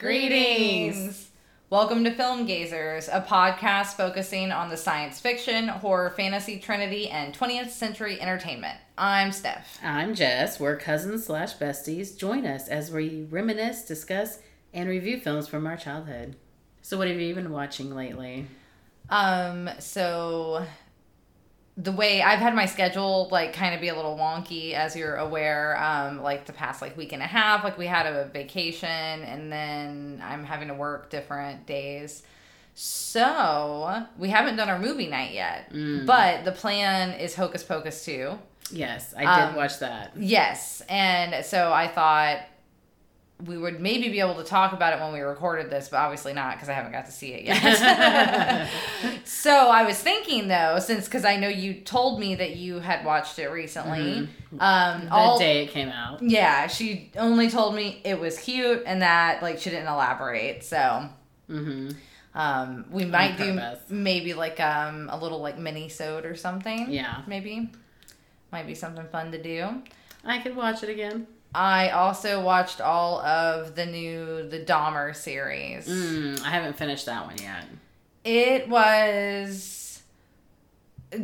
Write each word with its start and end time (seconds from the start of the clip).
Greetings. 0.00 1.28
Welcome 1.68 2.04
to 2.04 2.10
Film 2.10 2.48
Gazers, 2.48 3.10
a 3.14 3.20
podcast 3.20 3.98
focusing 3.98 4.50
on 4.50 4.70
the 4.70 4.76
science 4.78 5.20
fiction, 5.20 5.68
horror, 5.68 6.08
fantasy 6.16 6.58
trinity, 6.58 7.10
and 7.10 7.38
20th 7.38 7.68
century 7.68 8.18
entertainment. 8.18 8.78
I'm 8.96 9.30
Steph. 9.30 9.78
I'm 9.82 10.14
Jess. 10.14 10.58
We're 10.58 10.78
cousins 10.78 11.26
slash 11.26 11.54
besties. 11.58 12.16
Join 12.16 12.46
us 12.46 12.66
as 12.66 12.90
we 12.90 13.26
reminisce, 13.28 13.84
discuss, 13.84 14.38
and 14.72 14.88
review 14.88 15.20
films 15.20 15.48
from 15.48 15.66
our 15.66 15.76
childhood. 15.76 16.34
So, 16.80 16.96
what 16.96 17.08
have 17.08 17.20
you 17.20 17.34
been 17.34 17.52
watching 17.52 17.94
lately? 17.94 18.46
Um, 19.10 19.68
so 19.80 20.64
the 21.80 21.92
way 21.92 22.20
I've 22.20 22.40
had 22.40 22.54
my 22.54 22.66
schedule 22.66 23.28
like 23.30 23.52
kind 23.52 23.74
of 23.74 23.80
be 23.80 23.88
a 23.88 23.94
little 23.94 24.16
wonky 24.16 24.72
as 24.74 24.94
you're 24.96 25.16
aware 25.16 25.76
um 25.82 26.20
like 26.22 26.44
the 26.44 26.52
past 26.52 26.82
like 26.82 26.96
week 26.96 27.12
and 27.12 27.22
a 27.22 27.26
half 27.26 27.62
like 27.64 27.78
we 27.78 27.86
had 27.86 28.06
a 28.06 28.24
vacation 28.26 28.88
and 28.88 29.50
then 29.50 30.20
I'm 30.24 30.44
having 30.44 30.68
to 30.68 30.74
work 30.74 31.10
different 31.10 31.66
days. 31.66 32.22
So, 32.74 34.04
we 34.18 34.30
haven't 34.30 34.56
done 34.56 34.68
our 34.68 34.78
movie 34.78 35.06
night 35.06 35.32
yet. 35.34 35.70
Mm. 35.72 36.06
But 36.06 36.44
the 36.44 36.52
plan 36.52 37.12
is 37.18 37.34
Hocus 37.34 37.62
Pocus 37.62 38.04
2. 38.04 38.38
Yes, 38.72 39.12
I 39.16 39.20
did 39.20 39.48
Um, 39.50 39.54
watch 39.56 39.80
that. 39.80 40.12
Yes. 40.16 40.80
And 40.88 41.44
so 41.44 41.72
I 41.72 41.88
thought 41.88 42.38
we 43.46 43.56
would 43.56 43.80
maybe 43.80 44.08
be 44.10 44.20
able 44.20 44.34
to 44.36 44.44
talk 44.44 44.72
about 44.72 44.92
it 44.92 45.00
when 45.02 45.12
we 45.12 45.20
recorded 45.20 45.70
this, 45.70 45.88
but 45.88 45.96
obviously 45.98 46.32
not 46.32 46.54
because 46.56 46.68
I 46.68 46.72
haven't 46.74 46.92
got 46.92 47.06
to 47.06 47.12
see 47.12 47.28
it 47.32 47.44
yet. 47.44 48.68
so 49.24 49.70
I 49.70 49.84
was 49.84 49.98
thinking 49.98 50.48
though, 50.48 50.78
since 50.78 51.06
because 51.06 51.24
I 51.24 51.36
know 51.36 51.48
you 51.48 51.74
told 51.80 52.20
me 52.20 52.34
that 52.34 52.56
you 52.56 52.80
had 52.80 53.04
watched 53.04 53.38
it 53.38 53.48
recently. 53.48 54.28
Um, 54.58 55.04
The 55.06 55.12
all 55.12 55.38
day 55.38 55.64
it 55.64 55.70
came 55.70 55.88
out. 55.88 56.22
yeah, 56.22 56.66
she 56.66 57.10
only 57.16 57.48
told 57.50 57.74
me 57.74 58.00
it 58.04 58.18
was 58.18 58.38
cute 58.38 58.82
and 58.86 59.02
that 59.02 59.42
like 59.42 59.58
she 59.58 59.70
didn't 59.70 59.88
elaborate. 59.88 60.64
So 60.64 61.08
Mm-hmm. 61.48 61.90
um, 62.38 62.84
we 62.92 63.04
might 63.04 63.36
do 63.36 63.58
maybe 63.88 64.34
like 64.34 64.60
um 64.60 65.08
a 65.10 65.18
little 65.18 65.40
like 65.40 65.58
mini 65.58 65.88
sode 65.88 66.24
or 66.24 66.36
something. 66.36 66.90
Yeah. 66.90 67.22
maybe 67.26 67.70
might 68.52 68.66
be 68.66 68.74
something 68.74 69.06
fun 69.08 69.32
to 69.32 69.42
do. 69.42 69.82
I 70.24 70.38
could 70.40 70.54
watch 70.56 70.82
it 70.82 70.90
again. 70.90 71.26
I 71.54 71.90
also 71.90 72.42
watched 72.42 72.80
all 72.80 73.20
of 73.20 73.74
the 73.74 73.86
new 73.86 74.48
the 74.48 74.60
Dahmer 74.60 75.14
series. 75.16 75.88
Mm, 75.88 76.42
I 76.42 76.50
haven't 76.50 76.76
finished 76.76 77.06
that 77.06 77.26
one 77.26 77.36
yet. 77.38 77.64
It 78.24 78.68
was 78.68 80.02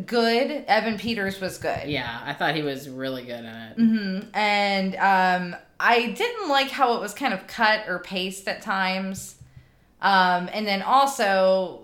good. 0.07 0.65
Evan 0.67 0.99
Peters 0.99 1.41
was 1.41 1.59
good. 1.59 1.89
Yeah, 1.89 2.21
I 2.25 2.33
thought 2.33 2.55
he 2.57 2.63
was 2.63 2.89
really 2.89 3.23
good 3.25 3.41
in 3.41 3.47
it. 3.47 3.75
hmm 3.77 4.19
And 4.35 4.97
um, 4.97 5.57
I 5.79 6.09
didn't 6.11 6.49
like 6.49 6.71
how 6.71 6.97
it 6.97 7.01
was 7.01 7.15
kind 7.15 7.33
of 7.33 7.47
cut 7.47 7.85
or 7.87 8.01
paced 8.01 8.49
at 8.49 8.63
times. 8.63 9.37
Um, 10.03 10.49
and 10.53 10.67
then 10.67 10.83
also, 10.83 11.81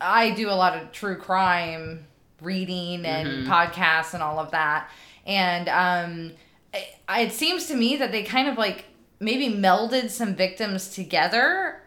I 0.00 0.30
do 0.30 0.48
a 0.50 0.52
lot 0.54 0.76
of 0.80 0.92
true 0.92 1.16
crime 1.16 2.06
reading 2.40 3.04
and 3.04 3.28
Mhm. 3.28 3.46
podcasts 3.46 4.14
and 4.14 4.22
all 4.22 4.38
of 4.38 4.52
that. 4.52 4.88
And 5.26 5.68
um, 5.68 6.32
it, 6.72 6.96
it 7.08 7.32
seems 7.32 7.66
to 7.66 7.74
me 7.74 7.96
that 7.96 8.12
they 8.12 8.22
kind 8.22 8.48
of 8.48 8.56
like 8.58 8.86
maybe 9.20 9.48
melded 9.48 10.10
some 10.10 10.34
victims 10.34 10.88
together 10.90 11.82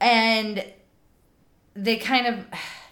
and 0.00 0.64
they 1.74 1.96
kind 1.96 2.26
of 2.26 2.46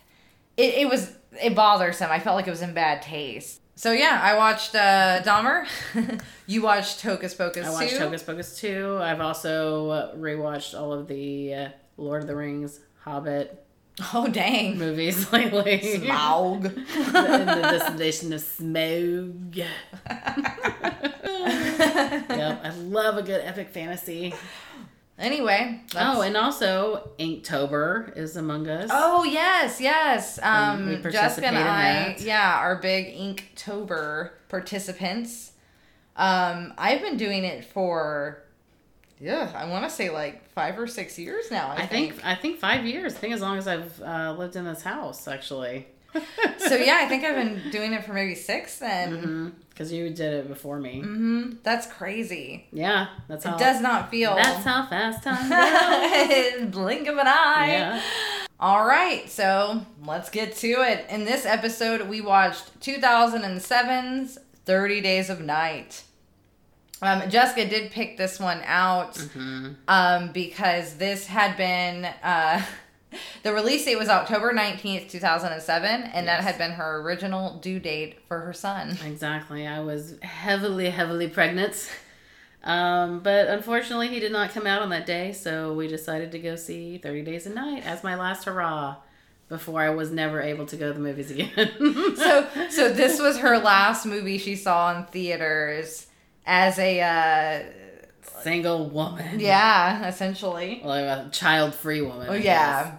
it, 0.56 0.74
it 0.74 0.88
was 0.88 1.12
it 1.42 1.54
bothersome 1.54 2.10
i 2.10 2.18
felt 2.18 2.36
like 2.36 2.46
it 2.46 2.50
was 2.50 2.62
in 2.62 2.72
bad 2.74 3.02
taste. 3.02 3.60
So 3.76 3.90
yeah 3.92 4.20
i 4.22 4.36
watched 4.36 4.74
uh 4.74 5.20
dahmer. 5.22 5.66
You 6.46 6.62
watched 6.62 7.00
hocus 7.00 7.34
pocus 7.34 7.66
I 7.66 7.70
watched 7.70 7.90
2 7.92 7.98
Hocus 7.98 8.22
Pocus 8.22 8.58
2. 8.58 8.98
I've 9.00 9.20
also 9.20 9.88
uh, 9.88 10.14
rewatched 10.14 10.78
all 10.78 10.92
of 10.92 11.08
the 11.08 11.54
uh, 11.54 11.68
Lord 11.96 12.20
of 12.20 12.28
the 12.28 12.36
Rings, 12.36 12.80
Hobbit 13.00 13.63
oh 14.14 14.26
dang 14.28 14.76
movies 14.78 15.32
lately. 15.32 15.78
Smaug. 15.98 16.62
the, 16.62 16.70
the 16.72 17.62
Destination 17.62 18.32
of 18.32 18.40
Smaug. 18.42 19.54
yep, 21.34 22.60
I 22.64 22.70
love 22.82 23.16
a 23.18 23.22
good 23.22 23.40
epic 23.44 23.68
fantasy. 23.70 24.34
anyway 25.18 25.80
that's- 25.92 26.16
Oh, 26.16 26.22
and 26.22 26.36
also 26.36 27.10
Inktober 27.18 28.16
is 28.16 28.36
among 28.36 28.68
us. 28.68 28.90
oh 28.92 29.22
yes 29.24 29.80
yes 29.80 30.38
um 30.42 30.88
we 30.88 30.96
jessica 30.96 31.12
participate 31.12 31.44
and 31.50 31.56
in 31.56 31.62
i 31.66 31.82
that. 32.08 32.20
yeah 32.20 32.58
are 32.58 32.76
big 32.76 33.14
inktober 33.16 34.30
participants 34.48 35.52
um 36.16 36.72
i've 36.78 37.00
been 37.00 37.16
doing 37.16 37.44
it 37.44 37.64
for 37.64 38.42
yeah 39.20 39.50
i 39.54 39.64
want 39.66 39.84
to 39.84 39.90
say 39.90 40.10
like 40.10 40.48
five 40.50 40.78
or 40.78 40.86
six 40.86 41.18
years 41.18 41.50
now 41.50 41.68
i, 41.68 41.82
I 41.82 41.86
think 41.86 42.14
I 42.24 42.34
think 42.34 42.58
five 42.58 42.84
years. 42.84 43.14
I 43.14 43.18
think 43.18 43.34
as 43.34 43.40
long 43.40 43.56
as 43.58 43.66
I've 43.68 44.00
uh, 44.02 44.34
lived 44.36 44.56
in 44.56 44.64
this 44.64 44.82
house, 44.82 45.28
actually. 45.28 45.86
so 46.58 46.76
yeah 46.76 46.98
i 47.02 47.08
think 47.08 47.24
i've 47.24 47.34
been 47.44 47.70
doing 47.70 47.92
it 47.92 48.04
for 48.04 48.12
maybe 48.12 48.34
six 48.36 48.78
then 48.78 49.52
Because 49.70 49.92
you 49.92 50.10
did 50.10 50.32
it 50.32 50.48
before 50.48 50.78
me. 50.78 51.00
hmm 51.00 51.54
That's 51.64 51.86
crazy. 51.88 52.66
Yeah, 52.72 53.08
that's 53.28 53.44
how. 53.44 53.56
It 53.56 53.58
does 53.58 53.80
not 53.80 54.10
feel. 54.10 54.36
That's 54.36 54.64
how 54.64 54.86
fast 54.86 55.24
time 55.26 55.50
goes. 55.50 56.70
Blink 56.70 57.08
of 57.08 57.16
an 57.18 57.26
eye. 57.26 57.66
yeah. 57.70 58.02
All 58.60 58.86
right, 58.86 59.28
so 59.28 59.82
let's 60.06 60.30
get 60.30 60.54
to 60.58 60.68
it. 60.68 61.06
In 61.10 61.24
this 61.24 61.44
episode, 61.44 62.08
we 62.08 62.20
watched 62.20 62.78
2007's 62.80 64.38
30 64.64 65.00
Days 65.00 65.28
of 65.30 65.40
Night. 65.40 66.04
Um, 67.04 67.28
Jessica 67.28 67.68
did 67.68 67.90
pick 67.90 68.16
this 68.16 68.40
one 68.40 68.60
out 68.64 69.16
hmm 69.18 69.72
um, 69.88 70.32
because 70.32 70.94
this 70.96 71.26
had 71.26 71.56
been. 71.56 72.04
Uh, 72.22 72.62
the 73.42 73.52
release 73.52 73.84
date 73.84 73.96
was 73.98 74.08
October 74.08 74.52
19th, 74.52 75.10
2007, 75.10 76.02
and 76.02 76.26
that 76.26 76.40
had 76.40 76.58
been 76.58 76.72
her 76.72 77.00
original 77.00 77.58
due 77.58 77.78
date 77.78 78.18
for 78.26 78.40
her 78.40 78.52
son. 78.52 78.96
Exactly. 79.06 79.66
I 79.66 79.80
was 79.80 80.18
heavily, 80.20 80.90
heavily 80.90 81.28
pregnant. 81.28 81.90
Um, 82.64 83.20
but 83.20 83.48
unfortunately, 83.48 84.08
he 84.08 84.20
did 84.20 84.32
not 84.32 84.50
come 84.50 84.66
out 84.66 84.80
on 84.80 84.88
that 84.88 85.04
day, 85.04 85.32
so 85.32 85.74
we 85.74 85.86
decided 85.86 86.32
to 86.32 86.38
go 86.38 86.56
see 86.56 86.96
30 86.96 87.22
Days 87.22 87.46
a 87.46 87.50
Night 87.50 87.84
as 87.84 88.02
my 88.02 88.16
last 88.16 88.46
hurrah 88.46 88.96
before 89.48 89.82
I 89.82 89.90
was 89.90 90.10
never 90.10 90.40
able 90.40 90.64
to 90.66 90.76
go 90.76 90.88
to 90.88 90.94
the 90.94 91.00
movies 91.00 91.30
again. 91.30 91.50
so 92.16 92.48
so 92.70 92.88
this 92.90 93.20
was 93.20 93.38
her 93.38 93.58
last 93.58 94.06
movie 94.06 94.38
she 94.38 94.56
saw 94.56 94.96
in 94.96 95.04
theaters 95.04 96.06
as 96.46 96.78
a 96.78 97.00
uh 97.00 97.62
single 98.42 98.88
woman. 98.90 99.40
yeah 99.40 100.06
essentially 100.08 100.80
Like 100.84 101.04
a 101.04 101.28
child 101.32 101.74
free 101.74 102.00
woman. 102.02 102.26
oh 102.30 102.34
yeah 102.34 102.96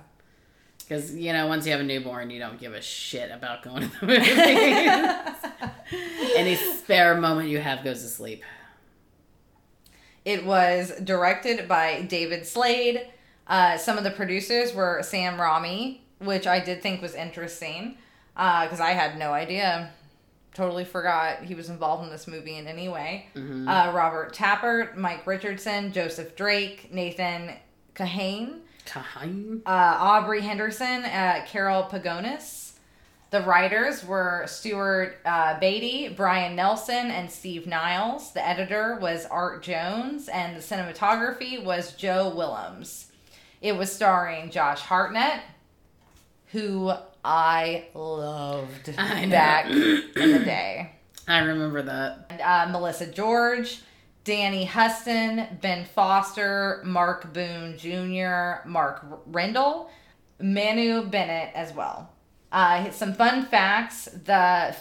Because, 0.79 1.15
you 1.15 1.33
know, 1.33 1.47
once 1.47 1.65
you 1.65 1.71
have 1.71 1.81
a 1.81 1.83
newborn, 1.83 2.29
you 2.29 2.39
don't 2.39 2.59
give 2.59 2.73
a 2.73 2.81
shit 2.81 3.31
about 3.31 3.63
going 3.63 3.89
to 3.89 3.99
the 3.99 4.05
movies. 5.91 6.31
Any 6.35 6.55
spare 6.55 7.15
moment 7.19 7.49
you 7.49 7.59
have 7.59 7.83
goes 7.83 8.01
to 8.01 8.07
sleep. 8.07 8.43
it 10.23 10.45
was 10.45 10.91
directed 11.03 11.67
by 11.67 12.01
david 12.03 12.45
slade 12.45 13.07
uh 13.47 13.77
some 13.77 13.97
of 13.97 14.03
the 14.03 14.11
producers 14.11 14.73
were 14.73 15.01
sam 15.03 15.37
raimi 15.37 15.99
which 16.19 16.47
i 16.47 16.59
did 16.59 16.81
think 16.81 17.01
was 17.01 17.13
interesting 17.13 17.97
uh 18.35 18.63
because 18.65 18.79
i 18.79 18.91
had 18.91 19.17
no 19.19 19.31
idea 19.33 19.91
totally 20.55 20.85
forgot 20.85 21.43
he 21.43 21.53
was 21.53 21.69
involved 21.69 22.03
in 22.03 22.09
this 22.09 22.27
movie 22.27 22.57
in 22.57 22.65
any 22.65 22.89
way 22.89 23.27
Mhm. 23.35 23.67
uh 23.69 23.91
robert 23.93 24.33
tapert 24.33 24.95
mike 24.95 25.27
richardson 25.27 25.91
joseph 25.91 26.35
drake 26.35 26.91
nathan 26.91 27.53
kahane 27.93 28.61
Kahain. 28.85 29.61
uh, 29.65 29.97
Aubrey 29.99 30.41
Henderson, 30.41 31.05
uh, 31.05 31.43
Carol 31.47 31.83
Pagonis. 31.85 32.73
The 33.31 33.41
writers 33.41 34.05
were 34.05 34.43
Stuart 34.47 35.17
uh, 35.25 35.59
Beattie, 35.59 36.09
Brian 36.15 36.55
Nelson, 36.55 37.09
and 37.09 37.31
Steve 37.31 37.65
Niles. 37.65 38.31
The 38.33 38.47
editor 38.47 38.99
was 39.01 39.25
Art 39.25 39.63
Jones, 39.63 40.29
and 40.29 40.55
the 40.55 40.59
cinematography 40.61 41.63
was 41.63 41.93
Jo 41.95 42.29
Willems. 42.29 43.11
It 43.59 43.75
was 43.75 43.91
starring 43.91 44.51
Josh 44.51 44.81
Hartnett, 44.81 45.41
who 46.51 46.93
I 47.27 47.87
loved 47.95 48.93
I 48.99 49.25
back 49.25 49.65
in 49.65 50.31
the 50.31 50.39
day 50.45 50.91
I 51.27 51.39
remember 51.39 51.81
that. 51.81 52.27
and, 52.29 52.39
uh, 52.41 52.67
Melissa 52.71 53.07
George, 53.07 53.81
Danny 54.23 54.65
Huston, 54.65 55.57
Ben 55.59 55.85
Foster, 55.85 56.83
Mark 56.85 57.33
Boone 57.33 57.77
Jr., 57.79 58.67
Mark 58.67 59.25
Rendall, 59.31 59.89
Manu 60.39 61.03
Bennett 61.07 61.49
as 61.55 61.73
well. 61.73 62.11
Uh, 62.51 62.91
some 62.91 63.13
fun 63.15 63.45
facts: 63.45 64.05
the 64.05 64.75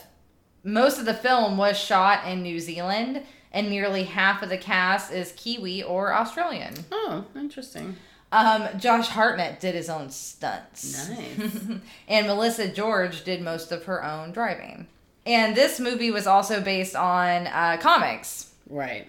most 0.62 0.98
of 0.98 1.06
the 1.06 1.14
film 1.14 1.56
was 1.56 1.78
shot 1.78 2.26
in 2.28 2.42
New 2.42 2.60
Zealand, 2.60 3.22
and 3.52 3.70
nearly 3.70 4.04
half 4.04 4.42
of 4.42 4.50
the 4.50 4.58
cast 4.58 5.10
is 5.12 5.32
Kiwi 5.32 5.82
or 5.82 6.12
Australian. 6.12 6.74
Oh, 6.92 7.24
interesting. 7.34 7.96
Um, 8.34 8.80
Josh 8.80 9.06
Hartnett 9.06 9.60
did 9.60 9.76
his 9.76 9.88
own 9.88 10.10
stunts. 10.10 11.08
Nice. 11.08 11.56
and 12.08 12.26
Melissa 12.26 12.66
George 12.66 13.22
did 13.22 13.40
most 13.40 13.70
of 13.70 13.84
her 13.84 14.04
own 14.04 14.32
driving. 14.32 14.88
And 15.24 15.56
this 15.56 15.78
movie 15.78 16.10
was 16.10 16.26
also 16.26 16.60
based 16.60 16.96
on 16.96 17.46
uh, 17.46 17.78
comics. 17.80 18.50
Right. 18.68 19.06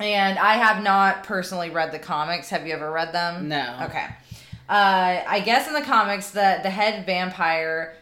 and 0.00 0.38
I 0.38 0.54
have 0.54 0.82
not 0.82 1.22
personally 1.22 1.70
read 1.70 1.92
the 1.92 2.00
comics. 2.00 2.50
Have 2.50 2.66
you 2.66 2.72
ever 2.72 2.90
read 2.90 3.12
them? 3.12 3.48
No. 3.48 3.78
Okay. 3.82 4.06
Uh, 4.68 5.22
I 5.26 5.40
guess 5.44 5.68
in 5.68 5.74
the 5.74 5.82
comics, 5.82 6.30
the 6.30 6.58
the 6.62 6.70
head 6.70 7.06
vampire. 7.06 7.94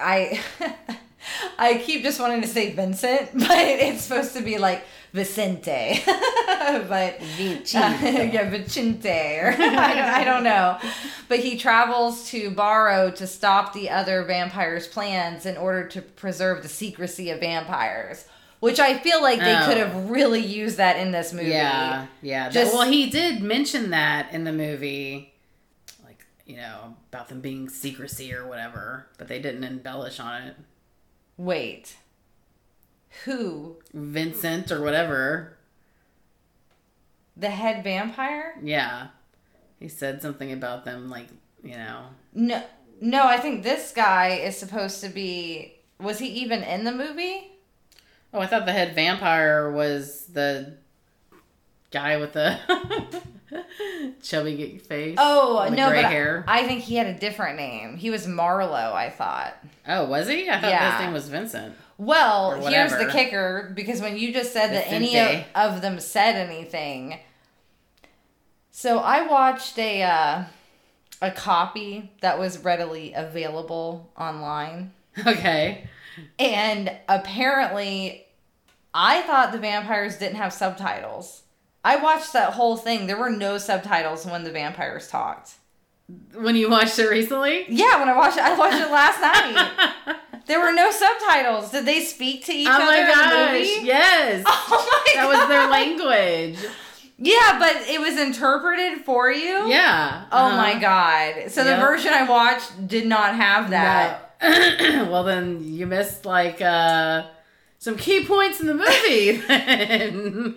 I 0.00 0.40
I 1.58 1.78
keep 1.78 2.02
just 2.02 2.18
wanting 2.20 2.40
to 2.40 2.48
say 2.48 2.72
Vincent, 2.72 3.30
but 3.34 3.50
it's 3.50 4.02
supposed 4.02 4.34
to 4.34 4.42
be 4.42 4.58
like 4.58 4.84
Vicente, 5.12 6.00
but 6.06 7.20
Vincente. 7.36 7.76
uh, 7.76 8.22
yeah, 8.32 8.48
Vicente, 8.48 9.08
or 9.38 9.48
I, 9.58 9.58
don't, 9.58 9.78
I 9.78 10.24
don't 10.24 10.44
know. 10.44 10.78
But 11.28 11.40
he 11.40 11.58
travels 11.58 12.28
to 12.30 12.50
Barrow 12.50 13.10
to 13.12 13.26
stop 13.26 13.72
the 13.74 13.90
other 13.90 14.22
vampires' 14.24 14.86
plans 14.86 15.44
in 15.44 15.56
order 15.56 15.86
to 15.88 16.02
preserve 16.02 16.62
the 16.62 16.68
secrecy 16.68 17.30
of 17.30 17.40
vampires. 17.40 18.24
Which 18.60 18.78
I 18.78 18.96
feel 18.98 19.20
like 19.20 19.40
they 19.40 19.56
Oh. 19.56 19.64
could 19.66 19.76
have 19.76 20.08
really 20.08 20.40
used 20.40 20.76
that 20.76 20.96
in 20.96 21.10
this 21.10 21.32
movie. 21.32 21.48
Yeah, 21.50 22.06
yeah. 22.22 22.48
Just, 22.48 22.72
well, 22.72 22.88
he 22.88 23.10
did 23.10 23.42
mention 23.42 23.90
that 23.90 24.32
in 24.32 24.44
the 24.44 24.52
movie, 24.52 25.34
like 26.04 26.24
you 26.46 26.56
know 26.56 26.96
about 27.12 27.28
them 27.28 27.40
being 27.40 27.68
secrecy 27.68 28.32
or 28.32 28.46
whatever, 28.46 29.08
but 29.18 29.26
they 29.26 29.40
didn't 29.40 29.64
embellish 29.64 30.20
on 30.20 30.42
it. 30.42 30.56
Wait. 31.36 31.96
Who? 33.24 33.76
Vincent 33.92 34.72
or 34.72 34.82
whatever. 34.82 35.56
The 37.36 37.50
head 37.50 37.82
vampire? 37.82 38.54
Yeah, 38.62 39.08
he 39.78 39.88
said 39.88 40.20
something 40.22 40.52
about 40.52 40.84
them, 40.84 41.08
like 41.08 41.28
you 41.62 41.76
know. 41.76 42.06
No, 42.34 42.62
no. 43.00 43.26
I 43.26 43.38
think 43.38 43.62
this 43.62 43.92
guy 43.92 44.30
is 44.30 44.56
supposed 44.56 45.00
to 45.02 45.08
be. 45.08 45.74
Was 45.98 46.18
he 46.18 46.26
even 46.28 46.62
in 46.62 46.84
the 46.84 46.92
movie? 46.92 47.52
Oh, 48.34 48.40
I 48.40 48.46
thought 48.46 48.66
the 48.66 48.72
head 48.72 48.94
vampire 48.94 49.70
was 49.70 50.26
the 50.26 50.74
guy 51.90 52.16
with 52.16 52.32
the 52.32 52.58
chubby 54.22 54.78
face. 54.78 55.16
Oh 55.18 55.66
no, 55.70 55.88
gray 55.88 56.02
but 56.02 56.04
I- 56.06 56.10
hair. 56.10 56.44
I, 56.48 56.66
think 56.66 56.82
he 56.82 56.96
had 56.96 57.06
a 57.06 57.14
different 57.14 57.56
name. 57.56 57.96
He 57.96 58.10
was 58.10 58.26
Marlow. 58.26 58.92
I 58.94 59.10
thought. 59.10 59.54
oh, 59.88 60.04
was 60.06 60.28
he? 60.28 60.48
I 60.48 60.60
thought 60.60 60.70
Yeah. 60.70 60.96
his 60.96 61.04
name 61.04 61.12
was 61.12 61.28
Vincent. 61.28 61.74
Well, 61.98 62.66
here's 62.66 62.92
the 62.92 63.06
kicker 63.06 63.72
because 63.74 64.00
when 64.00 64.16
you 64.16 64.32
just 64.32 64.52
said 64.52 64.68
that 64.72 64.90
any 64.90 65.18
of, 65.18 65.44
of 65.54 65.82
them 65.82 66.00
said 66.00 66.34
anything. 66.34 67.18
So 68.70 68.98
I 68.98 69.26
watched 69.26 69.78
a 69.78 70.02
uh, 70.02 70.44
a 71.20 71.30
copy 71.30 72.10
that 72.20 72.38
was 72.38 72.58
readily 72.58 73.12
available 73.14 74.10
online. 74.16 74.92
Okay. 75.26 75.86
And 76.38 76.90
apparently, 77.08 78.26
I 78.94 79.22
thought 79.22 79.52
the 79.52 79.58
vampires 79.58 80.16
didn't 80.16 80.36
have 80.36 80.52
subtitles. 80.52 81.42
I 81.84 81.96
watched 81.96 82.32
that 82.32 82.54
whole 82.54 82.76
thing. 82.76 83.06
There 83.06 83.16
were 83.16 83.30
no 83.30 83.58
subtitles 83.58 84.24
when 84.24 84.44
the 84.44 84.50
vampires 84.50 85.08
talked. 85.08 85.54
When 86.34 86.56
you 86.56 86.70
watched 86.70 86.98
it 86.98 87.08
recently? 87.08 87.64
Yeah, 87.68 87.98
when 87.98 88.08
I 88.08 88.16
watched 88.16 88.36
it, 88.36 88.42
I 88.42 88.56
watched 88.56 88.80
it 88.80 88.90
last 88.90 89.20
night. 90.06 90.16
There 90.46 90.60
were 90.60 90.72
no 90.72 90.90
subtitles. 90.90 91.70
Did 91.70 91.86
they 91.86 92.00
speak 92.00 92.44
to 92.46 92.52
each 92.52 92.68
oh 92.68 92.72
other 92.72 92.84
my 92.84 92.98
in 92.98 93.06
the 93.06 93.12
gosh! 93.12 93.52
movie? 93.52 93.86
Yes, 93.86 94.44
Oh 94.48 95.02
my 95.06 95.14
God. 95.14 95.22
that 95.22 95.38
was 95.38 95.48
their 95.48 95.70
language. 95.70 96.58
Yeah, 97.18 97.58
but 97.58 97.88
it 97.88 98.00
was 98.00 98.18
interpreted 98.18 99.04
for 99.04 99.30
you. 99.30 99.68
Yeah. 99.68 100.24
Oh 100.32 100.46
uh-huh. 100.46 100.56
my 100.56 100.78
god! 100.80 101.50
So 101.50 101.62
the 101.62 101.76
version 101.76 102.12
I 102.12 102.28
watched 102.28 102.88
did 102.88 103.06
not 103.06 103.36
have 103.36 103.70
that. 103.70 104.36
No. 104.42 105.06
well, 105.10 105.22
then 105.22 105.62
you 105.62 105.86
missed 105.86 106.26
like 106.26 106.60
uh, 106.60 107.26
some 107.82 107.96
key 107.96 108.24
points 108.24 108.60
in 108.60 108.68
the 108.68 108.74
movie. 108.74 109.32
then. 109.48 110.54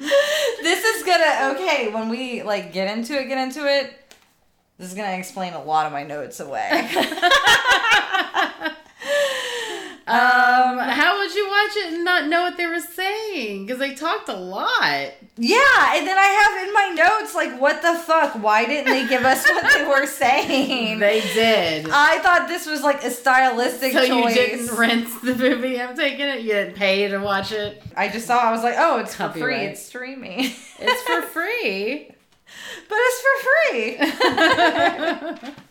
this 0.61 0.85
is 0.85 1.03
gonna 1.03 1.55
okay 1.55 1.91
when 1.91 2.07
we 2.07 2.43
like 2.43 2.71
get 2.71 2.95
into 2.95 3.19
it. 3.19 3.27
Get 3.27 3.39
into 3.39 3.65
it. 3.65 4.13
This 4.77 4.89
is 4.89 4.93
gonna 4.93 5.17
explain 5.17 5.53
a 5.53 5.63
lot 5.63 5.87
of 5.87 5.91
my 5.91 6.03
notes 6.03 6.39
away. 6.39 6.69
um, 10.07 10.77
how 10.77 11.17
would 11.17 11.33
you 11.33 11.47
watch 11.47 11.75
it 11.77 11.93
and 11.93 12.05
not 12.05 12.27
know 12.27 12.43
what 12.43 12.57
they 12.57 12.67
were 12.67 12.79
saying? 12.79 13.65
Because 13.65 13.79
they 13.79 13.95
talked 13.95 14.29
a 14.29 14.35
lot. 14.35 15.11
yeah, 15.37 15.95
and 15.97 16.05
then 16.07 16.17
I 16.17 16.27
have 16.45 16.67
in 16.67 16.73
my 16.73 17.03
notes 17.03 17.33
like, 17.33 17.59
what 17.59 17.81
the 17.81 17.95
fuck? 17.95 18.33
Why 18.41 18.65
didn't 18.65 18.85
they 18.91 19.07
give 19.07 19.23
us 19.25 19.43
what 19.49 19.73
they 19.73 19.83
were 19.87 20.05
saying? 20.21 20.99
They 20.99 21.21
did. 21.21 21.87
I 21.89 22.19
thought 22.19 22.47
this 22.47 22.67
was 22.67 22.83
like 22.83 23.03
a 23.03 23.09
stylistic 23.09 23.93
so 23.93 24.01
you 24.03 24.21
choice. 24.23 24.35
didn't 24.35 24.77
rent 24.77 25.07
the 25.23 25.33
movie? 25.35 25.81
I'm 25.81 25.95
taking 25.95 26.27
it. 26.27 26.41
You 26.41 26.53
didn't 26.53 26.75
pay 26.75 27.07
to 27.07 27.17
watch 27.17 27.51
it. 27.51 27.81
I 27.97 28.07
just 28.07 28.27
saw. 28.27 28.37
I 28.37 28.51
was 28.51 28.61
like, 28.61 28.75
oh, 28.77 28.99
it's 28.99 29.15
for 29.15 29.29
free. 29.29 29.55
It's 29.55 29.81
streaming. 29.83 30.39
It's 30.79 31.01
for 31.01 31.21
free. 31.33 32.11
but 32.87 32.97
it's 32.99 33.21
for 33.25 33.37
free. 35.41 35.51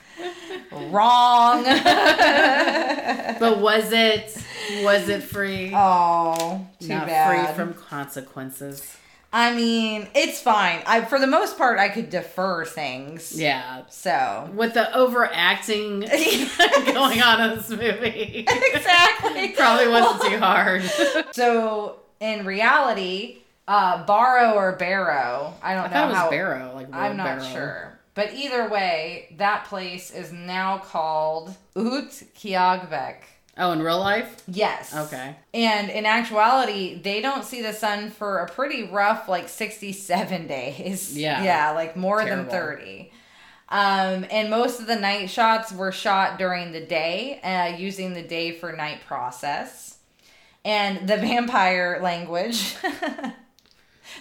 Wrong. 0.73 1.65
but 3.39 3.59
was 3.59 3.93
it? 3.93 4.37
Was 4.83 5.09
it 5.09 5.23
free? 5.23 5.73
oh, 5.75 6.67
too 6.81 6.89
Not 6.89 7.07
bad. 7.07 7.47
free 7.47 7.55
from 7.55 7.75
consequences. 7.75 8.97
I 9.33 9.53
mean, 9.55 10.07
it's 10.15 10.41
fine. 10.41 10.81
I 10.87 11.01
for 11.05 11.19
the 11.19 11.27
most 11.27 11.59
part 11.59 11.79
I 11.81 11.89
could 11.89 12.09
defer 12.09 12.65
things. 12.65 13.39
Yeah. 13.39 13.83
So 13.89 14.49
With 14.55 14.75
the 14.75 14.95
overacting 14.97 16.01
going 16.87 17.21
on 17.21 17.51
in 17.51 17.57
this 17.57 17.69
movie. 17.71 18.47
exactly. 18.49 19.49
Probably 19.51 19.89
wasn't 19.89 20.23
too 20.31 20.39
hard. 20.39 20.83
So 21.33 21.97
in 22.21 22.47
reality, 22.47 23.39
uh, 23.67 24.07
Barrow 24.07 24.53
or 24.55 24.73
Barrow, 24.77 25.55
I 25.63 25.75
don't 25.75 25.85
I 25.85 25.87
know 25.89 25.93
thought 25.93 26.05
it 26.05 26.09
was 26.09 26.17
how. 26.17 26.31
Barrow, 26.31 26.73
like 26.75 26.95
I'm 26.95 27.17
not 27.17 27.39
wheelbarrow. 27.41 27.53
sure. 27.53 27.94
But 28.15 28.33
either 28.35 28.69
way, 28.69 29.35
that 29.39 29.65
place 29.65 30.11
is 30.11 30.33
now 30.33 30.79
called 30.79 31.49
Ut 31.77 32.11
Kiagbek. 32.37 33.17
Oh, 33.57 33.71
in 33.73 33.83
real 33.83 34.01
life? 34.01 34.43
Yes. 34.49 34.95
Okay. 34.95 35.37
And 35.53 35.89
in 35.89 36.07
actuality, 36.07 37.01
they 37.01 37.21
don't 37.21 37.45
see 37.45 37.63
the 37.63 37.73
sun 37.73 38.11
for 38.11 38.39
a 38.39 38.49
pretty 38.49 38.85
rough, 38.85 39.29
like 39.29 39.49
67 39.49 40.47
days. 40.49 41.17
Yeah. 41.17 41.43
Yeah, 41.43 41.71
like 41.71 41.97
more 41.97 42.25
than 42.25 42.47
30. 42.47 43.13
Um, 43.69 44.27
and 44.31 44.51
most 44.51 44.81
of 44.81 44.87
the 44.87 44.97
night 44.97 45.31
shots 45.31 45.73
were 45.73 45.93
shot 45.93 46.39
during 46.39 46.73
the 46.73 46.85
day, 46.85 47.41
uh, 47.43 47.77
using 47.77 48.13
the 48.15 48.23
day 48.23 48.53
for 48.53 48.73
night 48.73 49.01
process. 49.07 49.99
And 50.65 51.09
the 51.09 51.17
vampire 51.19 52.01
language 52.03 52.77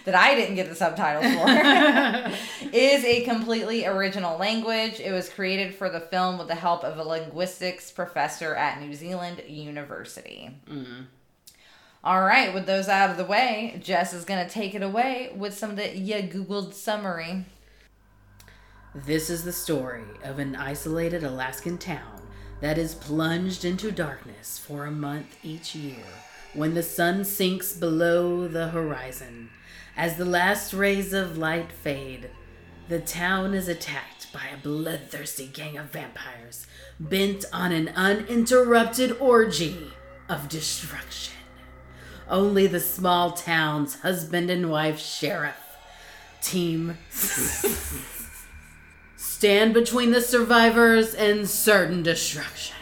that 0.05 0.15
I 0.15 0.35
didn't 0.35 0.55
get 0.55 0.69
the 0.69 0.75
subtitles 0.75 1.25
for 1.25 2.67
is 2.73 3.03
a 3.03 3.23
completely 3.23 3.85
original 3.85 4.37
language. 4.37 4.99
It 4.99 5.11
was 5.11 5.29
created 5.29 5.75
for 5.75 5.89
the 5.89 5.99
film 5.99 6.37
with 6.37 6.47
the 6.47 6.55
help 6.55 6.83
of 6.83 6.97
a 6.97 7.03
linguistics 7.03 7.91
professor 7.91 8.55
at 8.55 8.81
New 8.81 8.93
Zealand 8.93 9.41
University. 9.47 10.57
Mm. 10.69 11.05
All 12.03 12.21
right, 12.21 12.53
with 12.53 12.65
those 12.65 12.89
out 12.89 13.09
of 13.09 13.17
the 13.17 13.23
way, 13.23 13.79
Jess 13.81 14.13
is 14.13 14.25
going 14.25 14.45
to 14.45 14.51
take 14.51 14.75
it 14.75 14.83
away 14.83 15.31
with 15.35 15.53
some 15.53 15.69
of 15.69 15.75
the 15.77 15.97
ya 15.97 16.17
Googled 16.17 16.73
summary. 16.73 17.45
This 18.93 19.29
is 19.29 19.43
the 19.43 19.53
story 19.53 20.03
of 20.23 20.37
an 20.37 20.55
isolated 20.55 21.23
Alaskan 21.23 21.77
town 21.77 22.21
that 22.59 22.77
is 22.77 22.93
plunged 22.93 23.65
into 23.65 23.91
darkness 23.91 24.57
for 24.57 24.85
a 24.85 24.91
month 24.91 25.37
each 25.43 25.75
year 25.75 26.03
when 26.53 26.73
the 26.75 26.83
sun 26.83 27.25
sinks 27.25 27.73
below 27.73 28.47
the 28.47 28.67
horizon. 28.67 29.49
As 29.95 30.17
the 30.17 30.25
last 30.25 30.73
rays 30.73 31.13
of 31.13 31.37
light 31.37 31.71
fade, 31.71 32.31
the 32.89 32.99
town 32.99 33.53
is 33.53 33.67
attacked 33.67 34.33
by 34.33 34.47
a 34.47 34.57
bloodthirsty 34.57 35.45
gang 35.45 35.77
of 35.77 35.91
vampires 35.91 36.65
bent 36.99 37.45
on 37.53 37.71
an 37.71 37.89
uninterrupted 37.89 39.15
orgy 39.19 39.93
of 40.27 40.49
destruction. 40.49 41.35
Only 42.27 42.65
the 42.65 42.79
small 42.79 43.31
town's 43.31 44.01
husband 44.01 44.49
and 44.49 44.71
wife 44.71 44.99
sheriff 44.99 45.77
team 46.41 46.97
stand 49.15 49.73
between 49.73 50.11
the 50.11 50.21
survivors 50.21 51.13
and 51.13 51.47
certain 51.47 52.01
destruction. 52.01 52.75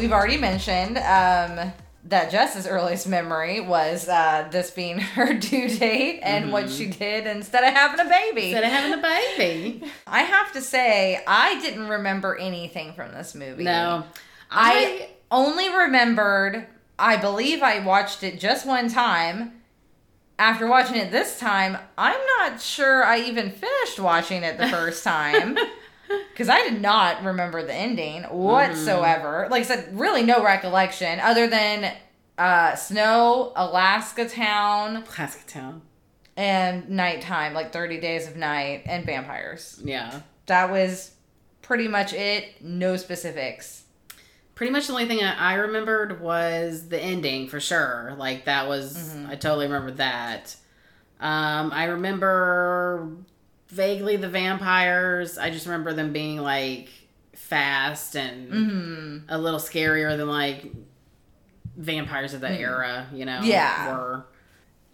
We've 0.00 0.12
already 0.12 0.38
mentioned 0.38 0.96
um, 0.96 1.72
that 2.04 2.30
Jess's 2.30 2.66
earliest 2.66 3.06
memory 3.06 3.60
was 3.60 4.08
uh, 4.08 4.48
this 4.50 4.70
being 4.70 4.98
her 4.98 5.34
due 5.34 5.68
date 5.68 6.20
and 6.22 6.50
what 6.50 6.70
she 6.70 6.86
did 6.86 7.26
instead 7.26 7.64
of 7.64 7.74
having 7.74 8.04
a 8.04 8.08
baby. 8.08 8.50
Instead 8.50 8.64
of 8.64 8.70
having 8.70 8.98
a 8.98 9.02
baby. 9.02 9.84
I 10.06 10.22
have 10.22 10.52
to 10.52 10.62
say, 10.62 11.22
I 11.26 11.60
didn't 11.60 11.88
remember 11.88 12.36
anything 12.36 12.94
from 12.94 13.12
this 13.12 13.34
movie. 13.34 13.64
No. 13.64 14.04
I 14.50 15.10
only 15.30 15.68
remembered, 15.68 16.66
I 16.98 17.16
believe 17.16 17.62
I 17.62 17.80
watched 17.80 18.22
it 18.22 18.40
just 18.40 18.66
one 18.66 18.88
time. 18.88 19.52
After 20.38 20.66
watching 20.66 20.96
it 20.96 21.10
this 21.10 21.38
time, 21.38 21.76
I'm 21.98 22.18
not 22.38 22.62
sure 22.62 23.04
I 23.04 23.18
even 23.20 23.50
finished 23.50 24.00
watching 24.00 24.42
it 24.42 24.56
the 24.56 24.68
first 24.68 25.04
time. 25.04 25.58
Because 26.32 26.48
I 26.48 26.62
did 26.68 26.80
not 26.80 27.22
remember 27.24 27.62
the 27.64 27.74
ending 27.74 28.22
whatsoever. 28.24 29.46
Like 29.50 29.60
I 29.62 29.66
said, 29.66 29.98
really 29.98 30.22
no 30.22 30.42
recollection 30.42 31.20
other 31.20 31.46
than 31.46 31.92
uh, 32.38 32.74
snow, 32.74 33.52
Alaska 33.56 34.28
town, 34.28 34.96
Alaska 35.04 35.46
Town. 35.46 35.82
and 36.36 36.88
nighttime, 36.90 37.52
like 37.54 37.72
30 37.72 38.00
days 38.00 38.26
of 38.26 38.36
night, 38.36 38.82
and 38.86 39.04
vampires. 39.06 39.80
Yeah. 39.84 40.20
That 40.46 40.70
was 40.70 41.12
pretty 41.62 41.86
much 41.88 42.12
it. 42.12 42.62
No 42.62 42.96
specifics. 42.96 43.84
Pretty 44.54 44.72
much 44.72 44.86
the 44.88 44.92
only 44.94 45.06
thing 45.06 45.22
I 45.22 45.52
I 45.52 45.54
remembered 45.54 46.20
was 46.20 46.88
the 46.88 46.98
ending 47.00 47.48
for 47.48 47.60
sure. 47.60 48.14
Like 48.18 48.44
that 48.46 48.68
was 48.68 48.96
Mm-hmm. 48.96 49.30
I 49.30 49.34
totally 49.36 49.66
remember 49.66 49.92
that. 49.92 50.56
Um, 51.20 51.70
I 51.72 51.84
remember 51.84 53.08
vaguely 53.70 54.16
the 54.16 54.28
vampires. 54.28 55.38
I 55.38 55.50
just 55.50 55.66
remember 55.66 55.92
them 55.92 56.12
being 56.12 56.38
like 56.38 56.88
fast 57.34 58.16
and 58.16 58.48
hmm 58.52 59.18
a 59.28 59.38
little 59.38 59.58
scarier 59.60 60.16
than 60.16 60.28
like 60.28 60.70
vampires 61.76 62.34
of 62.34 62.40
that 62.42 62.58
era, 62.60 63.06
you 63.12 63.24
know. 63.24 63.40
Yeah. 63.42 63.92
Were. 63.96 64.26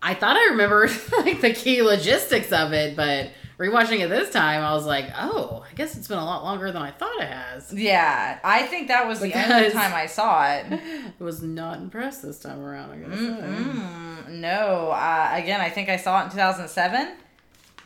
I 0.02 0.14
thought 0.14 0.36
I 0.36 0.50
remembered 0.50 0.90
like 1.18 1.40
the 1.40 1.52
key 1.52 1.82
logistics 1.82 2.52
of 2.52 2.72
it, 2.72 2.94
but 2.96 3.30
rewatching 3.58 4.00
it 4.00 4.08
this 4.08 4.30
time, 4.30 4.62
I 4.62 4.72
was 4.74 4.84
like, 4.86 5.06
oh, 5.16 5.64
I 5.68 5.74
guess 5.74 5.96
it's 5.96 6.06
been 6.06 6.18
a 6.18 6.24
lot 6.24 6.44
longer 6.44 6.70
than 6.70 6.82
I 6.82 6.90
thought 6.92 7.18
it 7.20 7.26
has. 7.28 7.72
Yeah, 7.72 8.38
I 8.44 8.62
think 8.64 8.88
that 8.88 9.08
was 9.08 9.20
the 9.20 9.32
only 9.34 9.46
Because- 9.64 9.72
time 9.72 9.94
I 9.94 10.06
saw 10.06 10.46
it. 10.52 10.66
I 11.20 11.24
was 11.24 11.42
not 11.42 11.78
impressed 11.78 12.22
this 12.22 12.38
time 12.38 12.60
around. 12.60 12.90
I. 12.92 12.96
Mm-mm. 12.96 14.28
No, 14.28 14.90
uh, 14.90 15.30
again, 15.32 15.60
I 15.60 15.70
think 15.70 15.88
I 15.88 15.96
saw 15.96 16.20
it 16.20 16.24
in 16.26 16.30
2007. 16.32 17.16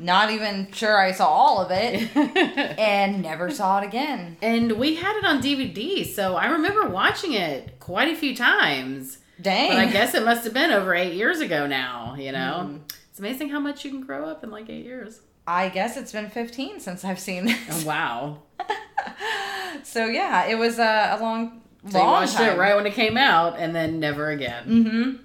Not 0.00 0.30
even 0.30 0.72
sure 0.72 0.98
I 0.98 1.12
saw 1.12 1.26
all 1.28 1.58
of 1.60 1.70
it, 1.70 2.08
and 2.78 3.22
never 3.22 3.50
saw 3.50 3.80
it 3.80 3.84
again. 3.86 4.36
and 4.42 4.72
we 4.72 4.94
had 4.96 5.16
it 5.16 5.24
on 5.24 5.42
DVD, 5.42 6.06
so 6.06 6.36
I 6.36 6.46
remember 6.46 6.88
watching 6.88 7.34
it 7.34 7.78
quite 7.80 8.08
a 8.08 8.16
few 8.16 8.34
times. 8.34 9.18
Dang. 9.40 9.70
But 9.70 9.78
I 9.78 9.86
guess 9.92 10.14
it 10.14 10.24
must 10.24 10.44
have 10.44 10.54
been 10.54 10.70
over 10.70 10.94
eight 10.94 11.14
years 11.14 11.40
ago 11.40 11.66
now. 11.66 12.14
You 12.18 12.32
know, 12.32 12.62
Mm. 12.70 12.80
it's 13.10 13.18
amazing 13.18 13.50
how 13.50 13.60
much 13.60 13.84
you 13.84 13.90
can 13.90 14.00
grow 14.00 14.26
up 14.28 14.42
in 14.42 14.50
like 14.50 14.68
eight 14.70 14.84
years. 14.84 15.20
I 15.46 15.68
guess 15.68 15.96
it's 15.96 16.12
been 16.12 16.28
15 16.30 16.80
since 16.80 17.04
I've 17.04 17.18
seen 17.20 17.46
this. 17.46 17.58
Oh 17.84 17.86
wow! 17.86 18.38
So 19.82 20.06
yeah, 20.06 20.46
it 20.46 20.56
was 20.58 20.78
a, 20.78 21.16
a 21.18 21.22
long, 21.22 21.62
So 21.88 21.98
long 21.98 22.06
watched 22.08 22.34
time. 22.34 22.50
it 22.54 22.58
right 22.58 22.74
when 22.76 22.86
it 22.86 22.92
came 22.94 23.16
out, 23.16 23.58
and 23.58 23.74
then 23.74 23.98
never 24.00 24.28
again. 24.30 24.64
Mm-hmm. 24.66 25.22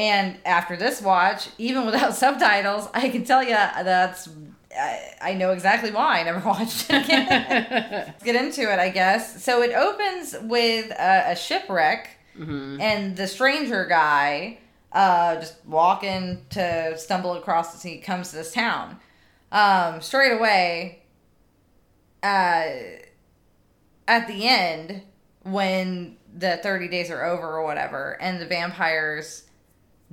And 0.00 0.38
after 0.46 0.76
this 0.76 1.02
watch, 1.02 1.48
even 1.58 1.84
without 1.86 2.14
subtitles, 2.14 2.88
I 2.94 3.10
can 3.10 3.24
tell 3.24 3.42
you 3.42 3.50
that's 3.50 4.30
I, 4.74 5.00
I 5.20 5.34
know 5.34 5.50
exactly 5.50 5.90
why 5.90 6.20
I 6.20 6.22
never 6.22 6.40
watched 6.48 6.88
it 6.88 7.04
again. 7.04 7.66
Let's 8.08 8.24
get 8.24 8.34
into 8.34 8.62
it, 8.62 8.78
I 8.78 8.88
guess. 8.88 9.44
So 9.44 9.62
it 9.62 9.74
opens 9.74 10.34
with 10.42 10.90
a, 10.92 11.32
a 11.32 11.36
shipwreck, 11.36 12.08
hmm 12.34 12.80
and 12.80 13.14
the 13.14 13.26
stranger 13.26 13.84
guy 13.84 14.58
uh, 14.92 15.34
just 15.34 15.56
walking 15.66 16.46
to 16.50 16.96
stumble 16.96 17.34
across 17.34 17.74
this. 17.74 17.82
He 17.82 17.98
comes 17.98 18.30
to 18.30 18.36
this 18.36 18.54
town. 18.54 18.98
Um, 19.52 20.00
straight 20.00 20.32
away, 20.32 21.02
uh, 22.22 22.64
at 24.08 24.26
the 24.28 24.48
end, 24.48 25.02
when 25.42 26.16
the 26.34 26.58
30 26.62 26.88
days 26.88 27.10
are 27.10 27.22
over 27.24 27.58
or 27.58 27.64
whatever, 27.64 28.16
and 28.20 28.40
the 28.40 28.46
vampires 28.46 29.42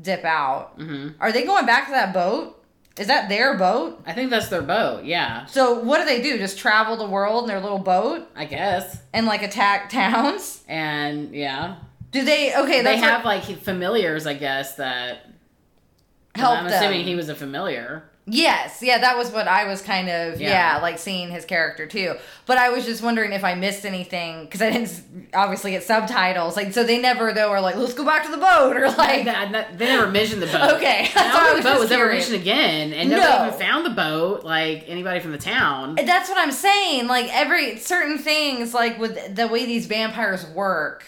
dip 0.02 0.24
out, 0.24 0.74
hmm 0.78 1.10
are 1.20 1.32
they 1.32 1.44
going 1.44 1.66
back 1.66 1.86
to 1.88 1.92
that 1.92 2.14
boat? 2.14 2.54
Is 2.98 3.08
that 3.08 3.30
their 3.30 3.56
boat? 3.56 4.02
I 4.08 4.14
think 4.14 4.32
that's 4.32 4.48
their 4.48 4.64
boat. 4.64 5.06
Yeah, 5.06 5.46
So 5.46 5.80
what 5.82 6.00
do 6.00 6.06
they 6.06 6.20
do? 6.22 6.38
Just 6.40 6.58
travel 6.58 6.98
the 6.98 7.06
world 7.08 7.44
in 7.44 7.48
their 7.48 7.60
little 7.60 7.78
boat 7.78 8.28
I 8.36 8.46
guess. 8.46 9.00
and 9.14 9.26
like 9.28 9.44
attack 9.44 9.90
towns? 9.92 10.64
And 10.68 11.34
yeah, 11.36 11.76
Do 12.12 12.24
they? 12.26 12.56
Okay, 12.56 12.82
they 12.82 12.98
have 12.98 13.24
like 13.24 13.44
familiars, 13.44 14.26
I 14.26 14.34
guess 14.34 14.76
that. 14.76 15.26
Help 16.36 16.58
I'm 16.60 16.66
them. 16.68 16.74
assuming 16.74 17.04
he 17.06 17.16
was 17.16 17.30
a 17.30 17.36
familiar. 17.36 18.10
Yes, 18.30 18.80
yeah, 18.82 18.98
that 18.98 19.16
was 19.18 19.32
what 19.32 19.48
I 19.48 19.64
was 19.68 19.82
kind 19.82 20.10
of 20.10 20.42
yeah. 20.42 20.76
Yeah. 20.76 20.82
like 20.82 21.00
seeing 21.00 21.30
his 21.30 21.46
character 21.46 21.88
too. 21.88 22.16
But 22.46 22.58
I 22.58 22.70
was 22.70 22.86
just 22.86 23.02
wondering 23.02 23.32
if 23.32 23.44
I 23.46 23.56
missed 23.56 23.86
anything 23.86 24.44
because 24.44 24.62
I 24.62 24.70
didn't 24.70 25.30
obviously 25.34 25.72
get 25.72 25.84
subtitles. 25.84 26.58
Like, 26.58 26.74
so 26.74 26.84
they 26.84 27.00
never 27.00 27.32
though 27.32 27.50
are 27.52 27.62
like, 27.62 27.78
let's 27.78 27.94
go 27.94 28.04
back 28.04 28.26
to 28.26 28.32
the 28.32 28.38
boat 28.38 28.76
or 28.76 28.90
like, 28.90 29.26
Like, 29.26 29.78
they 29.78 29.86
never 29.86 30.12
mentioned 30.12 30.42
the 30.42 30.48
boat. 30.48 30.76
Okay, 30.76 31.04
I 31.10 31.14
that's 31.14 31.36
I 31.38 31.54
was 31.54 31.64
the 31.64 31.70
boat 31.72 31.80
was 31.80 31.92
ever 31.92 32.08
mentioned 32.12 32.36
again, 32.36 32.92
and 32.92 33.10
nobody 33.10 33.30
No. 33.30 33.48
even 33.48 33.60
found 33.60 33.86
the 33.86 33.92
boat. 33.92 34.44
Like 34.44 34.84
anybody 34.88 35.22
from 35.22 35.32
the 35.32 35.38
town. 35.38 35.96
that's 35.96 36.28
what 36.28 36.38
I'm 36.38 36.52
saying. 36.52 37.08
Like 37.08 37.34
every 37.34 37.78
certain 37.78 38.18
things, 38.18 38.74
like 38.74 39.00
with 39.00 39.36
the 39.38 39.48
way 39.48 39.66
these 39.66 39.86
vampires 39.86 40.46
work, 40.48 41.06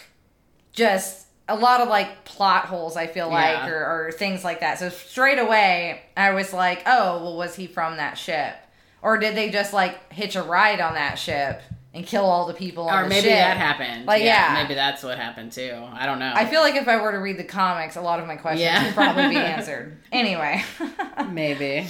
just 0.72 1.19
a 1.50 1.56
lot 1.56 1.80
of 1.80 1.88
like 1.88 2.24
plot 2.24 2.66
holes. 2.66 2.96
I 2.96 3.06
feel 3.06 3.28
like 3.28 3.56
Yeah. 3.56 3.68
or, 3.68 4.06
or 4.08 4.12
things 4.12 4.44
like 4.44 4.60
that. 4.60 4.78
So 4.78 4.88
straight 4.88 5.38
away, 5.38 6.02
I 6.16 6.30
was 6.32 6.52
like, 6.52 6.82
oh, 6.86 7.22
well, 7.22 7.36
was 7.36 7.54
he 7.56 7.66
from 7.66 7.96
that 7.98 8.16
ship, 8.18 8.54
or 9.02 9.18
did 9.18 9.34
they 9.36 9.50
just 9.50 9.72
like 9.72 10.12
hitch 10.12 10.36
a 10.36 10.42
ride 10.42 10.80
on 10.80 10.94
that 10.94 11.18
ship 11.18 11.62
and 11.92 12.06
kill 12.06 12.24
all 12.24 12.46
the 12.46 12.54
people 12.54 12.88
on 12.88 13.04
Or 13.04 13.08
maybe 13.08 13.22
ship? 13.28 13.30
that 13.38 13.56
happened. 13.56 14.06
Like, 14.06 14.22
yeah. 14.22 14.60
maybe 14.62 14.74
that's 14.74 15.02
what 15.02 15.18
happened 15.18 15.50
too. 15.52 15.76
I 15.92 16.06
don't 16.06 16.20
know. 16.20 16.32
I 16.34 16.46
feel 16.46 16.60
like 16.60 16.76
if 16.76 16.86
I 16.86 17.00
were 17.02 17.10
to 17.10 17.18
read 17.18 17.36
the 17.36 17.42
comics, 17.44 17.96
a 17.96 18.00
lot 18.00 18.20
of 18.20 18.26
my 18.28 18.36
questions 18.36 18.62
Yeah. 18.62 18.84
would 18.86 18.94
probably 18.94 19.28
be 19.30 19.36
answered. 19.54 19.98
Anyway. 20.12 20.62
maybe. 21.30 21.86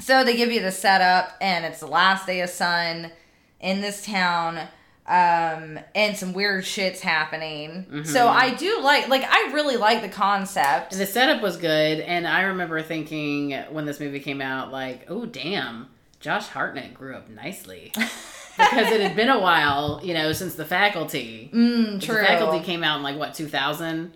So 0.00 0.24
they 0.24 0.36
give 0.36 0.50
you 0.50 0.60
the 0.60 0.72
setup, 0.72 1.30
and 1.40 1.64
it's 1.64 1.80
the 1.80 1.86
last 1.86 2.26
day 2.26 2.40
of 2.40 2.50
sun 2.50 3.12
in 3.60 3.80
this 3.80 4.04
town, 4.04 4.58
um, 5.06 5.78
and 5.94 6.16
some 6.16 6.32
weird 6.32 6.64
shit's 6.64 7.00
happening. 7.00 7.86
Mhm. 7.90 8.06
So 8.06 8.26
I 8.28 8.54
do 8.54 8.80
like, 8.80 9.08
like, 9.08 9.24
I 9.28 9.50
really 9.52 9.76
like 9.76 10.00
the 10.02 10.08
concept. 10.08 10.96
The 10.96 11.06
setup 11.06 11.42
was 11.42 11.56
good, 11.56 12.00
and 12.00 12.26
I 12.26 12.42
remember 12.42 12.80
thinking 12.82 13.52
when 13.70 13.84
this 13.84 14.00
movie 14.00 14.20
came 14.20 14.40
out, 14.40 14.72
like, 14.72 15.04
oh 15.08 15.26
damn, 15.26 15.88
Josh 16.20 16.46
Hartnett 16.48 16.94
grew 16.94 17.14
up 17.14 17.28
nicely. 17.28 17.92
because 18.56 18.92
it 18.92 19.00
had 19.00 19.16
been 19.16 19.28
a 19.30 19.40
while, 19.40 20.00
you 20.02 20.14
know, 20.14 20.32
since 20.32 20.54
the 20.54 20.64
faculty. 20.64 21.50
Mm, 21.52 22.00
The 22.00 22.06
true. 22.06 22.24
faculty 22.24 22.64
came 22.64 22.84
out 22.84 22.98
in 22.98 23.02
like 23.02 23.18
what, 23.18 23.34
two 23.34 23.48
thousand? 23.48 24.12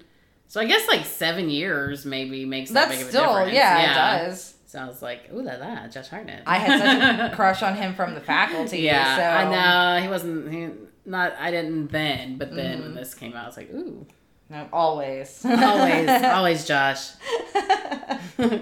So 0.47 0.61
I 0.61 0.64
guess 0.64 0.87
like 0.88 1.04
seven 1.04 1.50
years 1.50 2.07
maybe 2.07 2.45
makes 2.47 2.71
that 2.71 2.88
That's 2.88 2.92
big 2.92 3.02
of 3.02 3.09
a 3.09 3.11
still, 3.11 3.35
difference. 3.35 3.52
yeah, 3.52 3.90
it 3.90 4.26
does. 4.28 4.54
So 4.71 4.79
I 4.79 4.87
was 4.87 5.01
like, 5.01 5.31
ooh 5.33 5.41
la 5.41 5.55
la, 5.55 5.89
Josh 5.89 6.09
Hartnett. 6.09 6.43
I 6.47 6.59
had 6.59 6.79
such 6.79 7.33
a 7.33 7.35
crush 7.35 7.63
on 7.63 7.75
him 7.75 7.95
from 7.95 8.15
the 8.15 8.21
faculty. 8.21 8.81
Yeah, 8.81 9.17
so. 9.17 9.23
I 9.23 9.97
know 9.97 10.03
he 10.03 10.09
wasn't. 10.09 10.53
He, 10.53 10.69
not 11.07 11.33
I 11.41 11.51
didn't 11.51 11.89
then, 11.89 12.37
but 12.37 12.55
then 12.55 12.75
Mm-hmm. 12.77 12.83
when 12.83 12.95
this 12.95 13.15
came 13.15 13.33
out, 13.35 13.45
I 13.45 13.47
was 13.47 13.57
like, 13.57 13.71
ooh, 13.73 14.07
No, 14.51 14.69
always. 14.71 15.43
always, 15.43 16.09
always 16.25 16.67
Josh. 16.67 17.13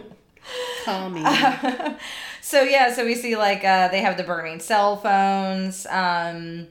Call 0.85 1.11
me. 1.11 1.25
so 2.41 2.63
yeah, 2.63 2.93
so 2.93 3.05
we 3.05 3.17
see 3.17 3.37
like 3.37 3.65
uh, 3.65 3.89
they 3.89 4.01
have 4.01 4.17
the 4.17 4.23
burning 4.23 4.61
cell 4.61 4.97
phones, 4.97 5.87
um, 5.91 6.69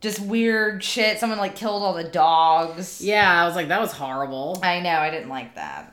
just 0.00 0.20
weird 0.20 0.84
shit. 0.84 1.18
Someone 1.18 1.38
like 1.40 1.56
killed 1.56 1.82
all 1.82 1.94
the 1.94 2.04
dogs. 2.04 3.00
Yeah, 3.00 3.42
I 3.42 3.44
was 3.46 3.56
like, 3.56 3.68
that 3.68 3.80
was 3.80 3.90
horrible. 3.92 4.60
I 4.62 4.78
know, 4.80 4.96
I 4.98 5.10
didn't 5.10 5.28
like 5.30 5.56
that. 5.56 5.92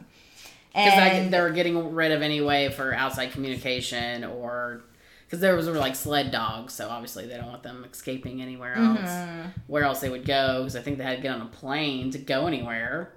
Because 0.74 1.30
they 1.32 1.42
were 1.42 1.50
getting 1.52 1.94
rid 1.94 2.12
of 2.12 2.22
any 2.22 2.42
way 2.42 2.70
for 2.70 2.94
outside 2.94 3.32
communication 3.32 4.24
or. 4.24 4.82
Because 5.26 5.42
there 5.42 5.56
was 5.56 5.68
like 5.68 5.96
sled 5.96 6.32
dogs, 6.32 6.74
so 6.74 6.90
obviously 6.90 7.28
they 7.28 7.36
don't 7.38 7.46
want 7.50 7.62
them 7.62 7.86
escaping 7.92 8.42
anywhere 8.42 8.74
else. 8.76 9.00
Mhm. 9.00 9.54
Where 9.68 9.84
else 9.84 10.00
they 10.00 10.10
would 10.10 10.26
go? 10.26 10.62
Because 10.62 10.76
I 10.76 10.82
think 10.82 10.98
they 10.98 11.04
had 11.04 11.18
to 11.18 11.22
get 11.22 11.36
on 11.36 11.42
a 11.42 11.46
plane 11.46 12.10
to 12.12 12.18
go 12.18 12.48
anywhere. 12.48 13.12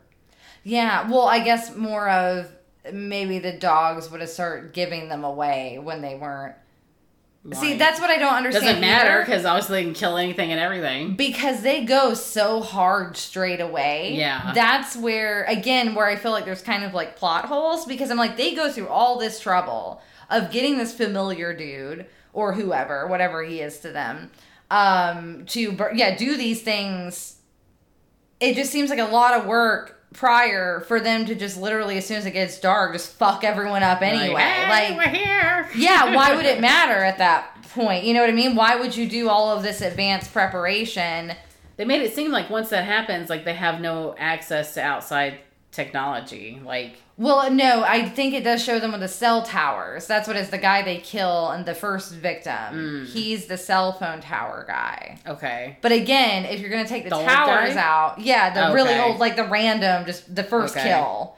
yeah, 0.63 1.09
well, 1.11 1.27
I 1.27 1.41
guess 1.41 1.75
more 1.75 2.09
of 2.11 2.53
maybe 2.93 3.39
the 3.39 3.53
dogs 3.53 4.11
would 4.11 4.21
have 4.21 4.29
started 4.31 4.73
giving 4.73 5.09
them 5.09 5.25
away 5.25 5.79
when 5.83 6.03
they 6.03 6.15
weren't. 6.15 6.55
See, 7.55 7.77
that's 7.77 8.01
what 8.01 8.09
I 8.09 8.19
don't 8.19 8.35
understand. 8.35 8.67
doesn't 8.67 8.81
matter 8.81 9.21
because 9.21 9.45
obviously 9.45 9.79
they 9.81 9.85
can 9.85 9.95
kill 9.95 10.17
anything 10.17 10.53
and 10.53 10.61
everything. 10.61 11.17
because 11.17 11.63
they 11.63 11.85
go 11.85 12.15
so 12.15 12.61
hard 12.61 13.17
straight 13.17 13.61
away. 13.61 14.15
Yeah. 14.15 14.53
That's 14.55 14.97
where 14.97 15.43
again 15.45 15.97
where 15.97 16.07
I 16.07 16.15
feel 16.15 16.31
like 16.31 16.45
there's 16.45 16.63
kind 16.63 16.85
of 16.85 16.95
like 16.95 17.17
plot 17.17 17.47
holes 17.47 17.85
because 17.85 18.13
I'm 18.13 18.17
like 18.17 18.37
they 18.37 18.55
go 18.55 18.71
through 18.71 18.87
all 18.89 19.19
this 19.19 19.41
trouble 19.41 20.01
of 20.31 20.53
getting 20.53 20.79
this 20.79 20.95
familiar 20.95 21.53
dude 21.53 22.07
or 22.33 22.53
whoever, 22.55 23.09
whatever 23.09 23.43
he 23.43 23.61
is 23.61 23.81
to 23.81 23.91
them, 23.91 24.31
um 24.71 25.45
to 25.47 25.77
yeah, 25.95 26.17
do 26.17 26.37
these 26.37 26.63
things. 26.63 27.39
It 28.39 28.55
just 28.55 28.71
seems 28.71 28.89
like 28.89 29.01
a 29.01 29.05
lot 29.05 29.35
of 29.35 29.47
work 29.47 29.99
prior 30.13 30.81
for 30.81 31.01
them 31.01 31.27
to 31.27 31.35
just 31.35 31.57
literally 31.61 31.97
as 31.99 32.07
soon 32.07 32.19
as 32.19 32.27
it 32.27 32.33
gets 32.33 32.59
dark 32.61 32.93
just 32.93 33.13
fuck 33.15 33.45
everyone 33.45 33.83
up 33.83 34.03
anyway. 34.03 34.41
"Hey, 34.41 34.69
like 34.69 34.97
we're 34.97 35.13
here. 35.15 35.69
yeah, 35.75 36.15
why 36.15 36.35
would 36.35 36.45
it 36.47 36.61
matter 36.73 37.03
at 37.05 37.19
that 37.19 37.63
point? 37.75 38.05
You 38.05 38.15
know 38.15 38.21
what 38.21 38.31
I 38.31 38.35
mean? 38.35 38.55
Why 38.55 38.77
would 38.77 38.97
you 38.97 39.09
do 39.09 39.29
all 39.29 39.51
of 39.57 39.63
this 39.63 39.81
advanced 39.81 40.33
preparation? 40.33 41.33
They 41.77 41.85
made 41.85 42.03
it 42.03 42.15
seem 42.15 42.31
like 42.31 42.51
once 42.51 42.69
that 42.71 42.85
happens, 42.85 43.31
like 43.31 43.45
they 43.45 43.55
have 43.55 43.81
no 43.81 44.15
access 44.19 44.75
to 44.75 44.83
outside 44.83 45.39
technology. 45.71 46.61
Like 46.65 46.97
Well, 47.23 47.53
no, 47.53 47.85
I 47.85 48.09
think 48.09 48.35
it 48.35 48.43
does 48.43 48.63
show 48.65 48.81
them 48.81 48.91
with 48.91 49.01
the 49.01 49.07
cell 49.09 49.43
towers. 49.43 50.07
That's 50.09 50.27
what 50.27 50.37
is 50.37 50.51
the 50.51 50.59
guy 50.59 50.83
they 50.83 50.99
kill 50.99 51.51
and 51.51 51.65
the 51.65 51.75
first 51.75 52.13
victim. 52.13 52.53
Mm. 52.53 53.07
He's 53.07 53.47
the 53.47 53.57
cell 53.57 53.93
phone 53.93 54.21
tower 54.21 54.65
guy. 54.67 55.19
okay, 55.29 55.79
But 55.83 55.93
again, 55.93 56.45
if 56.47 56.59
you're 56.61 56.71
gonna 56.71 56.87
take 56.89 57.05
the, 57.05 57.11
The 57.11 57.23
towers 57.25 57.77
out, 57.77 58.19
yeah, 58.21 58.53
the 58.53 58.75
really 58.75 58.99
old, 58.99 59.19
like 59.21 59.37
the 59.37 59.45
random, 59.45 60.05
just 60.05 60.35
the 60.35 60.43
first 60.43 60.77
Okay. 60.77 60.89
kill. 60.89 61.37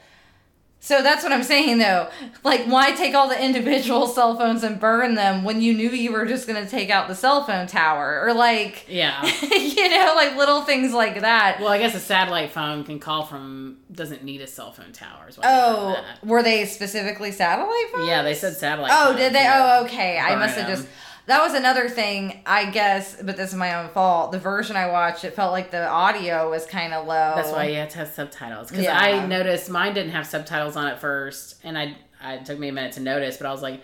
So 0.84 1.02
that's 1.02 1.22
what 1.22 1.32
I'm 1.32 1.42
saying 1.42 1.78
though. 1.78 2.10
Like, 2.42 2.66
why 2.66 2.92
take 2.92 3.14
all 3.14 3.26
the 3.26 3.42
individual 3.42 4.06
cell 4.18 4.36
phones 4.36 4.62
and 4.62 4.78
burn 4.78 5.14
them 5.14 5.42
when 5.42 5.62
you 5.62 5.72
knew 5.72 5.88
you 5.88 6.12
were 6.12 6.26
just 6.26 6.46
gonna 6.46 6.68
take 6.68 6.90
out 6.90 7.08
the 7.08 7.14
cell 7.14 7.42
phone 7.42 7.66
tower? 7.66 8.20
Or 8.22 8.34
like, 8.34 8.84
yeah. 8.86 9.24
you 9.42 9.88
know, 9.88 10.12
like 10.14 10.36
little 10.36 10.60
things 10.60 10.92
like 10.92 11.22
that. 11.22 11.58
Well, 11.58 11.70
I 11.70 11.78
guess 11.78 11.94
a 11.94 12.00
satellite 12.00 12.50
phone 12.50 12.84
can 12.84 12.98
call 12.98 13.24
from 13.24 13.78
doesn't 13.90 14.24
need 14.24 14.42
a 14.42 14.46
cell 14.46 14.72
phone 14.72 14.92
tower. 14.92 15.30
Oh, 15.42 16.04
were 16.22 16.42
they 16.42 16.66
specifically 16.66 17.32
satellite 17.32 17.90
phones? 17.90 18.06
yeah, 18.06 18.22
they 18.22 18.34
said 18.34 18.52
satellite. 18.52 18.90
Oh, 18.92 19.16
did 19.16 19.32
they? 19.32 19.50
Oh, 19.50 19.84
okay. 19.86 20.18
I 20.18 20.36
must 20.36 20.54
have 20.58 20.68
just. 20.68 20.86
That 21.26 21.40
was 21.42 21.54
another 21.54 21.88
thing, 21.88 22.42
I 22.44 22.66
guess, 22.70 23.16
but 23.22 23.36
this 23.38 23.50
is 23.50 23.56
my 23.56 23.82
own 23.82 23.88
fault. 23.90 24.30
The 24.32 24.38
version 24.38 24.76
I 24.76 24.90
watched, 24.90 25.24
it 25.24 25.34
felt 25.34 25.52
like 25.52 25.70
the 25.70 25.86
audio 25.88 26.50
was 26.50 26.66
kind 26.66 26.92
of 26.92 27.06
low. 27.06 27.32
That's 27.34 27.50
why 27.50 27.68
you 27.68 27.76
have 27.76 27.88
to 27.90 27.98
have 27.98 28.08
subtitles. 28.08 28.68
Because 28.68 28.84
Yeah. 28.84 28.98
I 28.98 29.24
noticed 29.26 29.70
mine 29.70 29.94
didn't 29.94 30.12
have 30.12 30.26
subtitles 30.26 30.76
on 30.76 30.86
at 30.86 31.00
first, 31.00 31.56
and 31.64 31.78
I, 31.78 31.96
I 32.22 32.34
it 32.34 32.44
took 32.46 32.58
me 32.58 32.68
a 32.68 32.72
minute 32.72 32.92
to 32.92 33.00
notice, 33.00 33.38
but 33.38 33.46
I 33.46 33.52
was 33.52 33.62
like, 33.62 33.80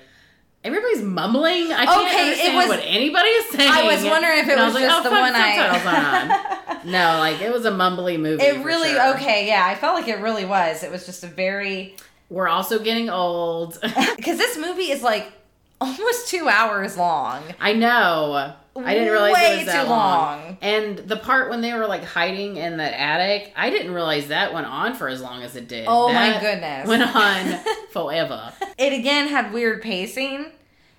everybody's 0.63 1.01
mumbling. 1.01 1.73
I 1.73 1.87
can't 1.87 2.09
Okay, 2.13 2.23
understand 2.25 2.57
was- 2.57 2.69
what 2.69 2.81
anybody 2.85 3.29
is 3.29 3.51
saying. 3.53 3.71
I 3.73 3.85
was 3.85 4.05
wondering 4.05 4.39
if 4.41 4.49
it 4.49 4.59
was, 4.59 4.75
like, 4.75 4.85
just 4.85 5.07
oh, 5.07 5.09
the 5.09 5.17
one 5.17 5.33
subtitles 5.33 5.83
I. 5.87 6.45
on. 6.45 6.57
No, 6.85 7.19
like 7.19 7.43
it 7.43 7.53
was 7.53 7.67
a 7.67 7.71
mumbly 7.71 8.19
movie. 8.19 8.43
It 8.43 8.65
really 8.65 8.91
sure. 8.93 9.15
okay, 9.15 9.47
yeah. 9.47 9.67
I 9.67 9.75
felt 9.75 9.95
like 9.95 10.09
it 10.09 10.19
really 10.21 10.47
was. 10.47 10.83
It 10.83 10.91
was 10.91 11.05
just 11.05 11.23
a 11.23 11.27
very 11.27 11.95
We're 12.31 12.49
also 12.49 12.79
getting 12.79 13.11
old. 13.11 13.79
because 14.17 14.39
this 14.39 14.57
movie 14.57 14.91
is 14.91 15.03
like 15.03 15.31
almost 15.99 16.29
two 16.29 16.49
hours 16.49 16.97
long. 16.97 17.43
I 17.61 17.73
know. 17.73 18.55
I 18.77 18.95
didn't 18.95 19.13
realize 19.13 19.35
Way 19.35 19.53
it 19.55 19.57
was 19.59 19.67
that 19.67 19.83
too 19.85 19.91
long. 19.91 20.45
long. 20.45 20.59
And 20.63 20.99
the 20.99 21.17
part 21.17 21.51
when 21.51 21.61
they 21.61 21.73
were 21.75 21.87
like 21.87 22.05
hiding 22.05 22.57
in 22.57 22.77
the 22.77 23.01
attic, 23.01 23.53
I 23.57 23.69
didn't 23.69 23.93
realize 23.93 24.29
that 24.29 24.55
went 24.55 24.67
on 24.67 24.95
for 24.95 25.09
as 25.09 25.21
long 25.21 25.43
as 25.43 25.57
it 25.57 25.69
did. 25.69 25.87
Oh 25.89 26.13
my 26.13 26.39
goodness. 26.41 26.87
Went 26.89 27.03
on 27.15 27.61
forever. 27.91 28.53
It 28.79 28.93
again 28.93 29.29
had 29.29 29.53
weird 29.53 29.83
pacing 29.83 30.47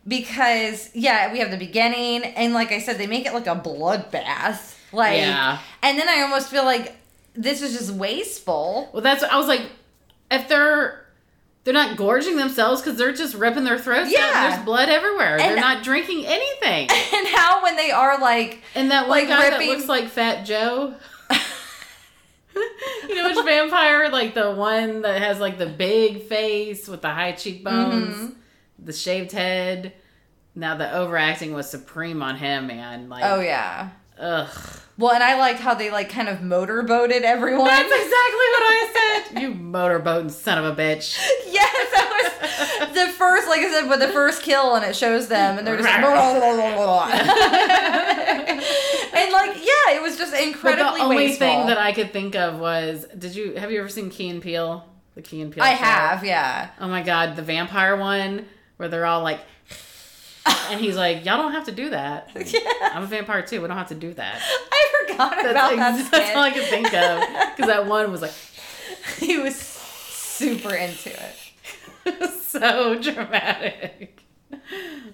because 0.08 0.90
yeah, 0.94 1.32
we 1.32 1.40
have 1.40 1.50
the 1.52 1.58
beginning 1.58 2.24
and 2.24 2.54
like 2.54 2.72
I 2.72 2.80
said, 2.80 2.98
they 2.98 3.08
make 3.08 3.26
it 3.26 3.34
like 3.34 3.48
a 3.48 3.56
bloodbath. 3.56 4.78
Like, 4.92 5.18
Yeah. 5.18 5.60
and 5.82 5.98
then 5.98 6.10
I 6.10 6.22
almost 6.22 6.50
feel 6.50 6.66
like 6.66 6.96
this 7.34 7.62
is 7.62 7.78
just 7.78 7.92
wasteful. 7.92 8.90
Well, 8.94 9.02
that's 9.02 9.24
I 9.24 9.38
was 9.38 9.48
like. 9.48 9.64
If 10.34 10.48
they're 10.48 11.01
they're 11.64 11.74
not 11.74 11.96
gorging 11.98 12.38
themselves 12.38 12.82
because 12.82 12.98
they're 12.98 13.14
just 13.14 13.36
ripping 13.36 13.64
their 13.64 13.78
throats 13.78 14.08
out. 14.08 14.12
Yeah. 14.12 14.50
There's 14.50 14.66
blood 14.66 14.90
everywhere. 14.90 15.38
they're 15.38 15.56
not 15.56 15.84
drinking 15.84 16.26
anything. 16.26 16.90
And 17.14 17.28
how 17.28 17.62
when 17.64 17.76
they 17.76 17.92
are 17.92 18.20
like 18.20 18.62
And 18.76 18.90
that 18.92 19.08
one 19.08 19.20
Like 19.20 19.28
guy 19.28 19.50
ripping- 19.50 19.68
that 19.70 19.76
looks 19.78 19.88
like 19.88 20.08
Fat 20.10 20.44
Joe. 20.44 20.96
you 23.08 23.16
know 23.16 23.30
which 23.30 23.46
vampire? 23.46 24.10
Like 24.10 24.34
the 24.34 24.52
one 24.52 25.02
that 25.04 25.22
has 25.22 25.40
like 25.40 25.58
the 25.58 25.68
big 25.68 26.24
face 26.24 26.88
with 26.88 27.02
the 27.02 27.10
high 27.10 27.32
cheekbones, 27.34 28.16
Mhm. 28.16 28.36
the 28.80 28.94
shaved 28.94 29.32
head. 29.32 29.94
Now 30.56 30.76
the 30.76 30.92
overacting 30.94 31.54
was 31.54 31.70
supreme 31.70 32.22
on 32.22 32.36
him, 32.38 32.68
man. 32.68 33.08
Like, 33.08 33.24
oh 33.24 33.40
yeah. 33.40 33.90
ugh. 34.20 34.50
Well, 34.98 35.12
and 35.14 35.24
I 35.24 35.38
liked 35.40 35.60
how 35.60 35.74
they 35.74 35.90
like 35.92 36.10
kind 36.10 36.28
of 36.28 36.42
motorboated 36.42 37.24
everyone. 37.24 37.66
That's 37.68 37.84
exactly 37.84 38.02
what 38.12 38.64
I 38.64 38.92
said. 39.30 39.42
You 39.42 39.54
motorboating 39.54 40.32
son 40.32 40.58
of 40.58 40.66
a 40.66 40.76
bitch. 40.82 41.18
yes, 41.48 41.92
that 41.92 42.88
was 42.88 42.94
the 42.94 43.12
first, 43.14 43.48
like 43.48 43.62
I 43.62 43.70
said, 43.72 43.90
with 43.90 44.00
the 44.00 44.08
first 44.10 44.44
kill, 44.44 44.76
and 44.76 44.86
it 44.86 44.96
shows 44.96 45.28
them, 45.28 45.58
and 45.58 45.66
they're 45.68 45.78
just 45.78 45.90
and 45.90 46.04
like, 49.32 49.56
yeah, 49.58 49.96
it 49.96 50.02
was 50.02 50.18
just 50.18 50.32
But 50.32 50.42
incredibly 50.42 51.00
the 51.00 51.04
only 51.04 51.16
wasteful. 51.18 51.48
thing 51.48 51.68
that 51.68 51.78
I 51.78 51.92
could 51.92 52.14
think 52.14 52.36
of 52.36 52.60
was, 52.60 53.06
did 53.18 53.36
you 53.36 53.56
have 53.56 53.72
you 53.72 53.80
ever 53.80 53.90
seen 53.90 54.10
Key 54.10 54.30
and 54.30 54.42
Peele? 54.42 54.86
The 55.16 55.22
Key 55.22 55.42
and 55.42 55.52
Peele. 55.52 55.64
I 55.64 55.76
show? 55.76 55.84
have, 55.84 56.24
yeah. 56.24 56.70
Oh 56.80 56.88
my 56.88 57.04
god, 57.04 57.36
the 57.36 57.42
vampire 57.42 57.96
one 57.98 58.46
where 58.78 58.88
they're 58.90 59.06
all 59.06 59.22
like, 59.24 59.40
and 60.70 60.80
he's 60.80 60.96
like, 60.96 61.26
y'all 61.26 61.38
don't 61.38 61.52
have 61.52 61.66
to 61.66 61.72
do 61.72 61.90
that. 61.92 62.30
Yeah. 62.52 62.60
I'm 62.94 63.04
a 63.04 63.08
vampire 63.08 63.42
too. 63.44 63.62
We 63.62 63.68
don't 63.68 63.78
have 63.78 63.90
to 63.90 63.96
do 63.96 64.14
that. 64.14 64.42
I 64.72 65.06
forgot 65.08 65.32
That's, 65.44 65.52
about 65.52 65.74
ex- 65.74 66.10
that. 66.10 66.12
that's 66.12 66.36
all 66.36 66.44
I 66.44 66.52
could 66.52 66.64
think 66.66 66.88
of 66.88 67.22
because 67.56 67.68
that 67.68 67.86
one 67.88 68.12
was 68.12 68.22
like 68.22 68.34
he 69.20 69.38
was 69.38 69.56
super 69.56 70.74
into 70.74 71.10
it. 71.12 72.30
so 72.42 73.00
dramatic. 73.00 74.18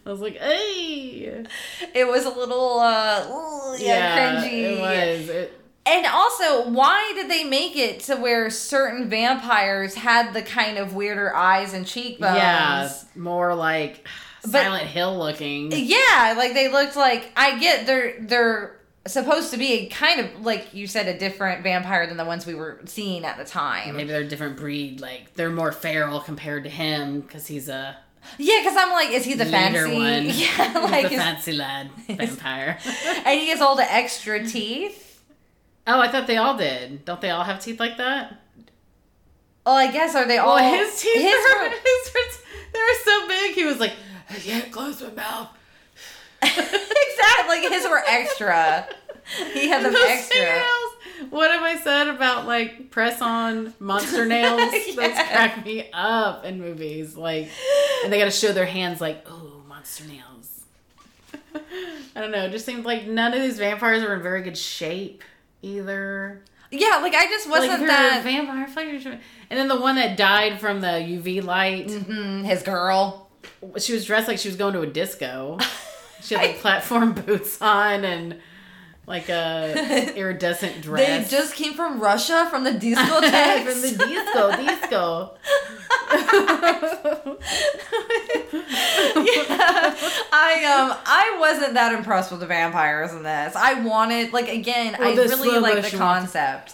I 0.06 0.10
was 0.10 0.20
like, 0.22 0.38
hey, 0.38 1.46
It 1.94 2.08
was 2.08 2.26
a 2.26 2.30
little, 2.30 2.80
uh, 2.80 3.28
ooh, 3.30 3.76
yeah, 3.78 4.42
cringy. 4.42 4.52
It 4.54 4.80
was. 4.80 5.30
It, 5.30 5.62
And 5.86 6.06
also, 6.06 6.70
why 6.70 7.12
did 7.16 7.30
they 7.30 7.44
make 7.44 7.76
it 7.76 8.00
to 8.02 8.16
where 8.16 8.50
certain 8.50 9.10
vampires 9.10 9.96
had 9.96 10.34
the 10.34 10.42
kind 10.42 10.78
of 10.78 10.94
weirder 10.96 11.36
eyes 11.36 11.74
and 11.74 11.86
cheekbones? 11.86 12.36
yeah, 12.38 12.90
more 13.16 13.54
like 13.54 14.08
But- 14.44 14.52
Silent 14.64 14.88
Hill 14.88 15.18
looking. 15.18 15.72
Yeah, 15.74 16.36
like 16.38 16.54
they 16.54 16.72
looked 16.72 16.96
like 16.96 17.32
I 17.36 17.60
get 17.60 17.86
they're 17.86 18.16
they're 18.22 18.77
supposed 19.08 19.52
to 19.52 19.58
be 19.58 19.88
kind 19.88 20.20
of 20.22 20.46
like 20.46 20.74
you 20.74 20.88
said 20.88 21.08
a 21.08 21.18
different 21.18 21.64
vampire 21.64 22.08
than 22.08 22.18
the 22.18 22.26
ones 22.26 22.46
we 22.46 22.56
were 22.56 22.80
seeing 22.86 23.26
at 23.26 23.38
the 23.38 23.46
time. 23.46 23.96
Maybe 23.96 24.10
they're 24.10 24.22
a 24.22 24.28
different 24.28 24.58
breed. 24.58 25.00
Like 25.02 25.34
they're 25.36 25.50
more 25.50 25.72
feral 25.72 26.20
compared 26.20 26.64
to 26.66 26.70
him 26.70 27.22
because 27.22 27.48
he's 27.48 27.70
a 27.70 27.98
Yeah, 28.38 28.60
because 28.62 28.76
I'm 28.78 28.92
like, 28.92 29.12
is 29.12 29.26
he 29.26 29.34
the 29.36 29.46
fancy? 29.46 29.94
one. 29.96 30.26
Yeah, 30.26 30.80
like 30.92 31.10
the 31.10 31.18
fancy 31.18 31.54
lad 31.54 31.92
vampire. 32.08 32.78
and 33.26 33.40
he 33.40 33.50
has 33.50 33.62
all 33.62 33.76
the 33.76 33.92
extra 33.92 34.46
teeth. 34.46 35.22
oh, 35.86 36.00
I 36.02 36.10
thought 36.12 36.28
they 36.28 36.38
all 36.38 36.58
did. 36.58 37.06
Don't 37.06 37.22
they 37.22 37.30
all 37.30 37.44
have 37.44 37.62
teeth 37.64 37.80
like 37.80 37.98
that? 37.98 38.42
Well, 39.66 39.76
I 39.76 39.92
guess 39.92 40.16
are 40.16 40.26
they 40.26 40.38
all 40.38 40.56
Well, 40.56 40.74
his 40.86 41.02
teeth 41.02 41.16
His 41.22 41.34
were, 41.34 41.64
were- 41.64 41.70
his 41.70 42.14
were- 42.14 42.44
they 42.74 42.80
were 42.80 43.00
so 43.04 43.28
big. 43.28 43.56
He 43.56 43.64
was 43.66 43.80
like, 43.80 43.94
I 44.30 44.34
can't 44.36 44.72
close 44.72 45.02
my 45.02 45.10
mouth. 45.12 45.50
exactly 46.44 47.62
like 47.62 47.70
his 47.70 47.84
were 47.88 48.02
extra. 48.08 48.88
He 49.54 49.68
had 49.68 49.84
them 49.84 49.94
Those 49.94 50.04
extra. 50.06 50.36
fingernails. 50.38 51.32
What 51.32 51.52
have 51.52 51.64
I 51.64 51.78
said 51.78 52.08
about 52.10 52.46
like 52.46 52.92
press 52.92 53.22
on 53.22 53.74
monster 53.80 54.26
nails? 54.26 54.60
Those 54.72 54.96
Yes. 54.96 55.32
crack 55.32 55.66
me 55.66 55.90
up 55.92 56.46
in 56.46 56.60
movies. 56.62 57.18
Like, 57.18 57.50
and 58.04 58.14
they 58.14 58.20
got 58.20 58.26
to 58.26 58.32
show 58.32 58.54
their 58.54 58.66
hands 58.66 59.02
like, 59.02 59.26
oh, 59.30 59.62
monster 59.68 60.06
nails. 60.06 60.62
I 62.16 62.22
don't 62.22 62.32
know. 62.32 62.46
It 62.46 62.52
just 62.52 62.66
seemed 62.66 62.86
like 62.86 63.08
none 63.08 63.34
of 63.34 63.42
these 63.42 63.58
vampires 63.58 64.04
were 64.04 64.14
in 64.14 64.22
very 64.22 64.42
good 64.44 64.58
shape 64.58 65.24
either. 65.62 66.42
Yeah, 66.72 66.98
like 67.02 67.14
I 67.16 67.26
just 67.28 67.50
wasn't 67.50 67.80
you're 67.80 67.88
that 67.88 68.24
vampire. 68.24 68.68
Like 68.76 69.06
And 69.50 69.60
then 69.60 69.68
the 69.68 69.80
one 69.80 69.96
that 69.96 70.18
died 70.18 70.60
from 70.60 70.82
the 70.82 70.88
UV 70.88 71.44
light, 71.44 71.88
Mhm, 71.88 72.44
his 72.46 72.62
girl. 72.64 73.30
she 73.78 73.94
was 73.94 74.06
dressed 74.06 74.28
like 74.28 74.38
she 74.38 74.48
was 74.50 74.56
going 74.58 74.74
to 74.74 74.82
a 74.82 74.88
disco. 74.88 75.58
She 76.22 76.36
had 76.36 76.44
like 76.48 76.60
platform 76.60 77.14
boots 77.26 77.62
on 77.62 78.04
and 78.06 78.40
like 79.06 79.30
a 79.30 80.14
iridescent 80.18 80.82
dress. 80.82 81.30
They 81.32 81.38
just 81.38 81.56
came 81.56 81.74
from 81.74 82.00
Russia 82.00 82.48
from 82.50 82.64
the 82.64 82.74
disco 82.74 83.04
from 83.22 83.82
the 83.82 83.96
disco, 83.98 84.52
disco. 84.58 85.38
yeah, 89.16 89.96
I 90.32 90.64
um 90.66 90.98
I 91.06 91.38
wasn't 91.40 91.74
that 91.76 91.94
impressed 91.94 92.32
with 92.32 92.40
the 92.40 92.48
vampires 92.48 93.12
in 93.14 93.24
this. 93.24 93.56
I 93.56 93.82
wanted 93.82 94.34
like 94.34 94.50
again, 94.50 94.96
Well, 95.00 95.10
I 95.10 95.16
really 95.16 95.60
like 95.60 95.90
the 95.90 95.98
concept, 95.98 96.74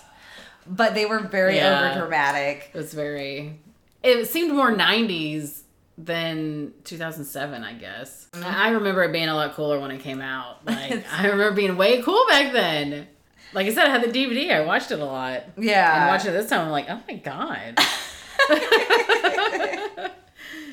but 0.68 0.94
they 0.96 1.06
were 1.06 1.20
very 1.20 1.56
Yeah. 1.58 1.92
over 1.92 2.00
dramatic. 2.02 2.72
It 2.74 2.78
was 2.78 2.94
very. 2.94 3.60
It 4.02 4.26
seemed 4.28 4.54
more 4.54 4.72
'90s 4.72 5.62
than 5.98 6.74
2007, 6.84 7.64
I 7.64 7.74
guess. 7.74 8.28
Mm-hmm. 8.32 8.46
I 8.46 8.68
I 8.68 8.70
remember 8.72 9.04
it 9.04 9.12
being 9.12 9.30
a 9.30 9.36
lot 9.36 9.54
cooler 9.54 9.80
when 9.80 9.92
it 9.92 10.00
came 10.00 10.22
out. 10.22 10.60
Like 10.66 11.06
I 11.12 11.28
remember 11.28 11.52
being 11.52 11.78
way 11.78 12.02
cool 12.02 12.26
back 12.30 12.52
then. 12.52 13.08
Like 13.54 13.68
I 13.68 13.74
said, 13.74 13.86
I 13.86 13.90
had 13.90 14.04
the 14.04 14.08
DVD. 14.08 14.52
I 14.52 14.62
watched 14.62 14.92
it 14.92 15.00
a 15.00 15.06
lot. 15.06 15.44
Yeah, 15.58 16.02
and 16.02 16.10
watching 16.10 16.32
it 16.32 16.34
this 16.34 16.50
time, 16.50 16.62
I'm 16.62 16.72
like, 16.72 16.90
oh 16.90 17.00
my 17.08 17.16
god. 17.16 17.78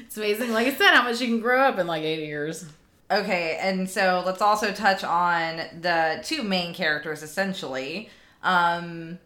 it's 0.00 0.16
amazing. 0.16 0.52
Like 0.52 0.66
I 0.66 0.74
said, 0.74 0.94
how 0.94 1.02
much 1.02 1.20
you 1.20 1.26
can 1.26 1.40
grow 1.40 1.60
up 1.60 1.78
in 1.78 1.86
like 1.86 2.02
eight 2.02 2.26
years. 2.26 2.64
Okay, 3.10 3.58
and 3.60 3.90
so 3.90 4.22
let's 4.24 4.40
also 4.40 4.72
touch 4.72 5.04
on 5.04 5.60
the 5.80 6.20
two 6.24 6.42
main 6.42 6.72
characters 6.72 7.22
essentially. 7.22 8.08
Um 8.42 9.18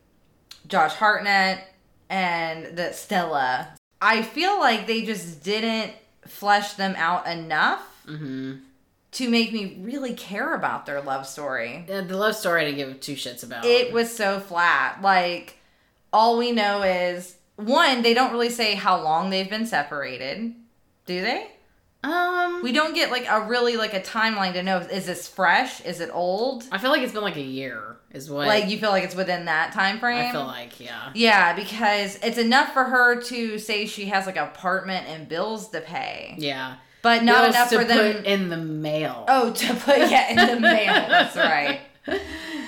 Josh 0.67 0.95
Hartnett 0.95 1.69
and 2.09 2.77
the 2.77 2.93
Stella. 2.93 3.77
I 4.05 4.23
feel 4.23 4.59
like 4.61 4.87
they 4.87 5.03
just 5.03 5.43
didn't 5.43 5.93
flesh 6.27 6.75
them 6.75 6.95
out 6.97 7.27
enough 7.27 7.81
Mm-hmm. 8.07 8.57
to 9.13 9.29
make 9.31 9.51
me 9.53 9.79
really 9.81 10.13
care 10.13 10.55
about 10.55 10.85
their 10.85 11.01
love 11.01 11.27
story. 11.27 11.87
Uh, 11.91 12.03
The 12.03 12.17
love 12.19 12.37
story 12.37 12.61
I 12.61 12.65
didn't 12.71 12.77
give 12.77 13.01
two 13.01 13.15
shits 13.15 13.43
about. 13.43 13.65
It 13.65 13.93
was 13.95 14.15
so 14.15 14.41
flat. 14.41 15.01
Like, 15.01 15.57
all 16.13 16.37
we 16.37 16.53
know 16.53 16.83
is 16.83 17.37
one, 17.57 18.03
they 18.03 18.13
don't 18.13 18.31
really 18.33 18.51
say 18.51 18.75
how 18.75 19.03
long 19.03 19.31
they've 19.31 19.49
been 19.49 19.67
separated. 19.67 20.55
Do 21.07 21.23
they? 21.23 21.47
Um, 22.05 22.63
We 22.63 22.73
don't 22.73 22.95
get 22.95 23.11
like 23.11 23.27
a 23.29 23.41
really 23.43 23.77
like 23.77 23.95
a 23.95 24.01
timeline 24.01 24.53
to 24.55 24.63
know 24.63 24.79
is 24.79 25.07
this 25.07 25.27
fresh? 25.29 25.81
Is 25.81 26.01
it 26.01 26.11
old? 26.13 26.65
I 26.71 26.79
feel 26.79 26.91
like 26.91 27.03
it's 27.03 27.13
been 27.13 27.23
like 27.23 27.37
a 27.37 27.41
year. 27.43 27.97
Is 28.13 28.31
what 28.31 28.47
Like 28.47 28.69
you 28.69 28.79
feel 28.79 28.91
like 28.91 29.03
it's 29.05 29.17
within 29.17 29.47
that 29.47 29.73
time 29.73 29.99
frame? 29.99 30.29
I 30.29 30.33
feel 30.33 30.45
like. 30.45 30.79
Yeah. 30.79 31.11
Yeah, 31.15 31.55
because 31.55 32.17
it's 32.23 32.39
enough 32.39 32.73
for 32.73 32.85
her 32.85 33.21
to 33.23 33.59
say 33.59 33.87
she 33.87 34.05
has 34.07 34.27
like 34.27 34.37
an 34.37 34.45
apartment 34.45 35.09
and 35.09 35.29
bills 35.29 35.69
to 35.71 35.81
pay, 35.81 36.35
Yeah. 36.39 36.77
but 37.03 37.25
not 37.25 37.43
Bills 37.45 37.55
enough 37.57 37.71
for 37.71 37.85
them. 37.85 38.15
put 38.17 38.25
in 38.27 38.49
the 38.51 38.57
mail. 38.57 39.25
oh, 39.29 39.53
to 39.53 39.75
put 39.75 39.99
yeah 39.99 40.31
in 40.31 40.37
the 40.55 40.61
mail. 40.61 40.93
That's 40.93 41.37
right. 41.37 41.81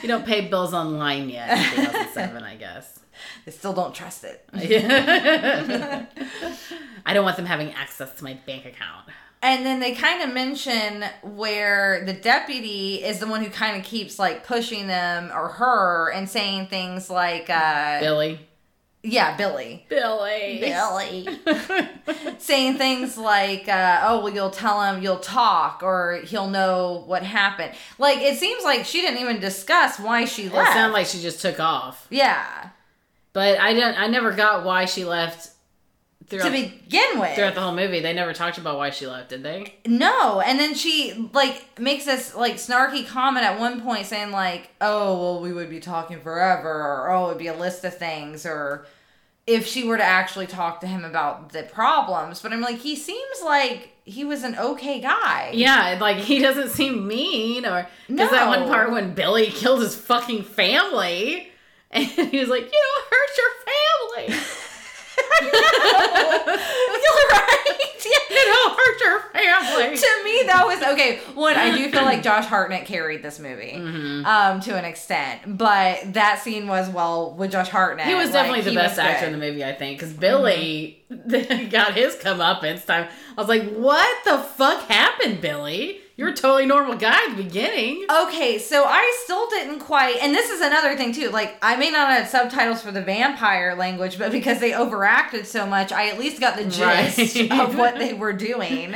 You 0.03 0.09
don't 0.09 0.27
pay 0.27 0.43
bills 0.49 0.73
online 0.75 1.29
yet. 1.31 1.51
in 1.79 1.85
2007, 1.87 2.43
I 2.45 2.57
guess. 2.57 3.01
They 3.45 3.51
still 3.51 3.73
don't 3.73 3.95
trust 3.95 4.25
it. 4.25 4.45
I 7.07 7.15
don't 7.15 7.25
want 7.25 7.37
them 7.37 7.47
having 7.47 7.73
access 7.73 8.13
to 8.19 8.25
my 8.25 8.35
bank 8.47 8.67
account. 8.67 9.07
And 9.43 9.65
then 9.65 9.81
they 9.81 9.93
kind 9.93 10.23
of 10.23 10.33
mention 10.35 11.05
where 11.23 12.05
the 12.05 12.13
deputy 12.15 12.97
is 13.05 13.19
the 13.21 13.27
one 13.27 13.45
who 13.45 13.51
kind 13.51 13.77
of 13.77 13.85
keeps 13.85 14.19
like 14.19 14.47
pushing 14.47 14.87
them 14.89 15.31
or 15.33 15.49
her 15.49 16.11
and 16.11 16.29
saying 16.29 16.67
things 16.69 17.09
like, 17.11 17.49
uh, 17.51 18.01
Billy. 18.01 18.41
yeah, 19.03 19.37
Billy. 19.37 19.87
Billy. 19.89 20.59
Billy. 20.61 21.29
saying 22.39 22.77
things 22.79 23.17
like, 23.17 23.69
uh, 23.69 24.01
oh, 24.05 24.21
well, 24.25 24.33
you'll 24.35 24.51
tell 24.51 24.83
him, 24.83 25.03
you'll 25.03 25.19
talk, 25.21 25.83
or 25.83 26.21
he'll 26.25 26.49
know 26.51 27.05
what 27.07 27.23
happened. 27.23 27.73
Like, 27.99 28.19
it 28.23 28.39
seems 28.39 28.65
like 28.65 28.85
she 28.85 29.01
didn't 29.01 29.21
even 29.21 29.39
discuss 29.39 29.99
why 30.01 30.25
she 30.25 30.47
It 30.47 30.55
left. 30.55 30.73
sounded 30.73 30.95
like 30.95 31.07
she 31.07 31.21
just 31.21 31.41
took 31.41 31.61
off. 31.61 32.07
yeah. 32.11 32.71
But 33.33 33.59
I 33.61 33.75
don't. 33.75 34.01
I 34.01 34.07
never 34.07 34.33
got 34.33 34.65
why 34.65 34.87
she 34.87 35.05
left. 35.05 35.51
To 36.29 36.51
begin 36.51 37.21
with. 37.21 37.37
throughout 37.37 37.55
the 37.55 37.61
whole 37.61 37.75
movie, 37.75 38.01
they 38.01 38.13
never 38.13 38.33
talked 38.33 38.59
about 38.59 38.79
why 38.79 38.91
she 38.91 39.07
left, 39.07 39.29
did 39.29 39.45
they? 39.45 39.75
No, 39.87 40.41
and 40.41 40.59
then 40.59 40.75
she 40.75 41.31
like 41.33 41.79
makes 41.79 42.05
this 42.05 42.35
like 42.35 42.55
snarky 42.55 43.07
comment 43.07 43.47
at 43.47 43.61
one 43.61 43.81
point 43.81 44.07
saying 44.07 44.33
like, 44.33 44.71
"Oh, 44.81 45.17
well, 45.21 45.41
we 45.41 45.53
would 45.53 45.71
be 45.71 45.79
talking 45.79 46.21
forever," 46.21 46.69
or 46.69 47.11
"Oh, 47.11 47.27
it'd 47.27 47.39
be 47.39 47.47
a 47.47 47.55
list 47.55 47.85
of 47.85 47.97
things," 47.97 48.45
or 48.45 48.87
if 49.47 49.67
she 49.67 49.85
were 49.87 49.97
to 49.97 50.03
actually 50.03 50.49
talk 50.49 50.81
to 50.81 50.89
him 50.89 51.05
about 51.05 51.53
the 51.53 51.63
problems. 51.63 52.43
But 52.43 52.53
I'm 52.53 52.61
like, 52.61 52.79
he 52.79 52.97
seems 52.97 53.43
like 53.45 53.91
he 54.05 54.25
was 54.25 54.43
an 54.43 54.57
okay 54.57 55.01
guy. 55.01 55.53
Yeah, 55.55 55.97
like 56.01 56.17
he 56.17 56.41
doesn't 56.41 56.71
seem 56.71 57.07
mean, 57.07 57.65
or 57.65 57.87
because 58.09 58.31
that 58.31 58.49
one 58.49 58.67
part 58.67 58.91
when 58.91 59.15
Billy 59.15 59.47
killed 59.47 59.81
his 59.81 59.95
fucking 59.95 60.43
family, 60.43 61.53
and 61.93 62.05
he 62.05 62.41
was 62.41 62.49
like, 62.49 62.65
"You 62.65 62.83
don't 62.97 63.07
hurt 63.11 63.37
your 63.39 64.35
family." 64.35 64.45
You're 65.43 67.29
right. 67.31 67.63
you 68.31 68.45
don't 68.45 68.77
hurt 68.77 69.01
your 69.01 69.21
family. 69.33 69.97
to 69.97 70.25
me, 70.25 70.43
that 70.47 70.63
was 70.67 70.83
okay. 70.93 71.19
One, 71.35 71.55
I 71.57 71.77
do 71.77 71.91
feel 71.91 72.03
like 72.03 72.23
Josh 72.29 72.47
Hartnett 72.47 72.87
carried 72.87 73.23
this 73.23 73.39
movie 73.39 73.73
Mm-hmm. 73.77 74.25
um, 74.27 74.61
to 74.61 74.77
an 74.77 74.85
extent, 74.85 75.59
but 75.59 76.13
that 76.15 76.41
scene 76.41 76.67
was 76.69 76.89
well 76.89 77.35
with 77.35 77.53
Josh 77.53 77.69
Hartnett. 77.69 78.07
He 78.07 78.15
was 78.15 78.27
like, 78.27 78.45
definitely 78.47 78.63
the 78.63 78.75
best 78.75 78.99
actor 78.99 79.27
good. 79.27 79.35
in 79.35 79.41
the 79.41 79.47
movie, 79.47 79.65
I 79.65 79.73
think, 79.75 79.99
because 79.99 80.13
Billy 80.15 81.05
got 81.71 81.95
his 81.95 82.15
comeuppance 82.17 82.85
time. 82.87 83.09
I 83.37 83.41
was 83.41 83.49
like, 83.49 83.71
"What 83.75 84.25
the 84.25 84.39
fuck 84.39 84.83
happened, 84.89 85.41
Billy? 85.41 86.01
You're 86.17 86.31
a 86.31 86.35
totally 86.35 86.65
normal 86.67 86.97
guy 86.97 87.13
at 87.29 87.37
the 87.37 87.43
beginning." 87.43 88.07
Okay, 88.11 88.59
so 88.59 88.85
I 88.85 89.21
still 89.25 89.49
didn't 89.51 89.81
quite, 89.81 90.17
and 90.23 90.35
this 90.35 90.51
is 90.51 90.61
another 90.61 90.97
thing 90.97 91.13
too. 91.13 91.31
Like, 91.31 91.57
I 91.63 91.77
may 91.77 91.91
not 91.91 92.09
have 92.11 92.27
subtitles 92.29 92.81
for 92.83 92.91
the 92.91 93.03
vampire 93.03 93.75
language, 93.75 94.19
but 94.19 94.33
because 94.33 94.59
they 94.61 94.73
overacted 94.75 95.47
so 95.47 95.67
much, 95.67 95.93
I 95.93 96.09
at 96.09 96.19
least 96.19 96.41
got 96.41 96.57
the 96.57 96.65
gist 96.65 97.37
Right. 97.37 97.53
of 97.61 97.77
what 97.77 97.99
they 97.99 98.15
were 98.15 98.33
doing. 98.33 98.95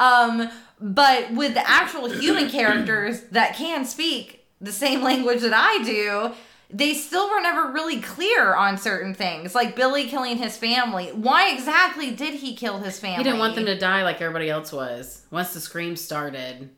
Um, 0.00 0.48
but 0.80 1.30
with 1.32 1.54
the 1.54 1.68
actual 1.68 2.10
human 2.10 2.48
characters 2.50 3.20
that 3.32 3.54
can 3.54 3.84
speak 3.84 4.44
the 4.60 4.72
same 4.72 5.02
language 5.02 5.40
that 5.42 5.52
I 5.54 5.82
do, 5.84 6.32
they 6.72 6.94
still 6.94 7.28
were 7.30 7.40
never 7.40 7.70
really 7.70 8.00
clear 8.00 8.54
on 8.54 8.78
certain 8.78 9.14
things. 9.14 9.54
Like 9.54 9.76
Billy 9.76 10.08
killing 10.08 10.38
his 10.38 10.56
family. 10.56 11.08
Why 11.08 11.50
exactly 11.50 12.10
did 12.12 12.34
he 12.34 12.54
kill 12.56 12.78
his 12.78 12.98
family? 12.98 13.18
He 13.18 13.24
didn't 13.24 13.38
want 13.40 13.54
them 13.54 13.66
to 13.66 13.78
die 13.78 14.02
like 14.02 14.20
everybody 14.22 14.48
else 14.48 14.72
was. 14.72 15.22
Once 15.30 15.52
the 15.52 15.60
scream 15.60 15.96
started, 15.96 16.70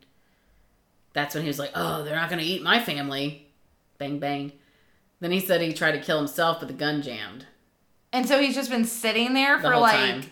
that's 1.13 1.33
when 1.33 1.43
he 1.43 1.47
was 1.47 1.59
like, 1.59 1.71
"Oh, 1.75 2.03
they're 2.03 2.15
not 2.15 2.29
gonna 2.29 2.41
eat 2.41 2.61
my 2.61 2.79
family." 2.79 3.47
Bang 3.97 4.19
bang. 4.19 4.51
Then 5.21 5.31
he 5.31 5.39
said 5.39 5.61
he 5.61 5.73
tried 5.73 5.93
to 5.93 6.01
kill 6.01 6.17
himself, 6.17 6.59
but 6.59 6.67
the 6.67 6.73
gun 6.73 7.01
jammed 7.01 7.45
And 8.11 8.27
so 8.27 8.39
he's 8.41 8.53
just 8.53 8.69
been 8.69 8.83
sitting 8.83 9.33
there 9.33 9.55
the 9.57 9.69
for 9.69 9.77
like 9.77 9.95
time. 9.95 10.23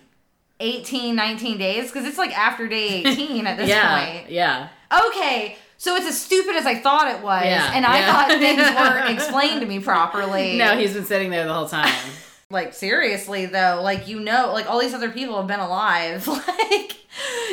18, 0.60 1.16
19 1.16 1.58
days 1.58 1.88
because 1.88 2.06
it's 2.06 2.18
like 2.18 2.38
after 2.38 2.68
day 2.68 3.02
18 3.06 3.48
at 3.48 3.58
this 3.58 3.70
yeah, 3.70 4.14
point. 4.16 4.30
yeah. 4.30 4.68
Okay, 5.08 5.58
so 5.84 5.96
it's 5.98 6.06
as 6.08 6.18
stupid 6.22 6.56
as 6.56 6.66
I 6.66 6.76
thought 6.76 7.10
it 7.14 7.22
was, 7.22 7.44
Yeah, 7.44 7.74
and 7.76 7.86
I 7.86 8.00
yeah. 8.00 8.14
thought 8.14 8.40
things 8.40 8.62
weren't 8.62 9.10
explained 9.20 9.60
to 9.60 9.68
me 9.68 9.80
properly. 9.80 10.58
No, 10.58 10.78
he's 10.78 10.94
been 10.94 11.04
sitting 11.04 11.30
there 11.30 11.46
the 11.46 11.54
whole 11.54 11.68
time. 11.68 11.94
like 12.50 12.74
seriously 12.74 13.48
though, 13.48 13.82
like 13.84 14.08
you 14.08 14.22
know, 14.22 14.54
like 14.54 14.70
all 14.70 14.80
these 14.80 14.94
other 14.94 15.10
people 15.10 15.36
have 15.36 15.48
been 15.48 15.60
alive. 15.60 16.26
like 16.28 16.96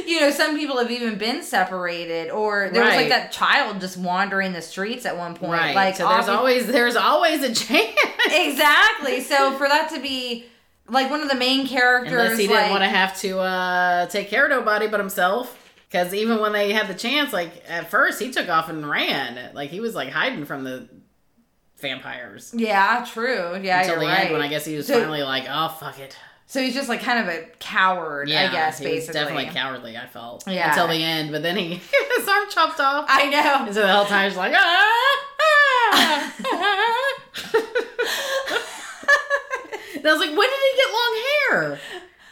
you 0.06 0.20
know, 0.20 0.30
some 0.30 0.56
people 0.56 0.78
have 0.78 0.92
even 0.92 1.18
been 1.18 1.42
separated, 1.42 2.30
or 2.30 2.70
there 2.72 2.84
was 2.84 2.94
like 2.94 3.08
that 3.08 3.32
child 3.32 3.80
just 3.80 3.96
wandering 3.96 4.52
the 4.52 4.62
streets 4.62 5.04
at 5.06 5.16
one 5.18 5.34
point. 5.34 5.52
right. 5.52 5.74
Like 5.74 5.96
so 5.96 6.08
there's 6.08 6.26
obvi- 6.26 6.36
always 6.36 6.66
there's 6.68 6.94
always 6.96 7.42
a 7.42 7.52
chance. 7.52 7.96
exactly. 8.30 9.20
So 9.22 9.52
for 9.58 9.66
that 9.68 9.90
to 9.94 10.00
be 10.00 10.46
like 10.88 11.10
one 11.10 11.20
of 11.22 11.28
the 11.28 11.34
main 11.34 11.66
characters, 11.66 12.12
Unless 12.12 12.38
he 12.38 12.46
like, 12.48 12.56
didn't 12.58 12.70
want 12.70 12.82
to 12.84 12.88
have 12.88 13.18
to 13.22 13.38
uh, 13.40 14.06
take 14.06 14.28
care 14.28 14.44
of 14.44 14.50
nobody 14.50 14.86
but 14.86 15.00
himself. 15.00 15.56
Because 15.90 16.14
even 16.14 16.40
when 16.40 16.52
they 16.52 16.72
had 16.72 16.86
the 16.86 16.94
chance, 16.94 17.32
like 17.32 17.64
at 17.68 17.90
first 17.90 18.20
he 18.20 18.30
took 18.30 18.48
off 18.48 18.68
and 18.68 18.88
ran. 18.88 19.52
Like 19.54 19.70
he 19.70 19.80
was 19.80 19.94
like 19.94 20.10
hiding 20.10 20.44
from 20.44 20.62
the 20.62 20.88
vampires. 21.80 22.52
Yeah, 22.56 23.04
true. 23.10 23.58
Yeah, 23.60 23.80
Until 23.80 24.00
the 24.00 24.06
right. 24.06 24.20
end 24.26 24.32
when 24.32 24.42
I 24.42 24.48
guess 24.48 24.64
he 24.64 24.76
was 24.76 24.86
So- 24.86 25.00
finally 25.00 25.22
like, 25.22 25.46
oh 25.50 25.68
fuck 25.80 25.98
it. 25.98 26.16
So 26.46 26.60
he's 26.60 26.74
just 26.74 26.88
like 26.88 27.00
kind 27.00 27.20
of 27.20 27.28
a 27.32 27.46
coward, 27.60 28.28
yeah, 28.28 28.48
I 28.48 28.52
guess, 28.52 28.78
he 28.80 28.84
basically. 28.84 29.20
was 29.20 29.28
definitely 29.28 29.54
cowardly, 29.54 29.96
I 29.96 30.06
felt. 30.08 30.42
Yeah. 30.48 30.70
Until 30.70 30.88
the 30.88 31.00
end, 31.02 31.30
but 31.30 31.42
then 31.42 31.56
he 31.56 31.74
his 32.18 32.28
arm 32.28 32.44
chopped 32.50 32.80
off. 32.80 33.04
I 33.08 33.26
know. 33.30 33.66
and 33.66 33.74
so 33.74 33.82
the 33.82 33.92
whole 33.92 34.04
time 34.04 34.28
he's 34.28 34.36
like, 34.36 34.52
ah, 34.56 35.16
ah, 35.40 36.34
ah. 36.44 37.50
and 39.96 40.06
I 40.06 40.12
was 40.12 40.20
like, 40.20 40.30
when 40.36 40.48
did 40.48 40.60
he 40.70 40.76
get 40.76 40.92
long 40.92 41.16
hair? 41.50 41.80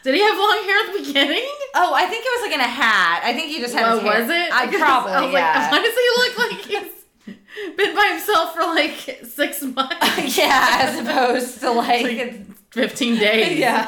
Did 0.05 0.15
he 0.15 0.21
have 0.23 0.39
long 0.39 0.63
hair 0.65 0.79
at 0.87 0.93
the 0.93 0.99
beginning? 1.05 1.47
Oh, 1.75 1.93
I 1.95 2.07
think 2.07 2.25
it 2.25 2.31
was 2.41 2.47
like 2.47 2.55
in 2.55 2.61
a 2.61 2.65
hat. 2.69 3.21
I 3.25 3.33
think 3.35 3.51
he 3.51 3.61
just 3.61 3.75
had 3.75 3.85
hair. 4.01 4.21
was 4.23 4.31
it? 4.31 4.53
I 4.53 4.67
Because 4.67 4.81
probably, 4.85 5.13
I 5.13 5.21
was 5.25 5.33
yeah. 5.33 5.59
like, 5.61 5.71
why 5.73 5.83
does 5.83 5.95
he 5.95 6.09
look 6.17 6.39
like 6.39 6.61
he's 6.67 7.77
been 7.77 7.95
by 7.97 8.07
himself 8.13 8.55
for 8.55 8.63
like 8.63 9.27
six 9.29 9.63
months? 9.77 10.39
yeah, 10.39 10.79
as 10.83 10.99
opposed 11.01 11.61
to 11.61 11.71
like, 11.73 12.05
Like, 12.05 12.47
15 12.71 13.17
days. 13.19 13.59
yeah. 13.59 13.87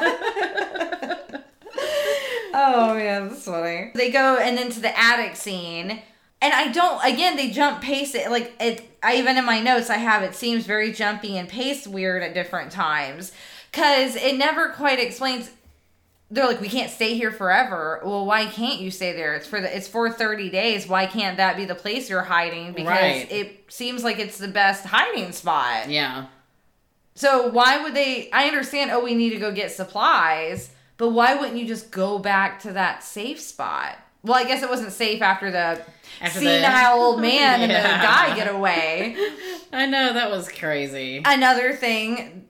oh 2.53 2.93
man, 2.95 3.29
that's 3.29 3.45
funny. 3.45 3.91
They 3.95 4.11
go 4.11 4.37
and 4.37 4.57
then 4.57 4.69
to 4.71 4.79
the 4.79 4.97
attic 4.99 5.35
scene, 5.35 6.01
and 6.41 6.53
I 6.53 6.71
don't. 6.71 7.03
Again, 7.05 7.35
they 7.37 7.49
jump 7.51 7.81
pace 7.81 8.13
it 8.15 8.29
like 8.29 8.53
it. 8.59 8.83
I 9.03 9.15
even 9.15 9.37
in 9.37 9.45
my 9.45 9.59
notes 9.61 9.89
I 9.89 9.97
have 9.97 10.21
it 10.23 10.35
seems 10.35 10.65
very 10.65 10.91
jumpy 10.91 11.37
and 11.37 11.47
paced 11.49 11.87
weird 11.87 12.21
at 12.23 12.33
different 12.33 12.71
times 12.71 13.31
because 13.71 14.15
it 14.15 14.37
never 14.37 14.69
quite 14.69 14.99
explains. 14.99 15.49
They're 16.33 16.47
like, 16.47 16.61
we 16.61 16.69
can't 16.69 16.89
stay 16.89 17.15
here 17.15 17.29
forever. 17.31 17.99
Well, 18.05 18.25
why 18.25 18.45
can't 18.45 18.79
you 18.79 18.89
stay 18.89 19.11
there? 19.11 19.35
It's 19.35 19.45
for 19.45 19.59
the 19.59 19.75
it's 19.75 19.87
for 19.89 20.09
thirty 20.09 20.49
days. 20.49 20.87
Why 20.87 21.05
can't 21.05 21.35
that 21.37 21.57
be 21.57 21.65
the 21.65 21.75
place 21.75 22.09
you're 22.09 22.21
hiding? 22.23 22.71
Because 22.71 22.87
Right. 22.87 23.31
it 23.31 23.65
seems 23.71 24.03
like 24.03 24.17
it's 24.17 24.37
the 24.37 24.47
best 24.47 24.85
hiding 24.85 25.33
spot. 25.33 25.89
Yeah. 25.89 26.27
So 27.15 27.47
why 27.49 27.83
would 27.83 27.93
they? 27.93 28.29
I 28.31 28.45
understand. 28.47 28.91
Oh, 28.91 29.03
we 29.03 29.13
need 29.13 29.31
to 29.31 29.37
go 29.39 29.51
get 29.51 29.71
supplies, 29.71 30.71
but 30.97 31.09
why 31.09 31.35
wouldn't 31.35 31.57
you 31.57 31.67
just 31.67 31.91
go 31.91 32.17
back 32.17 32.61
to 32.61 32.71
that 32.73 33.03
safe 33.03 33.39
spot? 33.41 33.97
Well, 34.23 34.35
I 34.35 34.45
guess 34.45 34.63
it 34.63 34.69
wasn't 34.69 34.93
safe 34.93 35.21
after 35.21 35.51
the 35.51 35.81
After 36.21 36.39
the- 36.39 36.45
senile 36.45 36.97
old 37.01 37.19
man 37.29 37.61
and 37.61 37.71
the 37.71 37.75
guy 37.75 38.35
get 38.35 38.47
away. 38.53 39.17
I 39.73 39.85
know, 39.87 40.13
that 40.13 40.29
was 40.31 40.47
crazy. 40.47 41.21
Another 41.25 41.73
thing. 41.73 42.45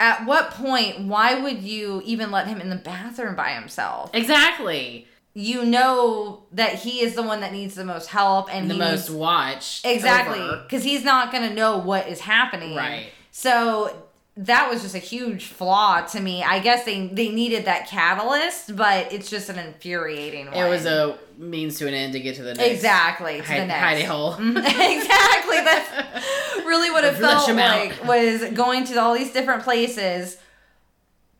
At 0.00 0.26
what 0.26 0.50
point? 0.50 1.00
Why 1.06 1.40
would 1.40 1.62
you 1.62 2.02
even 2.04 2.30
let 2.30 2.46
him 2.46 2.60
in 2.60 2.68
the 2.68 2.76
bathroom 2.76 3.36
by 3.36 3.50
himself? 3.50 4.10
Exactly. 4.12 5.06
You 5.34 5.64
know 5.64 6.44
that 6.52 6.74
he 6.74 7.00
is 7.00 7.14
the 7.14 7.22
one 7.22 7.40
that 7.40 7.52
needs 7.52 7.74
the 7.74 7.84
most 7.84 8.08
help, 8.08 8.52
and 8.54 8.70
the 8.70 8.74
he 8.74 8.80
most 8.80 9.08
needs, 9.08 9.10
watched. 9.10 9.84
exactly 9.84 10.40
because 10.62 10.84
he's 10.84 11.04
not 11.04 11.32
going 11.32 11.48
to 11.48 11.54
know 11.54 11.78
what 11.78 12.08
is 12.08 12.20
happening. 12.20 12.76
Right. 12.76 13.08
So 13.32 13.96
that 14.36 14.68
was 14.68 14.82
just 14.82 14.96
a 14.96 14.98
huge 14.98 15.46
flaw 15.46 16.00
to 16.00 16.20
me. 16.20 16.42
I 16.42 16.58
guess 16.58 16.84
they 16.84 17.06
they 17.06 17.28
needed 17.28 17.66
that 17.66 17.86
catalyst, 17.86 18.74
but 18.74 19.12
it's 19.12 19.30
just 19.30 19.48
an 19.48 19.58
infuriating 19.58 20.46
one. 20.46 20.56
It 20.56 20.68
was 20.68 20.86
a 20.86 21.18
means 21.38 21.78
to 21.78 21.86
an 21.86 21.94
end 21.94 22.14
to 22.14 22.20
get 22.20 22.36
to 22.36 22.42
the 22.42 22.54
next 22.54 22.68
exactly 22.68 23.36
to 23.38 23.42
hide, 23.44 23.60
the 23.62 23.66
next. 23.66 24.02
hidey 24.02 24.06
hole. 24.06 24.34
exactly. 24.56 25.56
That's 25.60 26.56
really 26.64 26.90
what 26.90 27.04
it 27.04 27.14
felt 27.14 27.46
felt 27.46 27.48
'em 27.48 27.58
out. 27.60 27.78
like 27.78 28.04
was 28.04 28.50
going 28.52 28.84
to 28.86 28.96
all 29.00 29.14
these 29.14 29.32
different 29.32 29.62
places. 29.62 30.38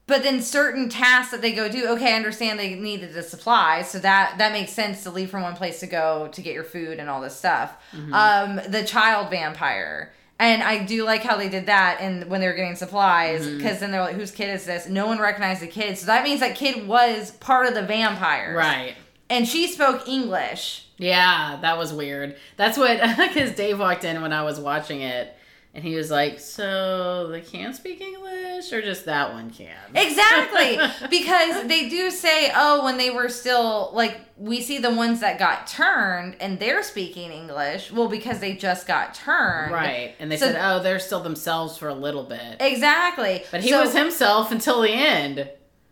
But 0.06 0.22
then 0.22 0.42
certain 0.42 0.90
tasks 0.90 1.30
that 1.30 1.40
they 1.40 1.52
go 1.52 1.66
do, 1.66 1.88
okay, 1.92 2.12
I 2.12 2.16
understand 2.16 2.58
they 2.58 2.74
needed 2.74 3.14
the 3.14 3.22
supplies, 3.22 3.88
so 3.88 3.98
that 4.00 4.36
that 4.36 4.52
makes 4.52 4.70
sense 4.72 5.02
to 5.04 5.10
leave 5.10 5.30
from 5.30 5.42
one 5.42 5.56
place 5.56 5.80
to 5.80 5.86
go 5.86 6.28
to 6.30 6.42
get 6.42 6.52
your 6.52 6.62
food 6.62 6.98
and 6.98 7.08
all 7.08 7.22
this 7.22 7.34
stuff. 7.34 7.74
Mm-hmm. 7.92 8.12
Um, 8.12 8.60
the 8.70 8.84
child 8.84 9.30
vampire, 9.30 10.12
and 10.46 10.62
I 10.62 10.84
do 10.84 11.04
like 11.04 11.22
how 11.22 11.36
they 11.36 11.48
did 11.48 11.66
that, 11.66 11.98
and 12.00 12.28
when 12.30 12.40
they 12.40 12.46
were 12.46 12.54
getting 12.54 12.76
supplies, 12.76 13.46
Mm-hmm. 13.46 13.58
because 13.58 13.80
then 13.80 13.90
they're 13.90 14.00
like, 14.00 14.16
"Whose 14.16 14.30
kid 14.30 14.48
is 14.54 14.64
this?" 14.66 14.88
No 14.88 15.06
one 15.06 15.18
recognized 15.18 15.60
the 15.62 15.66
kid, 15.66 15.96
so 15.98 16.06
that 16.06 16.24
means 16.24 16.40
that 16.40 16.54
kid 16.56 16.86
was 16.86 17.30
part 17.32 17.66
of 17.66 17.74
the 17.74 17.82
vampire. 17.82 18.54
right. 18.56 18.94
And 19.30 19.48
she 19.48 19.68
spoke 19.68 20.06
English. 20.08 20.86
Yeah, 20.98 21.58
that 21.62 21.78
was 21.78 21.92
weird. 21.92 22.36
That's 22.56 22.76
what 22.78 23.00
because 23.16 23.52
Dave 23.52 23.78
walked 23.78 24.04
in 24.04 24.20
when 24.22 24.32
I 24.32 24.42
was 24.42 24.60
watching 24.60 25.00
it, 25.00 25.34
and 25.74 25.82
he 25.84 25.96
was 25.96 26.10
like, 26.10 26.38
"So 26.38 27.26
they 27.28 27.40
can't 27.40 27.74
speak 27.74 28.00
English, 28.00 28.72
or 28.72 28.80
just 28.80 29.04
that 29.06 29.32
one 29.32 29.50
can?" 29.50 29.74
Exactly. 29.94 30.78
because 31.10 31.66
they 31.66 31.88
do 31.88 32.10
say, 32.10 32.52
oh, 32.54 32.84
when 32.84 32.96
they 32.96 33.10
were 33.10 33.28
still 33.28 33.90
like 33.92 34.20
we 34.36 34.60
see 34.60 34.78
the 34.78 34.90
ones 34.92 35.20
that 35.20 35.38
got 35.38 35.66
turned 35.66 36.36
and 36.40 36.58
they're 36.58 36.82
speaking 36.82 37.30
English. 37.32 37.92
Well, 37.92 38.08
because 38.08 38.38
they 38.40 38.54
just 38.54 38.86
got 38.86 39.14
turned. 39.14 39.72
right, 39.72 40.14
and 40.18 40.30
they 40.30 40.36
So- 40.36 40.46
said, 40.46 40.56
"Oh, 40.60 40.82
they're 40.82 40.98
still 41.00 41.20
themselves 41.20 41.76
for 41.76 41.88
a 41.88 41.94
little 41.94 42.24
bit," 42.24 42.56
Exactly. 42.60 43.44
but 43.50 43.60
he 43.62 43.70
So- 43.70 43.80
was 43.82 43.94
himself 43.94 44.50
until 44.52 44.80
the 44.80 44.90
end. 44.92 45.48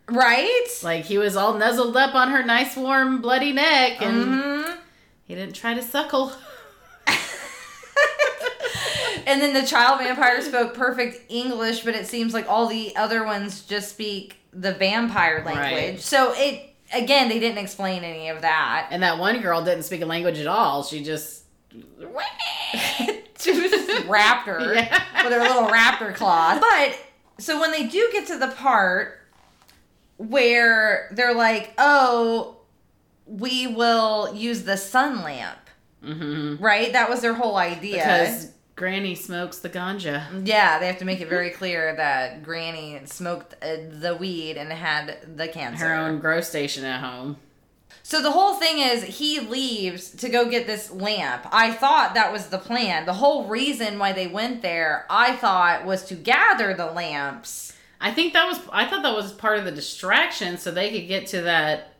Right? 0.09 0.67
Like 0.83 1.05
he 1.05 1.17
was 1.17 1.35
all 1.37 1.53
nuzzled 1.53 1.95
up 1.95 2.13
on 2.13 2.29
her 2.31 2.43
nice, 2.43 2.75
warm, 2.75 3.21
bloody 3.21 3.53
neck, 3.53 4.01
and 4.01 4.25
Mhm. 4.27 4.77
he 5.25 5.33
didn't 5.35 5.55
try 5.55 5.73
to 5.73 5.81
suckle. 5.81 6.33
And 9.25 9.41
then 9.41 9.53
the 9.53 9.65
child 9.67 9.99
vampire 9.99 10.41
spoke 10.41 10.73
perfect 10.73 11.31
English, 11.31 11.81
but 11.83 11.95
it 11.95 12.07
seems 12.07 12.33
like 12.33 12.49
all 12.49 12.67
the 12.67 12.95
other 12.95 13.23
ones 13.25 13.61
just 13.63 13.89
speak 13.89 14.37
the 14.51 14.73
vampire 14.73 15.43
language. 15.45 15.93
Right. 15.93 15.99
So 16.01 16.33
it 16.35 16.69
again, 16.93 17.27
they 17.29 17.39
didn't 17.39 17.57
explain 17.57 18.03
any 18.03 18.29
of 18.29 18.41
that. 18.41 18.87
And 18.91 19.01
that 19.03 19.17
one 19.17 19.41
girl 19.41 19.63
didn't 19.63 19.83
speak 19.83 20.01
a 20.01 20.05
language 20.05 20.37
at 20.39 20.47
all. 20.47 20.83
She 20.83 21.03
just 21.03 21.43
she 21.71 23.51
was 23.51 23.71
raptor 24.05 24.75
Yeah. 24.75 25.23
with 25.23 25.33
her 25.33 25.39
little 25.39 25.67
raptor 25.67 26.13
claws. 26.15 26.59
But 26.59 26.97
so 27.39 27.59
when 27.59 27.71
they 27.71 27.87
do 27.87 28.09
get 28.11 28.27
to 28.27 28.37
the 28.37 28.47
part 28.49 29.19
where 30.17 31.09
they're 31.11 31.33
like, 31.33 31.73
"Oh, 31.77 32.57
we 33.25 33.67
will 33.67 34.33
use 34.35 34.63
the 34.63 34.77
sun 34.77 35.23
lamp," 35.23 35.57
hmm 36.03 36.57
right? 36.59 36.93
That 36.93 37.09
was 37.09 37.21
their 37.21 37.33
whole 37.33 37.57
idea. 37.57 37.97
because 37.97 38.51
Granny 38.75 39.13
smokes 39.15 39.59
the 39.59 39.69
ganja. 39.69 40.45
yeah, 40.47 40.79
they 40.79 40.87
have 40.87 40.97
to 40.97 41.05
make 41.05 41.21
it 41.21 41.29
very 41.29 41.51
clear 41.51 41.95
that 41.95 42.41
Granny 42.43 42.99
smoked 43.05 43.53
uh, 43.61 43.75
the 43.99 44.15
weed 44.19 44.57
and 44.57 44.71
had 44.71 45.37
the 45.37 45.47
cancer. 45.47 45.85
Her 45.87 45.93
own 45.93 46.19
grow 46.19 46.41
station 46.41 46.83
at 46.83 46.99
home. 47.01 47.37
So 48.01 48.21
the 48.21 48.31
whole 48.31 48.55
thing 48.55 48.79
is 48.79 49.03
he 49.03 49.39
leaves 49.39 50.09
to 50.11 50.27
go 50.27 50.49
get 50.49 50.65
this 50.65 50.91
lamp. 50.91 51.47
I 51.51 51.71
thought 51.71 52.15
that 52.15 52.33
was 52.33 52.47
the 52.47 52.57
plan. 52.57 53.05
The 53.05 53.13
whole 53.13 53.45
reason 53.47 53.99
why 53.99 54.11
they 54.11 54.27
went 54.27 54.61
there, 54.61 55.05
I 55.09 55.35
thought, 55.35 55.85
was 55.85 56.03
to 56.05 56.15
gather 56.15 56.73
the 56.73 56.87
lamps. 56.87 57.73
I 58.01 58.11
think 58.11 58.33
that 58.33 58.45
was. 58.47 58.59
I 58.71 58.85
thought 58.85 59.03
that 59.03 59.15
was 59.15 59.31
part 59.31 59.59
of 59.59 59.65
the 59.65 59.71
distraction, 59.71 60.57
so 60.57 60.71
they 60.71 60.91
could 60.91 61.07
get 61.07 61.27
to 61.27 61.41
that. 61.43 61.93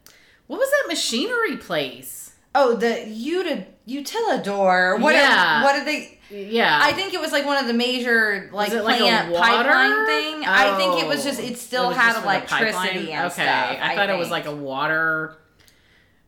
What 0.47 0.57
was 0.59 0.69
that 0.71 0.87
machinery 0.89 1.55
place? 1.55 2.33
Oh, 2.53 2.75
the 2.75 3.07
uti- 3.07 3.65
utilidor. 3.87 4.99
What? 4.99 5.15
Yeah. 5.15 5.63
What 5.63 5.73
did 5.73 5.87
they? 5.87 6.19
Yeah, 6.33 6.79
I 6.81 6.93
think 6.93 7.13
it 7.13 7.19
was 7.21 7.31
like 7.31 7.45
one 7.45 7.57
of 7.57 7.67
the 7.67 7.73
major 7.73 8.49
like 8.51 8.69
Was 8.69 8.79
it 8.79 8.83
like 8.83 8.99
a 8.99 9.03
plant 9.03 9.31
water? 9.31 9.43
pipeline 9.69 10.05
thing. 10.07 10.43
I 10.45 10.75
think 10.77 11.01
it 11.03 11.07
was 11.07 11.21
Oh. 11.21 11.29
just 11.29 11.39
it 11.39 11.57
still 11.57 11.85
It 11.85 11.87
was 11.89 11.97
had 11.97 12.13
just 12.13 12.17
for 12.17 12.23
the 12.23 12.29
electricity 12.29 13.11
and 13.11 13.25
okay. 13.31 13.43
stuff. 13.43 13.77
I 13.81 13.95
thought 13.95 14.09
it 14.09 14.17
was 14.17 14.29
like 14.31 14.45
a 14.45 14.55
water 14.55 15.37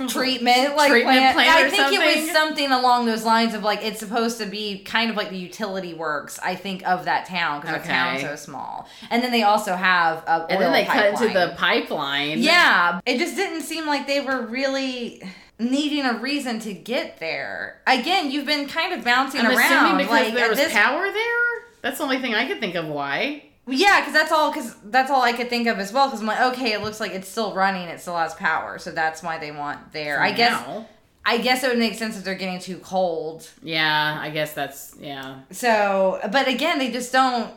treatment 0.07 0.75
like 0.75 0.91
Treatment 0.91 1.17
plant. 1.17 1.35
plant 1.35 1.49
I 1.49 1.67
think 1.69 1.93
it 1.93 1.99
was 1.99 2.13
something? 2.31 2.35
something 2.67 2.71
along 2.71 3.07
those 3.07 3.23
lines 3.25 3.55
of 3.55 3.63
like 3.63 3.83
it's 3.83 3.99
supposed 3.99 4.37
to 4.39 4.45
be 4.45 4.83
kind 4.83 5.09
of 5.09 5.17
like 5.17 5.29
the 5.31 5.37
utility 5.37 5.95
works. 5.95 6.39
I 6.43 6.53
think 6.55 6.87
of 6.87 7.05
that 7.05 7.25
town 7.25 7.61
because 7.61 7.81
the 7.81 7.87
town's 7.87 8.21
so 8.21 8.35
small, 8.35 8.87
and 9.09 9.23
then 9.23 9.31
they 9.31 9.41
also 9.41 9.75
have 9.75 10.19
a 10.27 10.45
And 10.47 10.61
then 10.61 10.71
they 10.71 10.85
cut 10.85 11.05
into 11.19 11.33
the 11.33 11.55
pipeline. 11.57 12.37
Yeah, 12.39 12.99
it 13.05 13.17
just 13.17 13.35
didn't 13.35 13.61
seem 13.61 13.87
like 13.87 14.05
they 14.05 14.19
were 14.21 14.41
really 14.45 15.23
needing 15.61 16.05
a 16.05 16.13
reason 16.17 16.59
to 16.59 16.73
get 16.73 17.19
there. 17.19 17.81
Again, 17.87 18.31
you've 18.31 18.45
been 18.45 18.67
kind 18.67 18.93
of 18.93 19.03
bouncing 19.03 19.41
I'm 19.41 19.57
around. 19.57 19.71
assuming 19.85 19.97
because 20.05 20.09
like 20.25 20.33
there 20.33 20.49
was 20.49 20.57
this 20.57 20.73
power 20.73 21.03
there. 21.11 21.41
That's 21.81 21.97
the 21.97 22.03
only 22.03 22.19
thing 22.19 22.33
I 22.35 22.47
could 22.47 22.59
think 22.59 22.75
of. 22.75 22.87
Why? 22.87 23.45
Yeah, 23.67 23.99
because 24.01 24.13
that's 24.13 24.31
all. 24.31 24.51
Because 24.51 24.75
that's 24.85 25.09
all 25.11 25.21
I 25.21 25.33
could 25.33 25.49
think 25.49 25.67
of 25.67 25.79
as 25.79 25.93
well. 25.93 26.07
Because 26.07 26.21
I'm 26.21 26.27
like, 26.27 26.41
okay, 26.53 26.73
it 26.73 26.81
looks 26.81 26.99
like 26.99 27.11
it's 27.11 27.27
still 27.27 27.53
running. 27.53 27.87
It 27.87 28.01
still 28.01 28.17
has 28.17 28.33
power, 28.33 28.79
so 28.79 28.91
that's 28.91 29.21
why 29.23 29.37
they 29.37 29.51
want 29.51 29.91
there. 29.93 30.19
I 30.19 30.31
guess. 30.31 30.83
I 31.23 31.37
guess 31.37 31.63
it 31.63 31.67
would 31.69 31.77
make 31.77 31.93
sense 31.93 32.17
if 32.17 32.23
they're 32.23 32.33
getting 32.33 32.59
too 32.59 32.77
cold. 32.79 33.47
Yeah, 33.61 34.17
I 34.19 34.31
guess 34.31 34.53
that's 34.53 34.95
yeah. 34.99 35.41
So, 35.51 36.19
but 36.31 36.47
again, 36.47 36.79
they 36.79 36.91
just 36.91 37.11
don't 37.13 37.53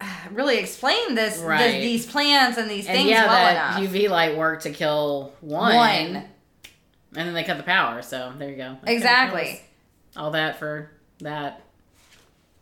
really 0.30 0.58
explain 0.58 1.16
this, 1.16 1.38
this 1.40 1.82
these 1.82 2.06
plans 2.06 2.56
and 2.56 2.70
these 2.70 2.86
And 2.86 2.96
things 2.96 3.10
yeah, 3.10 3.26
well 3.26 3.34
that 3.54 3.78
enough. 3.80 3.92
UV 3.92 4.08
light 4.08 4.36
worked 4.36 4.62
to 4.62 4.70
kill 4.70 5.32
one, 5.40 5.74
One. 5.74 6.24
And 7.16 7.26
then 7.26 7.34
they 7.34 7.44
cut 7.44 7.56
the 7.56 7.62
power. 7.64 8.02
So 8.02 8.32
there 8.38 8.50
you 8.50 8.56
go. 8.56 8.76
Okay, 8.82 8.94
Exactly. 8.94 9.60
All 10.16 10.30
that 10.32 10.58
for 10.58 10.90
that. 11.20 11.62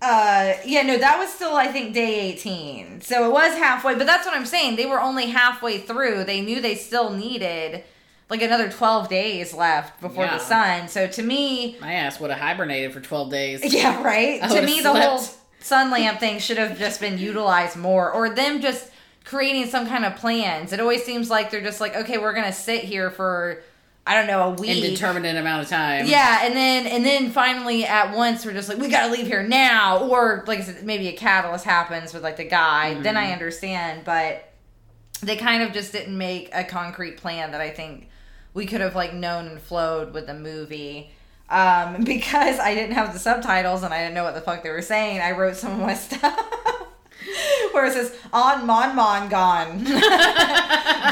Uh, 0.00 0.54
yeah, 0.64 0.82
no, 0.82 0.96
that 0.96 1.18
was 1.18 1.32
still 1.32 1.54
I 1.56 1.66
think 1.68 1.92
day 1.92 2.20
eighteen, 2.30 3.00
so 3.00 3.28
it 3.28 3.32
was 3.32 3.56
halfway. 3.58 3.96
But 3.96 4.06
that's 4.06 4.24
what 4.26 4.36
I'm 4.36 4.46
saying. 4.46 4.76
They 4.76 4.86
were 4.86 5.00
only 5.00 5.26
halfway 5.26 5.78
through. 5.78 6.22
They 6.24 6.40
knew 6.40 6.60
they 6.60 6.76
still 6.76 7.10
needed 7.10 7.82
like 8.30 8.40
another 8.40 8.70
twelve 8.70 9.08
days 9.08 9.52
left 9.52 10.00
before 10.00 10.24
Yeah. 10.26 10.38
the 10.38 10.44
sun. 10.44 10.86
So 10.88 11.08
to 11.08 11.22
me, 11.22 11.76
My 11.80 11.94
ass 11.94 12.20
would 12.20 12.30
have 12.30 12.38
hibernated 12.38 12.92
for 12.92 13.00
twelve 13.00 13.30
days. 13.30 13.60
Yeah, 13.74 14.00
right. 14.04 14.40
To 14.42 14.62
me, 14.62 14.80
the 14.82 14.92
whole 14.94 15.20
sun 15.60 15.90
lamp 15.90 16.20
thing 16.20 16.38
should 16.38 16.58
have 16.58 16.78
just 16.78 17.00
been 17.00 17.18
utilized 17.18 17.76
more, 17.76 18.12
or 18.12 18.30
them 18.30 18.60
just 18.60 18.92
creating 19.24 19.66
some 19.66 19.88
kind 19.88 20.04
of 20.04 20.14
plans. 20.14 20.72
It 20.72 20.78
always 20.78 21.02
seems 21.02 21.28
like 21.28 21.50
they're 21.50 21.60
just 21.60 21.80
like, 21.80 21.96
okay, 21.96 22.18
we're 22.18 22.34
gonna 22.34 22.52
sit 22.52 22.84
here 22.84 23.10
for, 23.10 23.62
I 24.08 24.14
don't 24.14 24.26
know, 24.26 24.42
a 24.48 24.50
week. 24.54 24.82
Indeterminate 24.84 25.36
amount 25.36 25.62
of 25.64 25.68
time. 25.68 26.06
yeah, 26.06 26.40
and 26.44 26.56
then 26.56 26.86
and 26.86 27.04
then 27.04 27.30
finally 27.30 27.84
at 27.84 28.16
once 28.16 28.44
we're 28.46 28.54
just 28.54 28.68
like, 28.68 28.78
we 28.78 28.88
gotta 28.88 29.12
leave 29.12 29.26
here 29.26 29.42
now, 29.42 29.98
or 30.08 30.44
like 30.46 30.60
I 30.60 30.62
said, 30.62 30.82
maybe 30.84 31.08
a 31.08 31.12
catalyst 31.12 31.64
happens 31.64 32.14
with 32.14 32.22
like 32.22 32.36
the 32.38 32.44
guy. 32.44 32.94
Then 32.94 33.14
Mm-hmm. 33.14 33.26
I 33.30 33.32
understand, 33.32 34.02
but 34.04 34.50
they 35.20 35.36
kind 35.36 35.62
of 35.62 35.72
just 35.72 35.92
didn't 35.92 36.16
make 36.16 36.48
a 36.54 36.64
concrete 36.64 37.16
plan 37.18 37.50
that 37.52 37.60
I 37.60 37.70
think 37.70 38.08
we 38.54 38.64
could 38.66 38.80
have 38.80 38.94
like 38.94 39.12
known 39.14 39.46
and 39.46 39.60
flowed 39.60 40.14
with 40.14 40.26
the 40.26 40.34
movie. 40.34 41.10
Um, 41.50 42.04
because 42.04 42.58
I 42.58 42.74
didn't 42.74 42.92
have 42.94 43.12
the 43.12 43.18
subtitles 43.18 43.82
and 43.82 43.92
I 43.92 43.98
didn't 44.02 44.14
know 44.14 44.24
what 44.24 44.34
the 44.34 44.40
fuck 44.40 44.62
they 44.62 44.70
were 44.70 44.82
saying, 44.82 45.20
I 45.20 45.32
wrote 45.32 45.56
some 45.56 45.72
of 45.72 45.78
my 45.80 45.94
stuff. 46.06 46.38
Where 47.72 47.86
it 47.86 47.92
says 47.92 48.14
on 48.32 48.66
mon 48.66 48.94
mon 48.96 49.28
gone. 49.28 49.86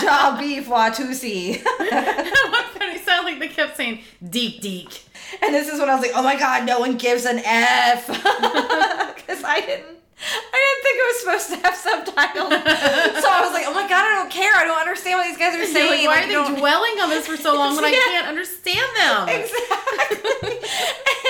Ja 0.03 0.37
beef 0.39 0.67
watusi. 0.69 1.61
it 1.65 3.01
sounded 3.05 3.25
like 3.31 3.39
they 3.41 3.49
kept 3.49 3.77
saying 3.77 4.01
deek 4.31 4.61
deek. 4.61 5.03
And 5.43 5.55
this 5.55 5.69
is 5.69 5.81
when 5.81 5.89
I 5.89 5.95
was 5.95 6.03
like, 6.03 6.13
oh 6.15 6.23
my 6.23 6.37
god, 6.39 6.65
no 6.67 6.79
one 6.81 6.97
gives 6.97 7.25
an 7.25 7.41
F. 7.45 8.07
Because 8.07 9.43
I 9.45 9.61
didn't. 9.67 9.97
I 10.19 10.59
didn't 10.63 10.83
think 10.85 10.97
it 10.97 11.07
was 11.11 11.19
supposed 11.21 11.49
to 11.51 11.57
have 11.67 11.77
subtitles. 11.77 12.53
so 13.23 13.29
I 13.29 13.41
was 13.45 13.53
like, 13.53 13.65
oh 13.67 13.75
my 13.75 13.87
god, 13.89 14.05
I 14.05 14.15
don't 14.21 14.31
care. 14.31 14.53
I 14.55 14.65
don't 14.65 14.79
understand 14.79 15.19
what 15.19 15.27
these 15.27 15.37
guys 15.39 15.55
are 15.55 15.67
saying. 15.67 15.91
like, 15.91 16.07
why 16.09 16.15
Like, 16.17 16.25
are 16.25 16.29
they 16.29 16.33
don't- 16.35 16.59
dwelling 16.59 16.97
on 17.03 17.11
this 17.11 17.27
for 17.27 17.37
so 17.37 17.55
long 17.55 17.75
when 17.77 17.85
I 17.85 17.93
can't 17.93 18.27
understand 18.29 18.89
them? 18.97 19.29
Exactly. 19.29 20.57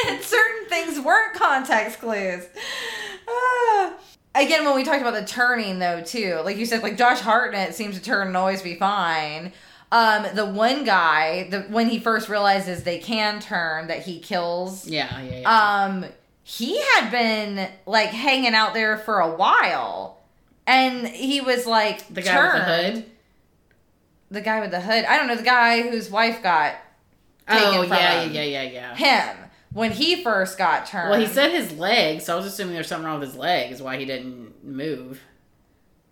and 0.09 0.23
certain 0.23 0.69
things 0.69 1.01
weren't 1.01 1.35
context 1.35 1.99
clues. 2.01 2.45
Ah. 3.29 3.76
Again, 4.37 4.65
when 4.65 4.75
we 4.75 4.85
talked 4.85 5.01
about 5.01 5.15
the 5.15 5.25
turning, 5.25 5.79
though, 5.79 6.03
too, 6.03 6.41
like 6.45 6.57
you 6.57 6.67
said, 6.67 6.83
like 6.83 6.97
Josh 6.97 7.21
Hartnett 7.21 7.75
seems 7.75 7.97
to 7.97 8.03
turn 8.03 8.29
and 8.29 8.37
always 8.37 8.63
be 8.63 8.75
fine. 8.75 9.53
Um, 9.91 10.27
the 10.35 10.45
one 10.45 10.85
guy, 10.85 11.49
the 11.49 11.63
when 11.63 11.89
he 11.89 11.99
first 11.99 12.29
realizes 12.29 12.83
they 12.83 12.99
can 12.99 13.41
turn, 13.41 13.87
that 13.87 14.03
he 14.03 14.21
kills. 14.21 14.87
Yeah, 14.87 15.21
yeah, 15.23 15.41
yeah. 15.41 15.85
Um, 15.85 16.05
he 16.43 16.81
had 16.95 17.11
been 17.11 17.69
like 17.87 18.11
hanging 18.11 18.55
out 18.55 18.75
there 18.75 18.99
for 18.99 19.21
a 19.21 19.35
while, 19.35 20.21
and 20.67 21.07
he 21.07 21.41
was 21.41 21.67
like 21.67 22.07
the 22.09 22.23
guy 22.23 22.43
with 22.43 22.53
the 22.53 22.65
hood. 22.65 23.11
The 24.31 24.41
guy 24.41 24.61
with 24.61 24.73
the 24.73 24.81
hood. 24.81 25.05
I 25.05 25.17
don't 25.17 25.29
know 25.29 25.37
the 25.37 25.43
guy 25.45 25.83
whose 25.83 26.11
wife 26.11 26.43
got 26.43 26.75
Oh 27.49 27.83
yeah, 27.83 28.25
yeah, 28.25 28.43
yeah, 28.43 28.63
yeah. 28.63 28.95
him 28.97 29.37
when 29.77 29.93
he 29.93 30.23
first 30.23 30.57
got 30.57 30.87
turned. 30.87 31.11
Well, 31.11 31.21
he 31.21 31.27
said 31.27 31.51
his 31.51 31.73
leg, 31.73 32.23
so 32.23 32.33
I 32.33 32.37
was 32.37 32.47
assuming 32.47 32.73
there's 32.75 32.89
something 32.89 33.07
wrong 33.07 33.21
with 33.21 33.29
his 33.29 33.39
leg, 33.39 33.71
is 33.71 33.83
why 33.83 33.99
he 33.99 34.07
didn't 34.07 34.65
move. 34.65 35.21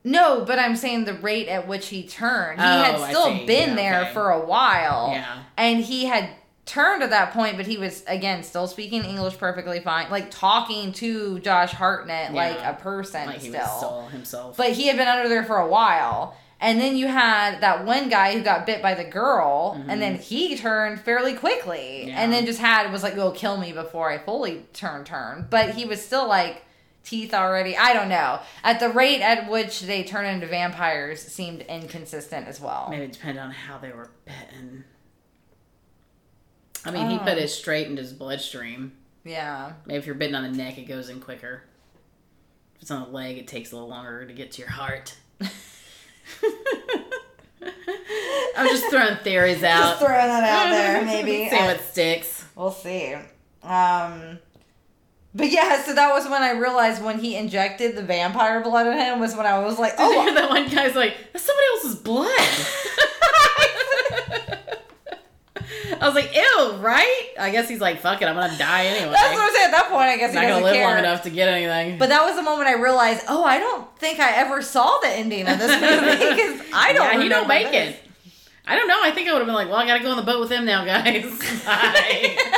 No, 0.04 0.44
but 0.44 0.58
I'm 0.58 0.76
saying 0.76 1.06
the 1.06 1.14
rate 1.14 1.48
at 1.48 1.66
which 1.66 1.88
he 1.88 2.06
turned. 2.06 2.60
He 2.60 2.66
Oh, 2.66 2.82
had 2.82 3.08
still 3.10 3.46
been 3.46 3.70
Yeah, 3.70 3.74
there 3.74 4.00
okay. 4.02 4.12
for 4.12 4.30
a 4.30 4.44
while. 4.44 5.08
Yeah. 5.12 5.44
And 5.56 5.80
he 5.82 6.04
had 6.04 6.28
turned 6.66 7.02
at 7.02 7.08
that 7.10 7.32
point, 7.32 7.56
but 7.56 7.66
he 7.66 7.78
was 7.78 8.04
again 8.06 8.42
still 8.42 8.66
speaking 8.66 9.02
English 9.02 9.38
perfectly 9.38 9.80
fine, 9.80 10.10
like 10.10 10.30
talking 10.30 10.92
to 10.94 11.38
Josh 11.40 11.72
Hartnett 11.72 12.34
like 12.34 12.58
a 12.62 12.74
person 12.74 13.26
Like 13.26 13.40
still 13.40 14.08
himself. 14.12 14.58
But 14.58 14.72
he 14.72 14.88
had 14.88 14.98
been 14.98 15.08
under 15.08 15.28
there 15.28 15.44
for 15.44 15.56
a 15.56 15.66
while. 15.66 16.36
And 16.64 16.80
then 16.80 16.96
you 16.96 17.06
had 17.08 17.60
that 17.60 17.84
one 17.84 18.08
guy 18.08 18.32
who 18.34 18.42
got 18.42 18.64
bit 18.64 18.80
by 18.80 18.94
the 18.94 19.04
girl, 19.04 19.80
and 19.86 20.00
then 20.00 20.16
he 20.16 20.56
turned 20.56 21.00
fairly 21.00 21.34
quickly, 21.34 21.98
Mm-hmm. 22.00 22.08
Yeah. 22.08 22.22
and 22.22 22.32
then 22.32 22.46
just 22.46 22.58
had 22.58 22.90
was 22.90 23.02
like, 23.02 23.14
"Go 23.16 23.30
kill 23.32 23.58
me 23.58 23.72
before 23.72 24.10
I 24.10 24.16
fully 24.18 24.64
turn 24.72 25.04
turn." 25.04 25.46
But 25.50 25.74
he 25.74 25.84
was 25.84 26.02
still 26.04 26.26
like 26.26 26.64
teeth 27.04 27.34
already. 27.34 27.76
I 27.76 27.92
don't 27.92 28.08
know. 28.08 28.40
At 28.62 28.80
the 28.80 28.88
rate 28.88 29.20
at 29.20 29.50
which 29.50 29.82
they 29.82 30.04
turn 30.04 30.24
into 30.24 30.46
vampires 30.46 31.20
seemed 31.20 31.60
inconsistent 31.62 32.48
as 32.48 32.60
well. 32.62 32.86
Maybe 32.90 33.04
it 33.04 33.12
depended 33.12 33.42
on 33.42 33.50
how 33.50 33.76
they 33.76 33.92
were 33.92 34.10
bitten. 34.24 34.84
I 36.86 36.90
mean, 36.90 37.10
he 37.10 37.16
Oh. 37.16 37.20
put 37.20 37.36
it 37.38 37.48
straight 37.48 37.88
into 37.88 38.00
his 38.02 38.12
bloodstream. 38.14 38.92
Yeah. 39.24 39.72
Maybe 39.86 39.98
if 39.98 40.06
you're 40.06 40.14
bitten 40.14 40.34
on 40.34 40.42
the 40.50 40.56
neck, 40.56 40.78
it 40.78 40.84
goes 40.88 41.08
in 41.10 41.20
quicker. 41.20 41.62
If 42.76 42.82
it's 42.82 42.90
on 42.90 43.02
the 43.04 43.08
leg, 43.10 43.36
it 43.38 43.46
takes 43.48 43.72
a 43.72 43.74
little 43.74 43.88
longer 43.88 44.26
to 44.26 44.32
get 44.32 44.52
to 44.52 44.62
your 44.62 44.70
heart. 44.70 45.14
I'm 48.56 48.68
just 48.68 48.86
throwing 48.90 49.16
theories 49.18 49.62
out. 49.62 49.98
Just 49.98 49.98
throwing 50.00 50.28
that 50.28 50.44
out 50.44 50.70
there, 50.70 51.04
maybe. 51.06 51.48
See 51.48 51.56
what 51.56 51.80
sticks. 51.80 52.44
We'll 52.54 52.70
see. 52.70 53.14
Um, 53.62 54.38
but 55.34 55.50
yeah, 55.50 55.82
so 55.82 55.94
that 55.94 56.12
was 56.12 56.28
when 56.28 56.42
I 56.42 56.52
realized 56.52 57.02
when 57.02 57.18
he 57.18 57.36
injected 57.36 57.96
the 57.96 58.02
vampire 58.02 58.62
blood 58.62 58.86
in 58.86 58.96
him 58.96 59.18
was 59.18 59.34
when 59.34 59.46
I 59.46 59.58
was 59.58 59.78
like, 59.78 59.96
Did 59.96 60.10
you 60.10 60.18
oh, 60.18 60.22
hear 60.22 60.34
that 60.34 60.48
one 60.48 60.68
guy's 60.68 60.94
like, 60.94 61.16
that's 61.32 61.44
somebody 61.44 61.66
else's 61.74 61.96
blood. 61.96 62.28
I 66.04 66.08
was 66.08 66.14
like, 66.14 66.34
ew, 66.34 66.72
right? 66.82 67.28
I 67.40 67.48
guess 67.50 67.66
he's 67.66 67.80
like, 67.80 67.98
fuck 67.98 68.20
it, 68.20 68.26
I'm 68.26 68.34
gonna 68.34 68.58
die 68.58 68.84
anyway. 68.84 69.10
that's 69.12 69.34
what 69.34 69.42
I'm 69.42 69.54
saying. 69.54 69.64
At 69.64 69.70
that 69.70 69.86
point, 69.88 70.02
I 70.02 70.18
guess 70.18 70.36
I'm 70.36 70.42
not 70.42 70.48
gonna 70.48 70.64
live 70.66 70.74
care. 70.74 70.86
long 70.86 70.98
enough 70.98 71.22
to 71.22 71.30
get 71.30 71.48
anything. 71.48 71.96
But 71.98 72.10
that 72.10 72.22
was 72.26 72.36
the 72.36 72.42
moment 72.42 72.68
I 72.68 72.74
realized, 72.74 73.22
oh, 73.26 73.42
I 73.42 73.58
don't 73.58 73.88
think 73.98 74.20
I 74.20 74.32
ever 74.36 74.60
saw 74.60 74.98
the 75.00 75.08
ending 75.08 75.48
of 75.48 75.58
this 75.58 75.70
movie 75.80 76.18
because 76.18 76.60
I 76.74 76.92
don't. 76.92 77.14
yeah, 77.14 77.22
he 77.22 77.28
don't 77.30 77.48
make 77.48 77.70
this. 77.70 77.94
it. 77.94 78.00
I 78.66 78.76
don't 78.76 78.86
know. 78.86 79.00
I 79.02 79.12
think 79.12 79.28
I 79.28 79.32
would 79.32 79.38
have 79.38 79.46
been 79.46 79.54
like, 79.54 79.68
well, 79.68 79.78
I 79.78 79.86
gotta 79.86 80.02
go 80.02 80.10
on 80.10 80.18
the 80.18 80.22
boat 80.22 80.40
with 80.40 80.50
him 80.52 80.66
now, 80.66 80.84
guys. 80.84 81.24
Bye. 81.64 82.36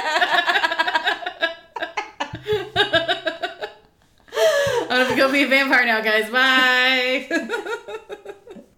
I'm 4.90 5.04
gonna 5.04 5.16
go 5.16 5.30
be 5.30 5.44
a 5.44 5.48
vampire 5.48 5.84
now, 5.86 6.00
guys. 6.00 6.28
Bye. 6.30 7.28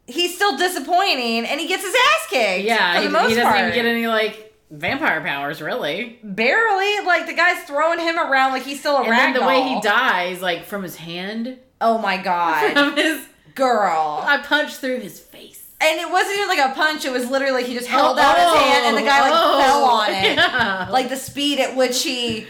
He's 0.06 0.34
still 0.34 0.56
disappointing, 0.56 1.44
and 1.46 1.60
he 1.60 1.68
gets 1.68 1.84
his 1.84 1.94
ass 1.94 2.26
kicked. 2.28 2.64
yeah, 2.64 2.94
for 2.94 3.00
he, 3.00 3.06
he 3.06 3.12
doesn't 3.12 3.42
part. 3.44 3.58
even 3.60 3.74
get 3.74 3.84
any 3.84 4.06
like 4.06 4.47
vampire 4.70 5.20
powers, 5.20 5.60
really. 5.60 6.18
barely. 6.22 7.00
Like 7.06 7.26
the 7.26 7.34
guy's 7.34 7.62
throwing 7.64 7.98
him 8.00 8.18
around 8.18 8.52
like 8.52 8.62
he's 8.62 8.80
still 8.80 8.96
a 8.96 9.02
And 9.02 9.12
then 9.12 9.34
the 9.34 9.46
way 9.46 9.62
he 9.62 9.80
dies, 9.80 10.40
like 10.40 10.64
from 10.64 10.82
his 10.82 10.96
hand, 10.96 11.58
Oh 11.80 11.98
my 11.98 12.16
god, 12.16 12.72
from 12.72 12.96
his, 12.96 13.24
girl! 13.54 14.22
I 14.24 14.38
punched 14.38 14.76
through 14.76 15.00
his 15.00 15.20
face. 15.20 15.64
And 15.80 16.00
it 16.00 16.10
wasn't 16.10 16.36
even 16.38 16.48
like 16.48 16.58
a 16.58 16.74
punch. 16.74 17.04
It 17.04 17.12
was 17.12 17.30
literally 17.30 17.54
like 17.54 17.66
he 17.66 17.74
just 17.74 17.86
held 17.86 18.18
out 18.18 18.36
his 18.36 18.62
hand, 18.62 18.86
and 18.86 18.96
the 18.96 19.08
guy 19.08 19.20
like 19.20 19.32
oh, 19.32 19.62
fell 19.62 19.84
on 19.84 20.08
oh, 20.10 20.12
it. 20.12 20.36
Yeah. 20.36 20.88
Like 20.90 21.08
the 21.08 21.16
speed 21.16 21.60
at 21.60 21.76
which 21.76 22.02
he 22.02 22.46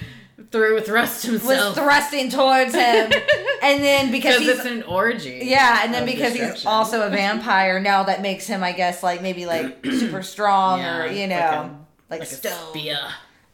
through 0.50 0.80
thrust 0.80 1.28
was 1.28 1.42
himself. 1.42 1.74
thrusting 1.74 2.30
towards 2.30 2.72
him, 2.74 3.12
and 3.62 3.84
then 3.84 4.10
because 4.10 4.38
he's 4.38 4.48
it's 4.48 4.64
an 4.64 4.82
orgy. 4.84 5.40
Yeah, 5.42 5.80
and 5.84 5.92
then 5.92 6.06
because 6.06 6.32
he's 6.32 6.64
also 6.64 7.06
a 7.06 7.10
vampire 7.22 7.80
now, 7.80 8.04
that 8.04 8.22
makes 8.22 8.46
him, 8.46 8.64
I 8.64 8.72
guess, 8.72 9.02
like 9.02 9.20
maybe 9.20 9.44
like 9.44 9.84
super 9.84 10.22
strong 10.22 10.80
or 10.80 11.06
Yeah, 11.06 11.10
you 11.10 11.20
like 11.20 11.28
know, 11.28 11.36
a- 11.36 11.87
like, 12.10 12.20
like 12.20 12.22
a 12.30 12.34
stone. 12.34 12.70
spear. 12.70 12.98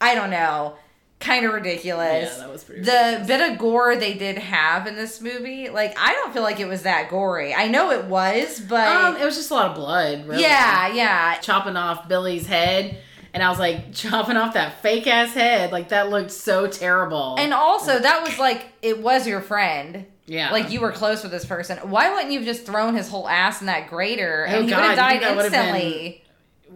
I 0.00 0.14
don't 0.14 0.30
know, 0.30 0.74
kind 1.20 1.46
of 1.46 1.52
ridiculous. 1.54 2.34
Yeah, 2.36 2.38
that 2.44 2.52
was 2.52 2.64
pretty 2.64 2.82
the 2.82 2.90
ridiculous. 2.92 3.26
bit 3.26 3.52
of 3.52 3.58
gore 3.58 3.96
they 3.96 4.14
did 4.14 4.36
have 4.38 4.86
in 4.86 4.94
this 4.96 5.20
movie, 5.20 5.68
like 5.70 5.94
I 5.98 6.12
don't 6.12 6.32
feel 6.34 6.42
like 6.42 6.60
it 6.60 6.66
was 6.68 6.82
that 6.82 7.08
gory. 7.10 7.54
I 7.54 7.68
know 7.68 7.90
it 7.90 8.04
was, 8.04 8.60
but 8.60 8.86
Um, 8.88 9.16
it 9.16 9.24
was 9.24 9.36
just 9.36 9.50
a 9.50 9.54
lot 9.54 9.70
of 9.70 9.76
blood. 9.76 10.26
Really. 10.26 10.42
yeah, 10.42 10.92
yeah, 10.92 11.34
chopping 11.40 11.76
off 11.76 12.06
Billy's 12.08 12.46
head, 12.46 12.98
and 13.32 13.42
I 13.42 13.48
was 13.48 13.58
like 13.58 13.92
chopping 13.94 14.36
off 14.36 14.54
that 14.54 14.82
fake 14.82 15.06
ass 15.06 15.32
head. 15.32 15.72
Like 15.72 15.88
that 15.88 16.10
looked 16.10 16.30
so 16.32 16.66
terrible. 16.66 17.36
and 17.38 17.54
also 17.54 17.98
that 17.98 18.22
was 18.22 18.38
like 18.38 18.66
it 18.82 19.00
was 19.00 19.26
your 19.26 19.40
friend. 19.40 20.04
yeah, 20.26 20.50
Like 20.50 20.70
you 20.70 20.80
were 20.80 20.92
close 20.92 21.22
with 21.22 21.32
this 21.32 21.44
person. 21.46 21.78
Why 21.88 22.12
wouldn't 22.12 22.32
you 22.32 22.40
have 22.40 22.46
just 22.46 22.66
thrown 22.66 22.94
his 22.94 23.08
whole 23.08 23.28
ass 23.28 23.60
in 23.60 23.66
that 23.68 23.88
grater 23.88 24.44
and 24.44 24.56
Oh, 24.56 24.58
he 24.60 24.64
would 24.66 24.74
have 24.84 24.96
died 24.96 25.22
instantly? 25.22 26.23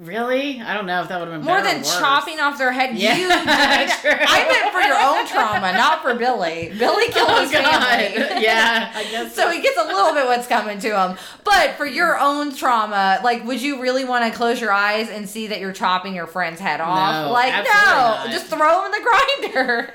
Really. 0.01 0.61
I 0.61 0.75
don't 0.75 0.87
know 0.87 1.03
if 1.03 1.09
that 1.09 1.19
would 1.21 1.29
have 1.29 1.41
been 1.41 1.47
More 1.47 1.63
than 1.63 1.83
chopping 1.83 2.41
off 2.41 2.59
their 2.59 2.73
head, 2.73 2.97
Yeah, 2.97 3.17
you. 3.17 3.29
I 3.31 4.49
meant 4.49 4.73
for 4.73 4.81
your 4.81 4.99
own 4.99 5.27
trauma, 5.27 5.73
not 5.73 6.03
for 6.03 6.15
Billy. 6.15 6.73
Billy 6.79 7.05
oh, 7.09 7.11
killed 7.13 7.31
Oh 7.31 7.43
his 7.43 7.53
God! 7.53 7.63
family. 7.63 8.17
yeah, 8.43 8.93
I 8.95 9.05
guess 9.05 9.35
So 9.35 9.51
he 9.51 9.61
gets 9.61 9.79
a 9.79 9.85
little 9.85 10.15
bit 10.15 10.27
what's 10.27 10.47
coming 10.47 10.79
to 10.81 10.99
him. 10.99 11.17
But 11.45 11.77
for 11.77 11.87
your 11.87 12.15
mm. 12.15 12.23
own 12.23 12.55
trauma, 12.55 13.21
like, 13.23 13.45
would 13.45 13.61
you 13.61 13.83
really 13.83 14.05
want 14.05 14.31
to 14.31 14.37
close 14.37 14.61
your 14.61 14.73
eyes 14.73 15.09
and 15.11 15.29
see 15.29 15.49
that 15.49 15.61
you're 15.61 15.73
chopping 15.73 16.15
your 16.15 16.27
friend's 16.27 16.61
head 16.61 16.81
off? 16.81 17.27
No, 17.27 17.33
like, 17.33 17.53
no, 17.53 17.63
not. 17.65 18.31
just 18.31 18.47
throw 18.47 18.81
him 18.81 18.87
in 18.87 19.03
the 19.03 19.09
grinder. 19.43 19.95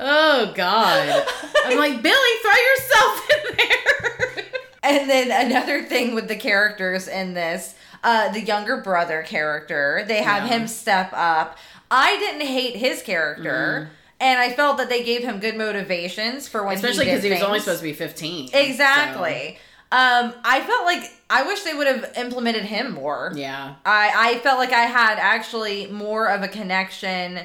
Oh 0.00 0.52
God! 0.54 1.26
I'm 1.64 1.76
like 1.76 2.00
Billy, 2.02 2.14
throw 2.42 2.52
yourself 2.52 3.30
in 3.30 3.56
there. 3.56 4.44
and 4.84 5.10
then 5.10 5.46
another 5.46 5.82
thing 5.82 6.14
with 6.14 6.28
the 6.28 6.36
characters 6.36 7.08
in 7.08 7.34
this, 7.34 7.74
uh, 8.04 8.30
the 8.32 8.40
younger 8.40 8.78
brother 8.80 9.22
character, 9.22 10.04
they 10.06 10.22
have 10.22 10.44
Yeah. 10.48 10.58
him 10.58 10.68
step 10.68 11.10
up. 11.12 11.56
I 11.90 12.16
didn't 12.18 12.46
hate 12.46 12.76
his 12.76 13.02
character. 13.02 13.90
And 14.20 14.40
I 14.40 14.50
felt 14.52 14.78
that 14.78 14.88
they 14.88 15.04
gave 15.04 15.22
him 15.22 15.38
good 15.38 15.56
motivations 15.56 16.48
for 16.48 16.64
when 16.64 16.74
Especially 16.74 17.04
because 17.04 17.22
because 17.22 17.24
he 17.24 17.30
was 17.30 17.48
only 17.48 17.60
supposed 17.60 17.78
to 17.80 17.84
be 17.84 17.92
15. 17.92 18.50
Exactly. 18.52 19.58
Um, 19.92 20.34
I 20.44 20.60
felt 20.66 20.84
like 20.84 21.02
I 21.30 21.44
wish 21.44 21.62
they 21.62 21.72
would 21.72 21.86
have 21.86 22.12
implemented 22.16 22.64
him 22.64 22.92
more. 22.92 23.32
yeah. 23.34 23.76
I, 23.86 24.12
I 24.34 24.38
felt 24.40 24.58
like 24.58 24.72
I 24.72 24.82
had 24.86 25.18
actually 25.18 25.86
more 25.86 26.26
of 26.28 26.42
a 26.42 26.48
connection 26.48 27.40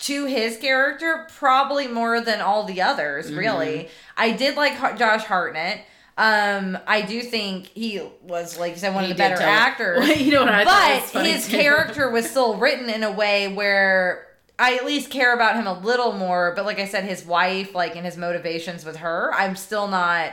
to 0.00 0.26
his 0.26 0.58
character, 0.58 1.26
probably 1.36 1.86
more 1.88 2.20
than 2.20 2.40
all 2.40 2.64
the 2.64 2.82
others, 2.82 3.26
Mm-hmm. 3.28 3.38
really. 3.38 3.88
I 4.16 4.30
did 4.32 4.56
like 4.56 4.74
Josh 4.98 5.24
Hartnett. 5.24 5.80
Um, 6.16 6.78
I 6.86 7.02
do 7.02 7.22
think 7.22 7.66
he 7.68 8.00
was, 8.22 8.58
like 8.58 8.72
you 8.74 8.78
said, 8.78 8.94
one 8.94 9.04
He 9.04 9.10
of 9.10 9.16
the 9.16 9.20
better 9.22 9.42
actors. 9.42 9.98
Well, 9.98 10.16
you 10.16 10.30
know 10.32 10.44
what 10.44 10.54
I 10.54 11.02
but 11.12 11.26
his 11.26 11.46
too? 11.48 11.56
character 11.56 12.08
was 12.10 12.30
still 12.30 12.56
written 12.58 12.88
in 12.88 13.02
a 13.02 13.10
way 13.10 13.52
where 13.52 14.26
I 14.58 14.76
at 14.76 14.84
least 14.86 15.10
care 15.10 15.34
about 15.34 15.56
him 15.56 15.66
a 15.66 15.76
little 15.80 16.12
more. 16.12 16.52
But 16.54 16.66
like 16.66 16.78
I 16.78 16.86
said, 16.86 17.02
his 17.04 17.26
wife, 17.26 17.74
like, 17.74 17.96
and 17.96 18.04
his 18.06 18.16
motivations 18.16 18.84
with 18.84 18.96
her, 18.98 19.32
I'm 19.34 19.56
still 19.56 19.88
not 19.88 20.32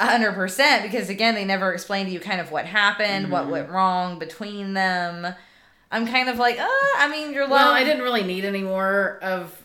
hundred 0.00 0.32
percent 0.32 0.82
because 0.82 1.08
again, 1.08 1.34
they 1.34 1.44
never 1.44 1.72
explained 1.72 2.08
to 2.08 2.12
you 2.12 2.20
kind 2.20 2.40
of 2.40 2.50
what 2.50 2.66
happened, 2.66 3.30
what 3.30 3.42
Mm-hmm. 3.44 3.50
went 3.52 3.70
wrong 3.70 4.18
between 4.18 4.74
them. 4.74 5.34
I'm 5.90 6.06
kind 6.06 6.28
of 6.28 6.38
like, 6.38 6.58
uh, 6.58 6.66
I 6.98 7.08
mean, 7.10 7.32
your 7.32 7.42
love. 7.44 7.50
Well, 7.52 7.70
I 7.72 7.84
didn't 7.84 8.02
really 8.02 8.24
need 8.24 8.44
any 8.44 8.62
more 8.62 9.18
of 9.22 9.56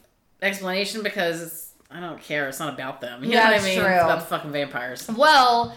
explanation 0.42 1.02
because 1.04 1.69
I 1.92 2.00
don't 2.00 2.22
care. 2.22 2.48
It's 2.48 2.60
not 2.60 2.72
about 2.74 3.02
them. 3.02 3.24
You 3.24 3.32
know 3.32 3.36
That's 3.38 3.64
what 3.64 3.72
I 3.72 3.76
mean? 3.76 3.80
true. 3.84 3.94
It's 3.94 4.04
about 4.04 4.20
the 4.20 4.26
fucking 4.28 4.52
vampires. 4.52 5.08
Well, 5.10 5.76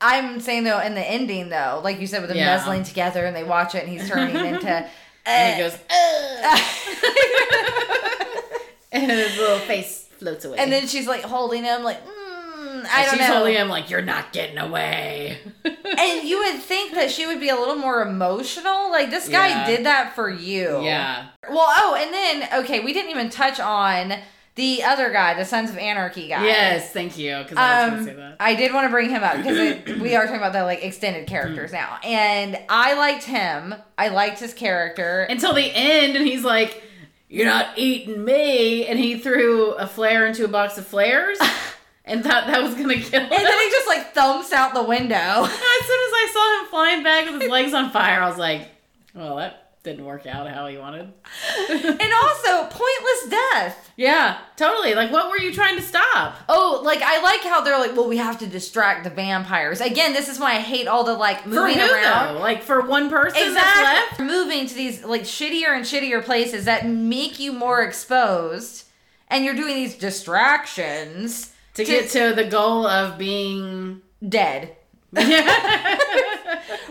I'm 0.00 0.40
saying 0.40 0.64
though, 0.64 0.80
in 0.80 0.94
the 0.94 1.08
ending 1.08 1.50
though, 1.50 1.80
like 1.84 2.00
you 2.00 2.06
said, 2.08 2.20
with 2.20 2.30
them 2.30 2.38
Yeah. 2.38 2.56
nuzzling 2.56 2.82
together 2.82 3.24
and 3.24 3.36
they 3.36 3.44
watch 3.44 3.74
it 3.76 3.84
and 3.84 3.92
he's 3.92 4.08
turning 4.08 4.34
into. 4.54 4.86
And 5.24 5.56
he 5.56 5.62
uh, 5.62 5.68
goes, 5.68 5.78
and 8.92 9.10
his 9.10 9.36
little 9.38 9.58
face 9.60 10.08
floats 10.18 10.44
away. 10.44 10.58
and 10.58 10.70
then 10.72 10.86
she's 10.88 11.06
like 11.06 11.22
holding 11.22 11.62
him, 11.64 11.82
like, 11.84 12.04
mm, 12.04 12.10
I 12.10 12.74
And 12.74 12.84
don't 13.06 13.18
she's 13.18 13.28
know. 13.28 13.34
holding 13.36 13.54
him 13.54 13.68
like, 13.68 13.88
you're 13.88 14.02
not 14.02 14.32
getting 14.32 14.58
away. 14.58 15.38
and 15.64 16.28
you 16.28 16.38
would 16.40 16.60
think 16.60 16.94
that 16.94 17.08
she 17.10 17.24
would 17.26 17.38
be 17.40 17.48
a 17.50 17.56
little 17.56 17.76
more 17.76 18.02
emotional. 18.02 18.90
Like 18.90 19.10
this 19.10 19.28
guy 19.28 19.48
Yeah. 19.48 19.66
did 19.66 19.86
that 19.86 20.14
for 20.16 20.28
you. 20.28 20.82
yeah. 20.82 21.26
Well, 21.48 21.66
oh, 21.68 21.94
and 21.98 22.12
then 22.12 22.64
okay, 22.64 22.80
we 22.80 22.92
didn't 22.92 23.10
even 23.12 23.30
touch 23.30 23.60
on 23.60 24.14
the 24.54 24.82
other 24.82 25.10
guy, 25.10 25.34
the 25.34 25.44
Sons 25.44 25.70
of 25.70 25.78
Anarchy 25.78 26.28
guy. 26.28 26.44
Yes, 26.44 26.92
thank 26.92 27.16
you. 27.16 27.38
Because 27.38 27.56
I 27.56 27.84
was 27.84 27.90
going 27.90 27.98
Um, 28.00 28.04
to 28.06 28.10
say 28.12 28.16
that. 28.16 28.36
I 28.40 28.54
did 28.54 28.72
want 28.74 28.84
to 28.86 28.90
bring 28.90 29.08
him 29.10 29.22
up 29.22 29.36
because 29.38 30.00
we 30.00 30.14
are 30.14 30.22
talking 30.24 30.36
about 30.36 30.52
the 30.52 30.64
like 30.64 30.84
extended 30.84 31.26
characters 31.26 31.70
Hmm. 31.70 31.76
now, 31.76 31.98
and 32.04 32.58
I 32.68 32.94
liked 32.94 33.24
him. 33.24 33.74
I 33.96 34.08
liked 34.08 34.40
his 34.40 34.52
character. 34.54 35.22
Until 35.22 35.54
the 35.54 35.64
end, 35.74 36.16
and 36.16 36.26
he's 36.26 36.44
like, 36.44 36.82
you're 37.28 37.46
not 37.46 37.78
eating 37.78 38.24
me. 38.24 38.86
And 38.86 38.98
he 38.98 39.18
threw 39.18 39.72
a 39.72 39.86
flare 39.86 40.26
into 40.26 40.44
a 40.44 40.48
box 40.48 40.76
of 40.76 40.86
flares 40.86 41.38
and 42.04 42.22
thought 42.22 42.46
that 42.46 42.62
was 42.62 42.74
going 42.74 42.88
to 42.90 42.96
kill 42.96 43.20
him. 43.20 43.32
And 43.32 43.46
then 43.46 43.58
he 43.58 43.70
just 43.70 43.88
like 43.88 44.12
thumps 44.12 44.52
out 44.52 44.74
the 44.74 44.82
window. 44.82 45.16
as 45.16 45.48
soon 45.48 45.48
as 45.48 46.12
I 46.14 46.30
saw 46.32 46.60
him 46.64 46.70
flying 46.70 47.02
back 47.02 47.30
with 47.30 47.40
his 47.40 47.50
legs 47.50 47.72
on 47.72 47.90
fire, 47.90 48.20
I 48.20 48.28
was 48.28 48.36
like, 48.36 48.68
well, 49.14 49.36
that 49.36 49.61
didn't 49.82 50.04
work 50.04 50.26
out 50.26 50.48
how 50.48 50.68
he 50.68 50.78
wanted. 50.78 51.12
and 51.70 52.12
also 52.22 52.64
pointless 52.70 53.28
death. 53.28 53.90
Yeah, 53.96 54.38
totally. 54.56 54.94
Like, 54.94 55.10
what 55.10 55.28
were 55.28 55.38
you 55.38 55.52
trying 55.52 55.74
to 55.76 55.82
stop? 55.82 56.36
Oh, 56.48 56.80
like 56.84 57.02
I 57.02 57.20
like 57.20 57.40
how 57.42 57.62
they're 57.62 57.78
like, 57.80 57.96
well, 57.96 58.08
we 58.08 58.16
have 58.18 58.38
to 58.38 58.46
distract 58.46 59.02
the 59.02 59.10
vampires. 59.10 59.80
Again, 59.80 60.12
this 60.12 60.28
is 60.28 60.38
why 60.38 60.52
I 60.52 60.60
hate 60.60 60.86
all 60.86 61.02
the 61.02 61.14
like 61.14 61.46
moving 61.46 61.78
who 61.80 61.92
around. 61.92 62.34
though? 62.36 62.40
Like 62.40 62.62
for 62.62 62.80
one 62.82 63.10
person 63.10 63.40
that's 63.54 63.56
Exactly. 63.56 64.24
left. 64.26 64.32
Moving 64.32 64.66
to 64.68 64.74
these 64.74 65.04
like 65.04 65.22
shittier 65.22 65.74
and 65.74 65.84
shittier 65.84 66.22
places 66.24 66.64
that 66.66 66.86
make 66.86 67.40
you 67.40 67.52
more 67.52 67.82
exposed, 67.82 68.84
and 69.28 69.44
you're 69.44 69.54
doing 69.56 69.74
these 69.74 69.96
distractions 69.96 71.52
To 71.74 71.84
get 71.84 72.08
to 72.10 72.32
the 72.36 72.44
goal 72.44 72.86
of 72.86 73.18
being. 73.18 74.00
dead. 74.28 74.76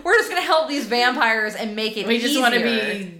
We're 0.04 0.18
just 0.18 0.30
gonna 0.30 0.42
help 0.42 0.68
these 0.70 0.86
vampires 0.88 1.56
and 1.56 1.76
make 1.76 1.98
it. 1.98 2.08
we 2.08 2.20
just 2.20 2.40
want 2.40 2.54
to 2.54 2.60
be 2.62 3.18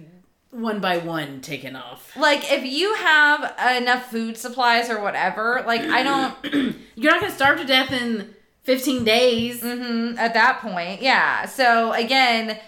one 0.50 0.80
by 0.80 0.98
one 0.98 1.40
taken 1.40 1.76
off. 1.76 2.14
like 2.16 2.50
if 2.52 2.64
you 2.64 2.94
have 2.96 3.54
enough 3.80 4.10
food 4.10 4.36
supplies 4.36 4.90
or 4.90 5.00
whatever. 5.00 5.62
Like 5.66 5.80
I 5.82 6.02
don't. 6.02 6.76
You're 6.94 7.12
not 7.12 7.20
gonna 7.20 7.32
starve 7.34 7.58
to 7.60 7.64
death 7.66 7.90
in 7.92 8.34
15 8.64 9.02
days. 9.04 9.60
hmm 9.62 10.14
at 10.18 10.34
that 10.34 10.60
point, 10.60 11.00
yeah. 11.02 11.46
So 11.46 11.92
again, 11.92 12.58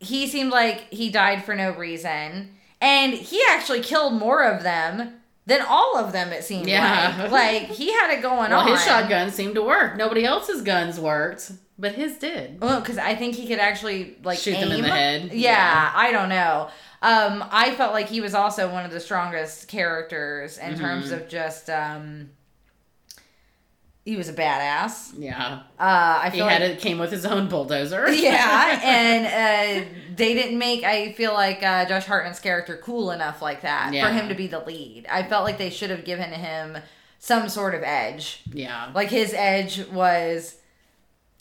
he 0.00 0.26
seemed 0.26 0.50
like 0.50 0.92
he 0.92 1.10
died 1.10 1.44
for 1.44 1.54
no 1.54 1.70
reason, 1.72 2.50
and 2.80 3.14
he 3.14 3.40
actually 3.50 3.80
killed 3.80 4.14
more 4.14 4.42
of 4.44 4.62
them 4.62 5.14
than 5.46 5.62
all 5.66 5.96
of 5.96 6.12
them. 6.12 6.32
It 6.32 6.42
seemed 6.44 6.66
Yeah. 6.68 7.28
like 7.30 7.30
like 7.30 7.62
he 7.70 7.92
had 7.92 8.10
it 8.18 8.20
going 8.20 8.50
Well, 8.50 8.60
on. 8.60 8.68
his 8.72 8.84
shotgun 8.84 9.30
seemed 9.30 9.54
to 9.54 9.62
work. 9.62 9.96
Nobody 9.96 10.24
else's 10.24 10.60
guns 10.62 10.98
worked, 10.98 11.52
but 11.78 11.92
his 11.92 12.16
did. 12.18 12.60
Well, 12.60 12.80
because 12.80 12.98
I 12.98 13.14
think 13.14 13.34
he 13.34 13.46
could 13.46 13.58
actually 13.58 14.16
like 14.24 14.38
Shoot 14.38 14.52
them 14.60 14.72
in 14.72 14.82
the 14.82 14.88
head. 14.88 15.32
Yeah, 15.32 15.50
Yeah. 15.52 15.92
I 15.94 16.12
don't 16.12 16.28
know. 16.28 16.68
Um, 17.02 17.44
I 17.50 17.74
felt 17.74 17.92
like 17.92 18.08
he 18.08 18.20
was 18.20 18.34
also 18.34 18.70
one 18.72 18.84
of 18.84 18.90
the 18.90 19.00
strongest 19.00 19.68
characters 19.68 20.58
in 20.58 20.78
terms 20.78 21.10
Mhm. 21.10 21.12
of 21.22 21.28
just 21.28 21.68
um, 21.70 22.30
he 24.04 24.16
was 24.16 24.28
a 24.28 24.32
badass. 24.32 25.12
Yeah, 25.18 25.62
Uh, 25.78 26.20
I 26.22 26.30
he 26.32 26.38
had 26.38 26.62
like 26.62 26.70
it. 26.72 26.80
Came 26.80 26.98
with 26.98 27.10
his 27.10 27.26
own 27.26 27.48
bulldozer. 27.48 28.08
yeah, 28.12 28.80
and 28.84 29.26
uh, 29.84 29.88
they 30.14 30.32
didn't 30.34 30.58
make 30.58 30.84
I 30.84 31.12
feel 31.12 31.32
like 31.34 31.62
uh, 31.62 31.84
Josh 31.86 32.04
Hartnett's 32.06 32.38
character 32.40 32.76
cool 32.82 33.10
enough 33.10 33.42
like 33.42 33.62
that 33.62 33.92
Yeah. 33.92 34.06
for 34.06 34.12
him 34.14 34.28
to 34.28 34.34
be 34.34 34.46
the 34.46 34.60
lead. 34.60 35.06
I 35.10 35.24
felt 35.24 35.44
like 35.44 35.58
they 35.58 35.70
should 35.70 35.90
have 35.90 36.04
given 36.04 36.32
him 36.32 36.78
some 37.18 37.48
sort 37.48 37.74
of 37.74 37.82
edge. 37.82 38.42
yeah. 38.52 38.90
Like 38.94 39.10
his 39.10 39.34
edge 39.34 39.84
was 39.88 40.54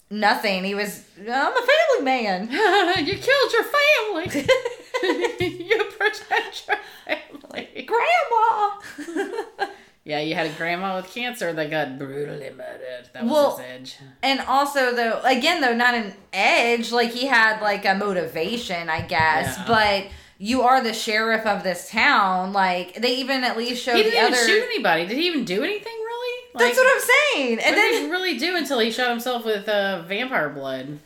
nothing. 0.09 0.63
He 0.63 0.75
was 0.75 1.03
I'm 1.19 1.27
a 1.27 1.67
family 1.67 2.03
man. 2.03 2.49
you 3.05 3.17
killed 3.17 3.53
your 3.53 3.63
family. 3.63 4.47
you 5.65 5.83
protect 5.97 6.67
your 6.67 6.77
family. 7.05 7.85
Grandma. 7.85 9.31
Yeah, 10.03 10.19
you 10.19 10.35
had 10.35 10.45
a 10.45 10.53
grandma 10.53 10.97
with 10.97 11.11
cancer 11.11 11.51
that 11.51 11.71
got 11.71 11.97
brutally 11.97 12.51
murdered. 12.51 13.09
That 13.13 13.23
was 13.23 13.31
Well, 13.31 13.57
his 13.57 13.65
edge. 13.67 13.97
and 14.21 14.39
also 14.41 14.93
though 14.95 15.19
again 15.23 15.61
though 15.61 15.73
not 15.75 15.95
an 15.95 16.13
edge 16.31 16.91
like 16.91 17.09
he 17.11 17.25
had 17.25 17.59
like 17.61 17.85
a 17.85 17.95
motivation 17.95 18.87
I 18.89 19.01
guess, 19.01 19.57
Yeah. 19.57 19.65
but 19.67 20.07
you 20.37 20.61
are 20.61 20.83
the 20.83 20.93
sheriff 20.93 21.45
of 21.47 21.63
this 21.63 21.89
town. 21.89 22.53
Like 22.53 22.95
they 23.01 23.15
even 23.17 23.43
at 23.43 23.57
least 23.57 23.83
showed 23.83 23.95
He 23.95 24.03
didn't 24.03 24.13
the 24.13 24.21
even 24.27 24.33
other. 24.33 24.47
shoot 24.47 24.63
anybody. 24.63 25.07
Did 25.07 25.17
he 25.17 25.27
even 25.27 25.43
do 25.43 25.63
anything 25.63 25.93
really? 26.55 26.67
That's 26.67 26.77
what 26.77 26.95
I'm 26.95 27.01
saying. 27.35 27.57
What 27.57 27.65
And 27.65 27.75
did 27.75 27.93
then 27.95 28.03
he 28.05 28.09
really 28.11 28.37
do 28.37 28.55
until 28.55 28.79
he 28.79 28.91
shot 28.91 29.09
himself 29.09 29.45
with 29.45 29.67
uh, 29.69 30.01
vampire 30.07 30.49
blood? 30.49 30.99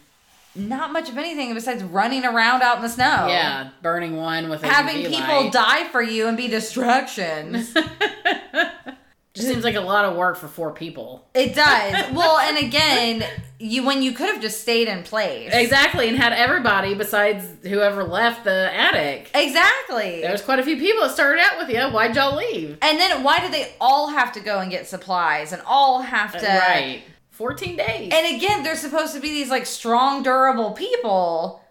not 0.56 0.92
much 0.92 1.08
of 1.10 1.18
anything 1.18 1.54
besides 1.54 1.82
running 1.84 2.26
around 2.26 2.62
out 2.64 2.78
in 2.78 2.82
the 2.82 2.90
snow. 2.90 3.28
Yeah, 3.30 3.70
burning 3.82 4.18
one 4.18 4.50
with 4.50 4.62
a 4.64 4.68
Having 4.68 5.06
people 5.06 5.44
light. 5.44 5.52
die 5.54 5.88
for 5.90 6.02
you 6.02 6.28
and 6.28 6.36
be 6.36 6.48
distractions. 6.50 7.74
Just 9.40 9.50
seems 9.54 9.64
like 9.64 9.76
a 9.76 9.82
lot 9.82 10.06
of 10.06 10.16
work 10.16 10.38
for 10.38 10.48
four 10.48 10.72
people. 10.72 11.28
it 11.34 11.56
does. 11.56 12.12
Well, 12.14 12.38
and 12.40 12.58
again, 12.58 13.24
you 13.60 13.84
when 13.86 14.02
you 14.02 14.12
could 14.14 14.28
have 14.28 14.42
just 14.42 14.62
stayed 14.62 14.88
in 14.88 15.04
place. 15.04 15.52
Exactly, 15.54 16.08
and 16.10 16.18
had 16.18 16.34
everybody 16.34 16.94
besides 16.94 17.46
whoever 17.64 18.04
left 18.04 18.44
the 18.44 18.70
attic. 18.74 19.32
Exactly. 19.34 20.22
There's 20.22 20.42
quite 20.42 20.60
a 20.60 20.64
few 20.64 20.78
people 20.78 21.04
that 21.04 21.12
started 21.14 21.42
out 21.42 21.58
with 21.60 21.70
you. 21.70 21.82
Why'd 21.90 22.16
y'all 22.16 22.36
leave? 22.36 22.78
and 22.82 23.00
then 23.00 23.24
why 23.24 23.40
do 23.40 23.50
they 23.50 23.74
all 23.80 24.10
have 24.10 24.32
to 24.34 24.40
go 24.40 24.60
and 24.60 24.70
get 24.72 24.88
supplies 24.88 25.54
and 25.54 25.62
all 25.66 26.02
have 26.02 26.34
to 26.38 26.46
right. 26.46 27.04
14 27.32 27.78
days. 27.78 28.12
And 28.14 28.36
again, 28.36 28.64
they're 28.64 28.76
supposed 28.76 29.14
to 29.14 29.22
be 29.22 29.30
these 29.30 29.50
like 29.50 29.66
strong, 29.66 30.24
durable 30.24 30.72
people. 30.72 31.62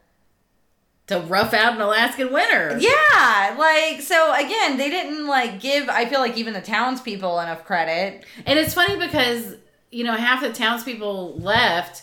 To 1.09 1.21
rough 1.21 1.55
out 1.55 1.75
an 1.75 1.81
Alaskan 1.81 2.33
winter. 2.33 2.79
Yeah, 2.79 3.57
like 3.59 4.01
so 4.01 4.35
again, 4.35 4.77
they 4.77 4.91
didn't 4.91 5.27
like 5.27 5.61
give 5.61 5.89
I 5.89 6.07
feel 6.07 6.21
like 6.21 6.37
even 6.37 6.53
the 6.53 6.61
townspeople 6.61 7.41
enough 7.41 7.65
credit. 7.65 8.25
And 8.47 8.59
it's 8.59 8.75
funny 8.75 8.97
because, 8.97 9.57
you 9.91 10.05
know, 10.05 10.15
half 10.15 10.43
the 10.43 10.53
townspeople 10.53 11.39
left, 11.39 12.03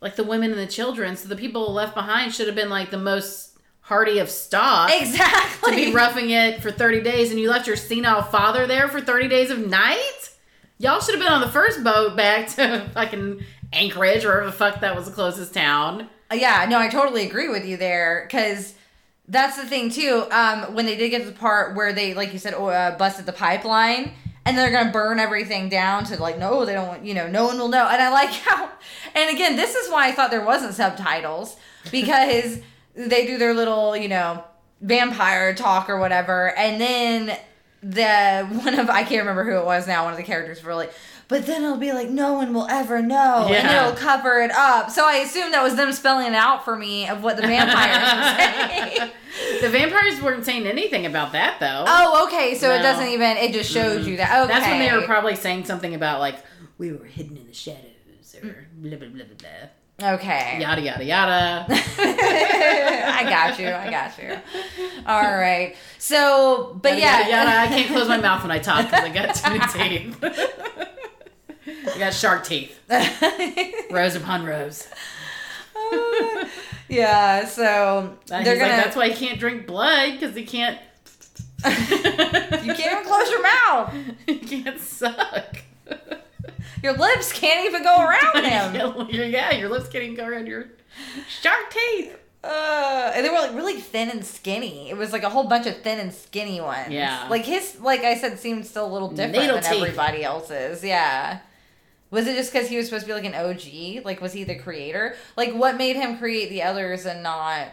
like 0.00 0.16
the 0.16 0.24
women 0.24 0.50
and 0.50 0.58
the 0.58 0.66
children. 0.66 1.16
So 1.16 1.28
the 1.28 1.36
people 1.36 1.72
left 1.72 1.94
behind 1.94 2.34
should 2.34 2.46
have 2.46 2.56
been 2.56 2.70
like 2.70 2.90
the 2.90 2.98
most 2.98 3.58
hardy 3.80 4.18
of 4.18 4.30
stock. 4.30 4.90
Exactly. 4.92 5.70
To 5.70 5.76
be 5.76 5.92
roughing 5.94 6.30
it 6.30 6.62
for 6.62 6.70
30 6.70 7.02
days 7.02 7.30
and 7.30 7.38
you 7.38 7.50
left 7.50 7.66
your 7.66 7.76
senile 7.76 8.22
father 8.22 8.66
there 8.66 8.88
for 8.88 9.00
30 9.00 9.28
days 9.28 9.50
of 9.50 9.66
night? 9.66 10.30
Y'all 10.78 11.00
should 11.00 11.14
have 11.14 11.22
been 11.22 11.32
on 11.32 11.40
the 11.40 11.48
first 11.48 11.82
boat 11.82 12.16
back 12.16 12.48
to 12.48 12.88
fucking 12.94 13.44
Anchorage 13.72 14.24
or 14.24 14.28
wherever 14.28 14.46
the 14.46 14.52
fuck 14.52 14.80
that 14.80 14.94
was 14.94 15.06
the 15.06 15.12
closest 15.12 15.52
town. 15.52 16.08
Yeah, 16.32 16.66
no, 16.68 16.78
I 16.78 16.88
totally 16.88 17.26
agree 17.26 17.48
with 17.48 17.64
you 17.64 17.76
there 17.76 18.24
because 18.26 18.74
that's 19.28 19.56
the 19.56 19.66
thing 19.66 19.90
too. 19.90 20.26
Um, 20.30 20.74
when 20.74 20.86
they 20.86 20.96
did 20.96 21.10
get 21.10 21.22
to 21.22 21.26
the 21.30 21.32
part 21.32 21.74
where 21.74 21.92
they, 21.92 22.14
like 22.14 22.32
you 22.32 22.38
said, 22.38 22.54
oh, 22.54 22.66
uh, 22.66 22.96
busted 22.96 23.26
the 23.26 23.32
pipeline 23.32 24.12
and 24.44 24.56
they're 24.56 24.70
gonna 24.70 24.90
burn 24.90 25.18
everything 25.18 25.68
down 25.68 26.04
to 26.04 26.20
like, 26.20 26.38
no, 26.38 26.64
they 26.64 26.72
don't 26.72 27.04
you 27.04 27.14
know, 27.14 27.28
no 27.28 27.46
one 27.46 27.58
will 27.58 27.68
know. 27.68 27.86
And 27.86 28.00
I 28.00 28.10
like 28.10 28.30
how, 28.44 28.70
and 29.14 29.34
again, 29.34 29.56
this 29.56 29.74
is 29.74 29.90
why 29.90 30.08
I 30.08 30.12
thought 30.12 30.30
there 30.30 30.44
wasn't 30.44 30.74
subtitles 30.74 31.56
because 31.90 32.58
they 32.94 33.26
do 33.26 33.38
their 33.38 33.54
little, 33.54 33.96
you 33.96 34.08
know, 34.08 34.44
vampire 34.80 35.54
talk 35.54 35.90
or 35.90 35.98
whatever, 35.98 36.54
and 36.56 36.80
then 36.80 37.38
the 37.82 38.46
one 38.62 38.78
of 38.78 38.90
I 38.90 39.02
can't 39.02 39.20
remember 39.20 39.44
who 39.44 39.56
it 39.58 39.64
was 39.64 39.86
now. 39.86 40.04
One 40.04 40.12
of 40.12 40.18
the 40.18 40.24
characters 40.24 40.64
really. 40.64 40.88
But 41.28 41.44
then 41.44 41.62
it'll 41.62 41.76
be 41.76 41.92
like, 41.92 42.08
no 42.08 42.32
one 42.32 42.54
will 42.54 42.66
ever 42.68 43.02
know, 43.02 43.42
and 43.44 43.50
Yeah. 43.50 43.82
it'll 43.86 43.96
cover 43.98 44.40
it 44.40 44.50
up. 44.50 44.90
So 44.90 45.06
I 45.06 45.16
assume 45.16 45.52
that 45.52 45.62
was 45.62 45.76
them 45.76 45.92
spelling 45.92 46.26
it 46.28 46.34
out 46.34 46.64
for 46.64 46.74
me 46.74 47.06
of 47.06 47.22
what 47.22 47.36
the 47.36 47.42
vampires 47.42 48.14
were 48.16 48.96
saying. 48.96 49.10
The 49.60 49.68
vampires 49.68 50.22
weren't 50.22 50.46
saying 50.46 50.66
anything 50.66 51.04
about 51.04 51.32
that 51.32 51.60
though. 51.60 51.84
Oh, 51.86 52.26
okay. 52.26 52.54
So 52.54 52.70
it 52.74 52.78
doesn't 52.80 53.08
even. 53.08 53.36
It 53.36 53.52
just 53.52 53.70
shows 53.70 54.06
you 54.08 54.16
that. 54.16 54.44
Okay. 54.44 54.52
That's 54.54 54.66
when 54.66 54.78
they 54.78 54.90
were 54.96 55.04
probably 55.04 55.36
saying 55.36 55.66
something 55.66 55.94
about 55.94 56.20
like 56.20 56.36
we 56.78 56.92
were 56.92 57.04
hidden 57.04 57.36
in 57.36 57.46
the 57.46 57.52
shadows 57.52 57.84
or 58.42 58.66
blah 58.78 58.96
blah 58.96 59.08
blah 59.08 59.24
blah 59.24 59.50
blah. 59.98 60.14
okay. 60.14 60.58
Yada 60.60 60.80
yada 60.80 61.04
yada. 61.04 61.66
I 61.68 63.26
got 63.28 63.58
you. 63.58 63.68
I 63.68 63.90
got 63.90 64.16
you. 64.18 64.36
All 65.06 65.22
right. 65.36 65.76
So, 65.98 66.78
but 66.80 66.92
Yada, 66.92 67.00
yeah. 67.00 67.18
yada, 67.28 67.30
yada. 67.30 67.60
I 67.60 67.66
can't 67.66 67.88
close 67.88 68.08
my 68.08 68.16
mouth 68.18 68.42
when 68.42 68.50
I 68.52 68.58
talk 68.60 68.84
because 68.86 69.04
I 69.04 69.08
got 69.10 69.34
too 69.34 69.50
many 69.78 70.12
teeth. 70.12 70.24
I 71.98 72.04
got 72.04 72.14
shark 72.14 72.44
teeth, 72.44 72.78
rows 73.90 74.14
upon 74.14 74.44
rows. 74.44 74.86
yeah. 76.88 77.44
So 77.46 78.16
And 78.30 78.46
they're 78.46 78.56
gonna. 78.56 78.72
like, 78.72 78.84
that's 78.84 78.96
why 78.96 79.08
he 79.10 79.26
can't 79.26 79.40
drink 79.40 79.66
blood 79.66 80.12
because 80.12 80.34
he 80.36 80.44
can't. 80.44 80.78
you 81.66 81.72
can't 81.72 82.78
even 82.92 83.04
close 83.04 83.30
your 83.30 83.42
mouth. 83.42 83.94
You 84.28 84.38
can't 84.38 84.78
suck. 84.80 85.56
Your 86.84 86.92
lips 86.92 87.32
can't 87.32 87.66
even 87.66 87.82
go 87.82 87.96
around 88.00 88.44
him. 88.44 89.08
Yeah, 89.10 89.52
your 89.52 89.68
lips 89.68 89.88
can't 89.88 90.04
even 90.04 90.16
go 90.16 90.24
around 90.26 90.46
your 90.46 90.66
shark 91.28 91.70
teeth. 91.70 92.16
Uh, 92.44 93.10
and 93.16 93.24
they 93.26 93.30
were 93.30 93.40
like 93.40 93.54
really 93.54 93.80
thin 93.80 94.08
and 94.10 94.24
skinny. 94.24 94.88
It 94.88 94.96
was 94.96 95.12
like 95.12 95.24
a 95.24 95.28
whole 95.28 95.48
bunch 95.48 95.66
of 95.66 95.82
thin 95.82 95.98
and 95.98 96.14
skinny 96.14 96.60
ones. 96.60 96.90
Yeah. 96.90 97.26
Like 97.28 97.44
his, 97.44 97.80
like 97.80 98.02
I 98.02 98.14
said, 98.16 98.38
seemed 98.38 98.64
still 98.64 98.86
a 98.86 98.92
little 98.92 99.08
different 99.10 99.34
than 99.34 99.62
teeth. 99.64 99.82
everybody 99.82 100.22
else's. 100.22 100.84
Yeah. 100.84 101.40
Was 102.10 102.26
it 102.26 102.36
just 102.36 102.52
because 102.52 102.68
he 102.68 102.76
was 102.76 102.86
supposed 102.86 103.04
to 103.04 103.08
be 103.08 103.14
like 103.14 103.24
an 103.24 103.34
OG? 103.34 104.04
Like, 104.04 104.20
was 104.20 104.32
he 104.32 104.44
the 104.44 104.54
creator? 104.54 105.14
Like, 105.36 105.52
what 105.52 105.76
made 105.76 105.96
him 105.96 106.18
create 106.18 106.48
the 106.48 106.62
others 106.62 107.04
and 107.04 107.22
not 107.22 107.68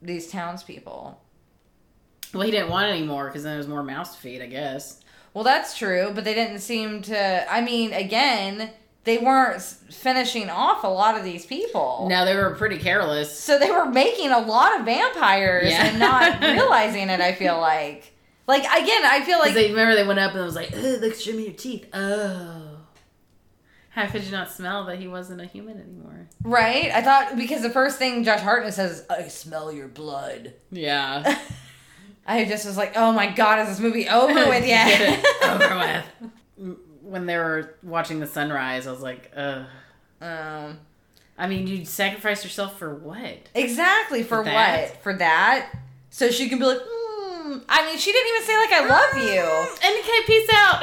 these 0.00 0.28
townspeople? 0.30 1.20
Well, 2.32 2.42
he 2.42 2.50
didn't 2.50 2.70
want 2.70 2.86
any 2.88 3.04
more 3.06 3.26
because 3.26 3.42
then 3.42 3.52
there 3.52 3.58
was 3.58 3.68
more 3.68 3.82
mouths 3.82 4.12
to 4.14 4.16
feed, 4.18 4.40
I 4.40 4.46
guess. 4.46 5.00
Well, 5.34 5.44
that's 5.44 5.76
true, 5.76 6.12
but 6.14 6.24
they 6.24 6.34
didn't 6.34 6.60
seem 6.60 7.02
to. 7.02 7.52
I 7.52 7.60
mean, 7.60 7.92
again, 7.92 8.70
they 9.04 9.18
weren't 9.18 9.60
finishing 9.60 10.48
off 10.48 10.82
a 10.84 10.88
lot 10.88 11.18
of 11.18 11.24
these 11.24 11.44
people. 11.44 12.06
No, 12.08 12.24
they 12.24 12.34
were 12.34 12.54
pretty 12.54 12.78
careless. 12.78 13.38
So 13.38 13.58
they 13.58 13.70
were 13.70 13.84
making 13.86 14.30
a 14.30 14.38
lot 14.38 14.78
of 14.78 14.86
vampires 14.86 15.70
Yeah. 15.70 15.86
and 15.88 15.98
not 15.98 16.40
realizing 16.42 17.10
it, 17.10 17.20
I 17.20 17.32
feel 17.34 17.58
like. 17.60 18.12
Like, 18.46 18.62
again, 18.62 19.02
I 19.04 19.22
feel 19.26 19.38
Like 19.38 19.54
they 19.54 19.68
remember 19.70 19.94
they 19.94 20.06
went 20.06 20.18
up 20.18 20.32
and 20.32 20.40
it 20.40 20.44
was 20.44 20.56
like, 20.56 20.70
look, 20.72 21.14
show 21.14 21.32
me 21.32 21.44
your 21.44 21.52
teeth. 21.54 21.86
Oh. 21.92 22.71
How 23.94 24.06
could 24.06 24.24
you 24.24 24.30
not 24.30 24.50
smell 24.50 24.84
that 24.86 24.98
he 24.98 25.06
wasn't 25.06 25.42
a 25.42 25.44
human 25.44 25.78
anymore? 25.78 26.26
Right? 26.42 26.90
I 26.90 27.02
thought 27.02 27.36
because 27.36 27.60
the 27.62 27.68
first 27.70 27.98
thing 27.98 28.24
Josh 28.24 28.40
Hartnett 28.40 28.72
says, 28.72 29.00
is, 29.00 29.06
"I 29.10 29.28
smell 29.28 29.70
your 29.70 29.86
blood." 29.88 30.54
Yeah. 30.70 31.38
I 32.26 32.44
just 32.46 32.64
was 32.64 32.76
like, 32.78 32.92
"Oh 32.96 33.12
my 33.12 33.26
god, 33.30 33.60
is 33.60 33.68
this 33.68 33.80
movie 33.80 34.08
over 34.08 34.32
with 34.48 34.66
yet?" 34.66 35.22
over 35.44 36.04
with. 36.56 36.76
When 37.02 37.26
they 37.26 37.36
were 37.36 37.74
watching 37.82 38.20
the 38.20 38.26
sunrise, 38.26 38.86
I 38.86 38.92
was 38.92 39.02
like, 39.02 39.30
ugh. 39.36 39.66
um, 40.22 40.78
I 41.36 41.46
mean, 41.46 41.66
you 41.66 41.84
sacrifice 41.84 42.44
yourself 42.44 42.78
for 42.78 42.94
what? 42.94 43.48
exactly 43.54 44.22
for, 44.22 44.42
For 44.44 44.50
what? 44.50 45.02
For 45.02 45.12
that? 45.14 45.70
So 46.08 46.30
she 46.30 46.48
can 46.48 46.58
be 46.58 46.64
like, 46.64 46.78
mm. 46.78 47.62
I 47.68 47.84
mean, 47.86 47.98
she 47.98 48.12
didn't 48.12 48.28
even 48.36 48.42
say 48.46 48.56
like, 48.56 48.72
"I 48.72 48.86
love 48.88 49.12
you." 49.28 49.42
And 49.84 49.98
okay, 50.00 50.20
peace 50.26 50.48
out. 50.54 50.82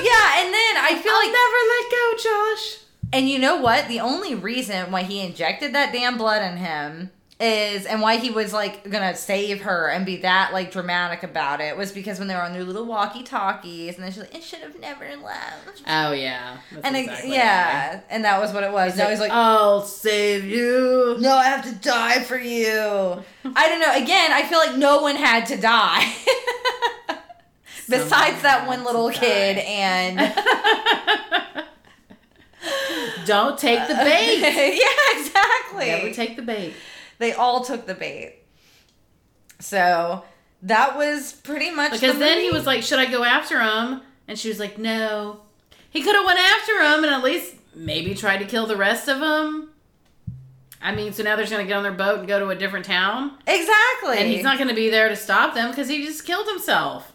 Yeah, 0.00 0.40
and 0.40 0.48
then 0.48 0.72
I 0.80 0.96
feel 0.96 1.12
I'll 1.12 1.22
like 1.22 1.34
never 1.44 1.60
let 1.70 1.84
go, 1.92 1.99
Josh. 2.22 2.78
And 3.12 3.28
you 3.28 3.38
know 3.38 3.56
what? 3.56 3.88
The 3.88 4.00
only 4.00 4.34
reason 4.34 4.92
why 4.92 5.02
he 5.02 5.20
injected 5.20 5.74
that 5.74 5.92
damn 5.92 6.16
blood 6.16 6.42
in 6.42 6.58
him 6.58 7.10
is, 7.40 7.86
and 7.86 8.02
why 8.02 8.18
he 8.18 8.30
was 8.30 8.52
like 8.52 8.88
gonna 8.90 9.16
save 9.16 9.62
her 9.62 9.88
and 9.88 10.04
be 10.04 10.18
that 10.18 10.52
like 10.52 10.70
dramatic 10.70 11.22
about 11.22 11.60
it 11.62 11.74
was 11.76 11.90
because 11.90 12.18
when 12.18 12.28
they 12.28 12.34
were 12.34 12.42
on 12.42 12.52
their 12.52 12.62
little 12.62 12.84
walkie 12.84 13.22
talkies, 13.22 13.94
and 13.94 14.04
then 14.04 14.12
she's 14.12 14.20
like, 14.20 14.34
"It 14.34 14.42
should 14.44 14.58
have 14.60 14.78
never 14.78 15.06
left." 15.16 15.82
Oh 15.88 16.12
yeah. 16.12 16.58
That's 16.70 16.86
And 16.86 16.96
exactly 16.96 17.32
yeah, 17.32 18.00
and 18.10 18.24
that 18.26 18.38
was 18.40 18.52
what 18.52 18.62
it 18.62 18.70
was. 18.70 18.92
Why. 18.92 19.04
Now 19.04 19.10
he's 19.10 19.20
like, 19.20 19.32
I'll 19.32 19.80
save 19.82 20.44
you. 20.44 21.16
"No, 21.18 21.34
I 21.34 21.46
have 21.46 21.64
to 21.64 21.74
die 21.76 22.20
for 22.20 22.36
you." 22.38 23.24
I 23.56 23.68
don't 23.68 23.80
know. 23.80 23.94
Again, 23.94 24.32
I 24.32 24.42
feel 24.42 24.58
like 24.58 24.76
no 24.76 25.00
one 25.00 25.16
had 25.16 25.46
to 25.46 25.56
die. 25.56 26.12
Besides 27.88 28.42
that 28.42 28.68
one 28.68 28.84
little 28.84 29.08
die. 29.08 29.14
kid 29.14 29.58
and 29.58 30.20
Don't 33.24 33.58
take 33.58 33.86
the 33.88 33.94
bait. 33.94 34.40
yeah, 34.80 35.20
exactly. 35.20 35.86
Never 35.86 36.12
take 36.12 36.36
the 36.36 36.42
bait. 36.42 36.74
They 37.18 37.32
all 37.32 37.64
took 37.64 37.86
the 37.86 37.94
bait. 37.94 38.36
So 39.58 40.24
that 40.62 40.96
was 40.96 41.32
pretty 41.32 41.70
much 41.70 41.92
Because 41.92 42.14
the 42.14 42.20
then 42.20 42.40
he 42.40 42.50
was 42.50 42.66
like, 42.66 42.82
"Should 42.82 42.98
I 42.98 43.06
go 43.06 43.24
after 43.24 43.60
him?" 43.60 44.02
And 44.26 44.38
she 44.38 44.48
was 44.48 44.58
like, 44.58 44.78
"No." 44.78 45.40
He 45.90 46.02
could 46.02 46.14
have 46.14 46.24
went 46.24 46.38
after 46.38 46.80
him 46.80 47.04
and 47.04 47.12
at 47.12 47.22
least 47.22 47.54
maybe 47.74 48.14
tried 48.14 48.38
to 48.38 48.44
kill 48.44 48.66
the 48.66 48.76
rest 48.76 49.08
of 49.08 49.20
them. 49.20 49.70
I 50.82 50.94
mean, 50.94 51.12
so 51.12 51.22
now 51.22 51.36
they're 51.36 51.44
just 51.44 51.52
gonna 51.52 51.66
get 51.66 51.76
on 51.76 51.82
their 51.82 51.92
boat 51.92 52.20
and 52.20 52.28
go 52.28 52.38
to 52.38 52.48
a 52.48 52.54
different 52.54 52.86
town, 52.86 53.32
exactly, 53.46 54.16
and 54.16 54.28
he's 54.28 54.42
not 54.42 54.56
gonna 54.56 54.74
be 54.74 54.88
there 54.88 55.08
to 55.10 55.16
stop 55.16 55.54
them 55.54 55.70
because 55.70 55.88
he 55.88 56.06
just 56.06 56.24
killed 56.24 56.48
himself. 56.48 57.09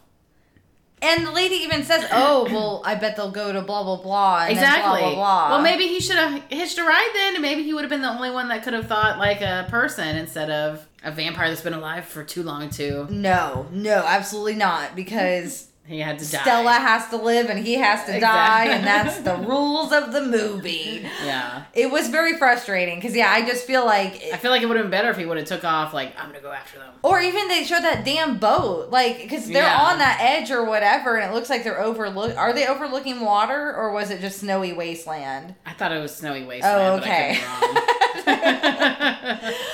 And 1.02 1.28
the 1.28 1.32
lady 1.32 1.56
even 1.56 1.84
says, 1.84 2.08
"Oh, 2.12 2.46
well, 2.52 2.82
I 2.86 2.96
bet 2.96 3.16
they'll 3.16 3.32
go 3.32 3.52
to 3.52 3.62
blah 3.62 3.84
blah 3.84 3.98
blah." 3.98 4.44
And 4.44 4.52
exactly. 4.52 5.02
Blah 5.02 5.10
blah 5.10 5.16
blah. 5.16 5.50
Well, 5.52 5.62
maybe 5.62 5.88
he 5.88 6.00
should 6.00 6.16
have 6.18 6.42
hitched 6.50 6.78
a 6.78 6.84
ride 6.84 7.12
then, 7.14 7.36
and 7.36 7.42
maybe 7.42 7.64
he 7.64 7.74
would 7.74 7.84
have 7.84 7.90
been 7.90 8.02
the 8.02 8.10
only 8.10 8.32
one 8.32 8.48
that 8.50 8.64
could 8.64 8.74
have 8.74 8.88
thought 8.88 9.18
like 9.20 9.42
a 9.42 9.68
person 9.70 10.16
instead 10.16 10.50
of 10.50 10.88
a 11.04 11.12
vampire 11.12 11.50
that's 11.50 11.62
been 11.62 11.74
alive 11.74 12.06
for 12.06 12.24
too 12.24 12.44
long. 12.44 12.70
Too. 12.70 13.08
No, 13.10 13.68
no, 13.72 14.04
absolutely 14.06 14.56
not. 14.56 14.96
Because 14.96 15.68
He 15.88 16.00
had 16.00 16.18
to 16.18 16.32
die. 16.32 16.42
Stella 16.42 16.74
has 16.74 17.08
to 17.10 17.18
live 17.18 17.48
and 17.50 17.60
he 17.64 17.76
has 17.76 18.06
to 18.06 18.16
Exactly. 18.16 18.20
die, 18.22 18.76
and 18.76 18.88
that's 18.88 19.20
the 19.20 19.36
rules 19.36 19.92
of 19.92 20.12
the 20.14 20.22
movie. 20.22 21.08
Yeah. 21.26 21.64
It 21.74 21.90
was 21.92 22.08
very 22.10 22.38
frustrating 22.38 22.98
because 23.00 23.16
yeah, 23.16 23.32
I 23.32 23.46
just 23.46 23.66
feel 23.66 23.84
like 23.86 24.22
I 24.34 24.38
feel 24.38 24.52
like 24.52 24.62
it 24.62 24.68
would 24.68 24.78
have 24.78 24.84
been 24.86 24.92
better 24.92 25.10
if 25.10 25.18
he 25.18 25.26
would 25.26 25.38
have 25.38 25.48
took 25.48 25.64
off. 25.64 25.94
Like 25.94 26.14
I'm 26.20 26.28
gonna 26.28 26.40
go 26.42 26.52
after 26.52 26.78
them. 26.80 26.94
Or 27.04 27.20
even 27.20 27.48
they 27.48 27.64
showed 27.64 27.82
that 27.84 28.04
damn 28.06 28.38
boat, 28.38 28.90
like 28.92 29.22
because 29.24 29.48
they're 29.48 29.64
Yeah. 29.64 29.82
on 29.82 29.98
that 30.00 30.20
edge 30.22 30.52
or 30.52 30.64
whatever, 30.66 31.18
and 31.18 31.30
it 31.32 31.34
looks 31.34 31.50
like 31.50 31.64
they're 31.64 31.82
overlook. 31.82 32.36
Are 32.38 32.54
they 32.54 32.68
overlooking 32.68 33.22
water, 33.22 33.74
or 33.76 33.92
was 33.92 34.12
it 34.12 34.22
just 34.22 34.40
snowy 34.40 34.72
wasteland? 34.74 35.56
I 35.66 35.74
thought 35.74 35.92
it 35.92 36.00
was 36.00 36.16
snowy 36.16 36.44
wasteland. 36.46 36.82
Oh, 36.82 36.98
okay. 36.98 37.40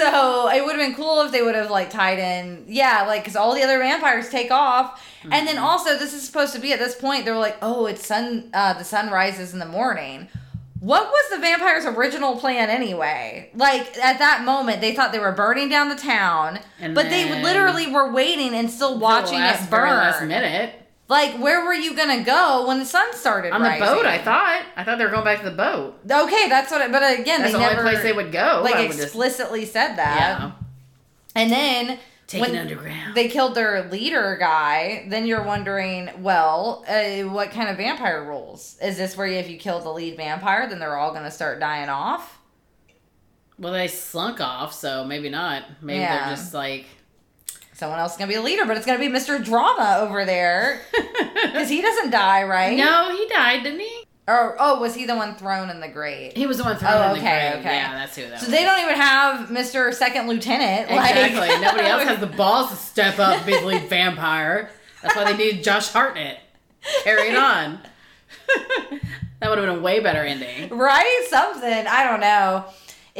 So 0.00 0.48
it 0.48 0.64
would 0.64 0.76
have 0.76 0.80
been 0.86 0.94
cool 0.94 1.20
if 1.22 1.30
they 1.32 1.42
would 1.42 1.54
have 1.54 1.70
like 1.70 1.90
tied 1.90 2.18
in, 2.18 2.64
yeah, 2.68 3.04
like 3.06 3.22
because 3.22 3.36
all 3.36 3.54
the 3.54 3.62
other 3.62 3.78
vampires 3.78 4.28
take 4.30 4.50
off, 4.50 5.04
and 5.24 5.32
Mm-hmm. 5.32 5.44
then 5.46 5.58
also 5.58 5.98
this 5.98 6.14
is 6.14 6.22
supposed 6.24 6.54
to 6.54 6.58
be 6.58 6.72
at 6.72 6.78
this 6.78 6.94
point 6.94 7.26
they 7.26 7.30
were 7.30 7.36
like, 7.38 7.58
oh, 7.60 7.84
it's 7.84 8.06
sun, 8.06 8.48
uh, 8.54 8.72
the 8.72 8.84
sun 8.84 9.10
rises 9.10 9.52
in 9.52 9.58
the 9.58 9.66
morning. 9.66 10.28
What 10.80 11.04
was 11.08 11.30
the 11.30 11.36
vampires' 11.38 11.84
original 11.84 12.36
plan 12.36 12.70
anyway? 12.70 13.50
Like 13.54 13.98
at 13.98 14.18
that 14.18 14.44
moment, 14.44 14.80
they 14.80 14.94
thought 14.94 15.12
they 15.12 15.18
were 15.18 15.32
burning 15.32 15.68
down 15.68 15.90
the 15.90 15.94
town, 15.96 16.60
And 16.80 16.94
but 16.94 17.10
they 17.10 17.42
literally 17.42 17.92
were 17.92 18.10
waiting 18.10 18.54
and 18.54 18.70
still 18.70 18.98
watching 18.98 19.38
last, 19.40 19.64
it 19.64 19.70
burn. 19.70 19.90
Last 19.90 20.22
minute 20.24 20.79
Like, 21.10 21.34
where 21.38 21.64
were 21.66 21.74
you 21.74 21.94
gonna 21.96 22.22
go 22.22 22.66
when 22.68 22.78
the 22.78 22.84
sun 22.86 23.12
started 23.14 23.50
rising? 23.50 23.54
on 23.54 23.62
the 23.62 23.68
rising? 23.84 23.96
boat. 23.96 24.06
I 24.06 24.18
thought. 24.18 24.62
I 24.76 24.84
thought 24.84 24.96
they 24.96 25.04
were 25.04 25.10
going 25.10 25.24
back 25.24 25.40
to 25.40 25.44
the 25.50 25.56
boat. 25.56 25.98
Okay, 26.10 26.48
that's 26.48 26.70
what. 26.70 26.80
I, 26.80 26.88
but 26.88 27.02
again, 27.20 27.40
That's 27.40 27.52
they 27.52 27.58
the 27.58 27.58
never 27.58 27.80
only 27.80 27.90
place 27.92 28.02
they 28.04 28.12
would 28.12 28.30
go. 28.32 28.60
like 28.64 28.76
I 28.76 28.82
would 28.82 28.92
just- 28.92 29.02
explicitly 29.02 29.64
said 29.66 29.96
that. 29.96 30.20
yeah. 30.20 30.52
And 31.34 31.50
then 31.50 31.98
Take 32.28 32.42
when 32.42 32.56
underground. 32.56 33.16
they 33.16 33.26
killed 33.28 33.56
their 33.56 33.88
leader 33.90 34.36
guy, 34.38 35.04
then 35.08 35.26
you're 35.26 35.42
wondering, 35.42 36.10
well, 36.22 36.84
uh, 36.88 37.22
what 37.28 37.50
kind 37.50 37.68
of 37.68 37.76
vampire 37.76 38.22
rules? 38.24 38.76
Is 38.80 38.96
this 38.96 39.16
where 39.16 39.26
if 39.26 39.50
you 39.50 39.56
kill 39.58 39.80
the 39.80 39.90
lead 39.92 40.16
vampire, 40.16 40.68
then 40.68 40.78
they're 40.78 40.96
all 40.96 41.12
gonna 41.12 41.30
start 41.32 41.58
dying 41.58 41.88
off? 41.88 42.38
well, 43.58 43.72
they 43.72 43.88
slunk 43.88 44.40
off, 44.40 44.72
so 44.72 45.04
maybe 45.04 45.28
not. 45.28 45.64
Maybe 45.82 45.98
Yeah. 46.00 46.26
they're 46.26 46.36
just 46.36 46.54
like. 46.54 46.86
Someone 47.80 47.98
else 47.98 48.12
is 48.12 48.18
gonna 48.18 48.28
be 48.28 48.34
a 48.34 48.42
leader, 48.42 48.66
but 48.66 48.76
it's 48.76 48.84
gonna 48.84 48.98
be 48.98 49.08
Mr. 49.08 49.42
Drama 49.42 50.00
over 50.00 50.26
there 50.26 50.82
because 50.92 51.70
he 51.70 51.80
doesn't 51.80 52.10
die, 52.10 52.42
right? 52.44 52.76
No, 52.76 53.16
he 53.16 53.26
died, 53.28 53.62
didn't 53.62 53.80
he? 53.80 54.04
Or 54.28 54.54
oh, 54.60 54.78
was 54.80 54.94
he 54.94 55.06
the 55.06 55.16
one 55.16 55.34
thrown 55.34 55.70
in 55.70 55.80
the 55.80 55.88
grate? 55.88 56.36
He 56.36 56.46
was 56.46 56.58
the 56.58 56.64
one 56.64 56.76
thrown 56.76 56.92
Oh, 56.92 57.02
in 57.08 57.12
the 57.14 57.18
okay, 57.20 57.50
grave. 57.52 57.60
okay. 57.60 57.76
Yeah, 57.76 57.94
that's 57.94 58.14
who 58.14 58.28
that 58.28 58.40
So 58.40 58.46
was. 58.48 58.54
they 58.54 58.64
don't 58.64 58.80
even 58.82 58.96
have 58.96 59.48
Mr. 59.48 59.94
Second 59.94 60.28
Lieutenant. 60.28 60.90
Like, 60.90 61.16
Exactly. 61.16 61.58
Nobody 61.64 61.86
else 61.88 62.02
has 62.04 62.20
the 62.20 62.26
balls 62.36 62.68
to 62.68 62.76
step 62.76 63.18
up, 63.18 63.46
the 63.46 63.62
lead 63.62 63.88
vampire. 63.88 64.70
That's 65.02 65.16
why 65.16 65.32
they 65.32 65.38
needed 65.38 65.64
Josh 65.64 65.88
Hartnett. 65.88 66.38
Carry 67.02 67.30
it 67.30 67.36
on. 67.36 67.80
that 69.40 69.48
would 69.48 69.58
have 69.58 69.66
been 69.66 69.78
a 69.78 69.80
way 69.80 70.00
better 70.00 70.22
ending. 70.22 70.68
right? 70.76 71.26
Something 71.30 71.86
I 71.86 72.04
don't 72.04 72.20
know. 72.20 72.66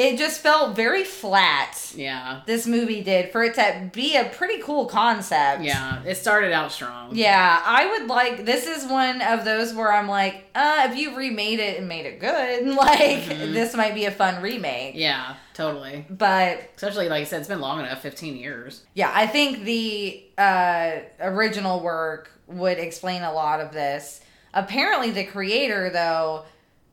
It 0.02 0.16
just 0.18 0.40
felt 0.40 0.74
very 0.74 1.04
flat. 1.04 1.92
Yeah. 1.94 2.40
This 2.46 2.66
movie 2.66 3.02
did 3.02 3.30
for 3.32 3.42
it 3.44 3.54
to 3.56 3.90
be 3.92 4.16
a 4.16 4.24
pretty 4.24 4.62
cool 4.62 4.86
concept. 4.86 5.62
Yeah. 5.62 6.02
It 6.06 6.14
started 6.16 6.52
out 6.52 6.72
strong. 6.72 7.14
Yeah, 7.14 7.60
I 7.62 7.86
would 7.90 8.06
like. 8.08 8.46
This 8.46 8.66
is 8.66 8.86
one 8.90 9.20
of 9.20 9.44
those 9.44 9.74
where 9.74 9.92
I'm 9.92 10.08
like, 10.08 10.46
uh, 10.54 10.88
if 10.90 10.96
you 10.96 11.14
remade 11.16 11.60
it 11.60 11.78
and 11.78 11.86
made 11.86 12.06
it 12.06 12.18
good, 12.18 12.66
like 12.74 13.24
Mhm. 13.24 13.52
this 13.52 13.74
might 13.76 13.94
be 13.94 14.06
a 14.06 14.10
fun 14.10 14.40
remake. 14.40 14.94
Yeah, 14.96 15.34
totally. 15.52 16.06
But 16.08 16.70
Especially, 16.76 17.10
like 17.10 17.20
I 17.20 17.24
said, 17.24 17.40
it's 17.40 17.48
been 17.48 17.60
long 17.60 17.80
enough 17.80 18.00
15 18.00 18.36
years. 18.36 18.82
yeah, 18.94 19.10
I 19.14 19.26
think 19.26 19.64
the 19.64 20.24
uh, 20.38 20.92
original 21.20 21.80
work 21.80 22.30
would 22.46 22.78
explain 22.78 23.22
a 23.22 23.32
lot 23.32 23.60
of 23.60 23.72
this. 23.72 24.22
Apparently, 24.54 25.10
the 25.10 25.24
creator 25.24 25.90
though 25.90 26.44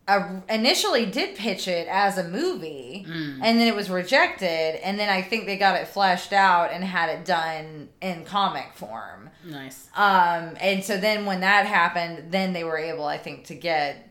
uh, 0.08 0.40
initially 0.50 1.06
did 1.06 1.36
pitch 1.36 1.68
it 1.68 1.88
as 1.90 2.18
a 2.18 2.24
movie, 2.24 3.06
Mm. 3.08 3.40
and 3.44 3.60
then 3.60 3.68
it 3.68 3.76
was 3.76 3.90
rejected, 3.90 4.80
and 4.84 4.98
then 4.98 5.10
I 5.10 5.22
think 5.22 5.46
they 5.46 5.58
got 5.58 5.80
it 5.80 5.88
fleshed 5.88 6.32
out 6.34 6.72
and 6.72 6.84
had 6.84 7.10
it 7.10 7.26
done 7.26 7.90
in 8.02 8.24
comic 8.24 8.74
form. 8.76 9.30
Nice. 9.44 9.88
Um, 9.96 10.56
and 10.62 10.84
so 10.84 10.98
then 10.98 11.26
when 11.26 11.42
that 11.42 11.66
happened, 11.66 12.32
then 12.32 12.54
they 12.54 12.64
were 12.64 12.78
able, 12.78 13.06
I 13.06 13.18
think, 13.18 13.46
to 13.46 13.56
get 13.56 14.10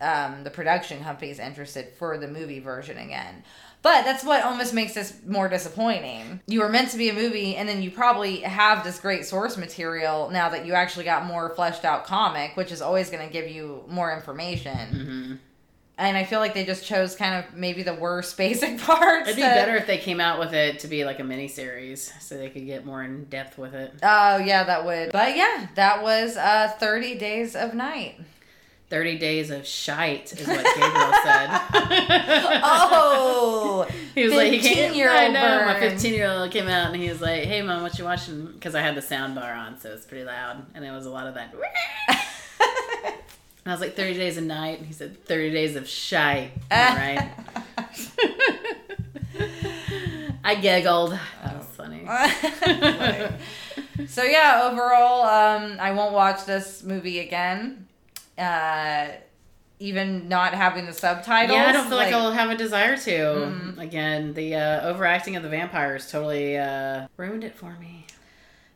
um, 0.00 0.42
the 0.44 0.50
production 0.50 1.02
companies 1.04 1.38
interested 1.38 1.88
for 1.98 2.18
the 2.18 2.26
movie 2.28 2.58
version 2.60 2.98
again. 2.98 3.44
But 3.82 4.04
that's 4.04 4.22
what 4.24 4.44
almost 4.44 4.72
makes 4.72 4.94
this 4.94 5.12
more 5.26 5.48
disappointing. 5.48 6.40
You 6.46 6.60
were 6.60 6.68
meant 6.68 6.90
to 6.90 6.96
be 6.98 7.08
a 7.08 7.12
movie, 7.12 7.56
and 7.56 7.68
then 7.68 7.82
you 7.82 7.90
probably 7.90 8.38
have 8.40 8.84
this 8.84 9.00
great 9.00 9.26
source 9.26 9.56
material 9.56 10.30
now 10.30 10.48
that 10.50 10.64
you 10.64 10.74
actually 10.74 11.04
got 11.04 11.26
more 11.26 11.50
fleshed 11.54 11.84
out 11.84 12.04
comic, 12.06 12.56
which 12.56 12.70
is 12.70 12.80
always 12.80 13.10
going 13.10 13.26
to 13.26 13.32
give 13.32 13.48
you 13.50 13.82
more 13.88 14.12
information. 14.14 14.78
hmm 14.88 15.34
And 15.98 16.16
I 16.16 16.24
feel 16.24 16.38
like 16.40 16.54
they 16.54 16.64
just 16.64 16.84
chose 16.86 17.14
kind 17.16 17.44
of 17.44 17.54
maybe 17.54 17.82
the 17.82 17.94
worst 17.94 18.36
basic 18.44 18.78
parts. 18.80 19.24
It'd 19.28 19.36
be 19.36 19.42
that- 19.42 19.54
better 19.56 19.76
if 19.76 19.86
they 19.88 19.98
came 19.98 20.20
out 20.20 20.38
with 20.38 20.52
it 20.54 20.78
to 20.80 20.86
be 20.88 21.04
like 21.04 21.18
a 21.18 21.24
mini 21.24 21.48
series 21.48 22.12
so 22.20 22.36
they 22.36 22.50
could 22.50 22.66
get 22.66 22.86
more 22.86 23.02
in 23.02 23.24
depth 23.24 23.58
with 23.58 23.74
it. 23.74 23.92
Oh 24.02 24.36
yeah, 24.36 24.62
that 24.64 24.84
would. 24.84 25.10
But 25.12 25.36
yeah, 25.36 25.66
that 25.74 26.02
was 26.02 26.36
uh, 26.36 26.68
Thirty 26.78 27.16
Days 27.16 27.54
of 27.56 27.74
Night. 27.74 28.14
30 28.92 29.16
days 29.16 29.50
of 29.50 29.66
shite 29.66 30.34
is 30.34 30.46
what 30.46 30.62
Gabriel 30.62 31.12
said. 31.24 31.48
Oh, 32.64 33.86
he 34.14 34.24
was 34.24 34.34
like, 34.34 34.52
he 34.52 34.60
came, 34.60 34.92
15-year-old 34.92 35.18
I 35.18 35.28
know, 35.28 35.64
my 35.64 35.80
15 35.80 36.12
year 36.12 36.28
old 36.28 36.50
came 36.50 36.68
out 36.68 36.92
and 36.92 37.02
he 37.02 37.08
was 37.08 37.22
like, 37.22 37.44
hey, 37.44 37.62
mom, 37.62 37.82
what 37.82 37.98
you 37.98 38.04
watching? 38.04 38.52
Because 38.52 38.74
I 38.74 38.82
had 38.82 38.94
the 38.94 39.00
sound 39.00 39.34
bar 39.34 39.50
on, 39.50 39.80
so 39.80 39.88
it 39.88 39.94
was 39.94 40.04
pretty 40.04 40.24
loud. 40.24 40.66
And 40.74 40.84
it 40.84 40.90
was 40.90 41.06
a 41.06 41.10
lot 41.10 41.26
of 41.26 41.34
that. 41.34 41.54
And 43.64 43.70
I 43.70 43.74
was 43.74 43.80
like, 43.80 43.94
30 43.94 44.14
days 44.14 44.36
a 44.38 44.40
night. 44.40 44.78
And 44.78 44.86
he 44.88 44.92
said, 44.92 45.24
30 45.24 45.52
days 45.52 45.76
of 45.76 45.88
shite. 45.88 46.50
All 46.70 46.96
right. 46.96 47.30
I 50.42 50.56
giggled. 50.56 51.12
That 51.44 51.56
was 51.56 51.66
funny. 51.76 52.04
so 54.08 54.24
yeah, 54.24 54.68
overall, 54.70 55.22
um, 55.22 55.76
I 55.78 55.92
won't 55.92 56.12
watch 56.12 56.44
this 56.44 56.82
movie 56.82 57.20
again. 57.20 57.86
Uh, 58.38 59.08
even 59.78 60.28
not 60.28 60.54
having 60.54 60.86
the 60.86 60.92
subtitles. 60.92 61.56
Yeah, 61.56 61.68
I 61.68 61.72
don't 61.72 61.88
feel 61.88 61.96
like, 61.96 62.12
I'll 62.14 62.30
have 62.30 62.50
a 62.50 62.56
desire 62.56 62.96
to. 62.96 63.74
Again, 63.78 64.32
the 64.34 64.54
uh, 64.54 64.88
overacting 64.88 65.34
of 65.36 65.42
the 65.42 65.48
vampires 65.48 66.10
totally 66.10 66.56
uh, 66.56 67.08
ruined 67.16 67.42
it 67.42 67.56
for 67.56 67.76
me. 67.80 68.06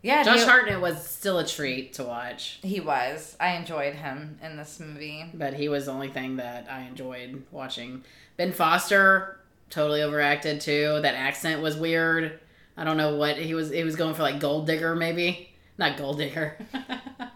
yeah, 0.03 0.25
Josh 0.25 0.41
he, 0.41 0.45
Hartnett 0.47 0.81
was 0.81 1.07
still 1.09 1.39
a 1.39 1.47
treat 1.47 1.93
to 1.95 2.05
watch, 2.05 2.59
he 2.63 2.81
was. 2.81 3.37
I 3.39 3.53
enjoyed 3.53 3.95
him 3.95 4.39
in 4.43 4.57
this 4.57 4.81
movie. 4.81 5.31
but 5.33 5.55
he 5.55 5.69
was 5.69 5.87
the 5.87 5.93
only 5.93 6.09
thing 6.09 6.37
that 6.37 6.67
I 6.71 6.83
enjoyed 6.83 7.45
watching. 7.53 8.05
Ben 8.37 8.53
Foster 8.53 9.39
totally 9.71 10.03
overacted 10.03 10.61
too. 10.61 10.99
That 11.03 11.15
accent 11.15 11.63
was 11.63 11.77
weird. 11.77 12.41
I 12.77 12.85
don't 12.85 12.97
know 12.97 13.17
what 13.17 13.37
he 13.37 13.55
was. 13.55 13.71
He 13.71 13.85
was 13.85 13.97
going 13.97 14.15
for 14.15 14.23
like 14.23 14.41
gold 14.41 14.67
digger, 14.67 14.95
maybe 14.97 15.51
not 15.79 15.97
gold 15.97 16.19
digger. 16.19 16.59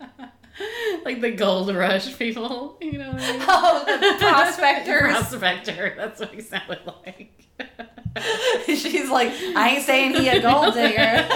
like 1.05 1.21
the 1.21 1.31
gold 1.31 1.75
rush 1.75 2.17
people, 2.19 2.77
you 2.81 2.99
know. 2.99 3.11
I 3.11 3.17
mean? 3.17 3.43
Oh, 3.47 3.85
the 3.87 4.17
prospectors. 4.25 5.13
Prospector. 5.13 5.95
That's 5.97 6.21
what 6.21 6.35
he 6.35 6.41
sounded 6.41 6.81
like. 6.87 7.33
She's 8.67 9.11
like, 9.11 9.33
I 9.57 9.75
ain't 9.77 9.85
saying 9.85 10.15
he 10.15 10.29
a 10.29 10.41
gold 10.41 10.75
digger. 10.75 11.27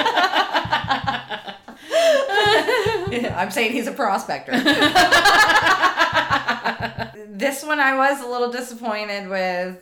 I'm 3.37 3.51
saying 3.51 3.73
he's 3.73 3.87
a 3.87 3.93
prospector. 3.93 4.53
this 7.29 7.65
one 7.65 7.79
I 7.81 7.97
was 7.97 8.21
a 8.23 8.27
little 8.27 8.51
disappointed 8.51 9.29
with 9.29 9.79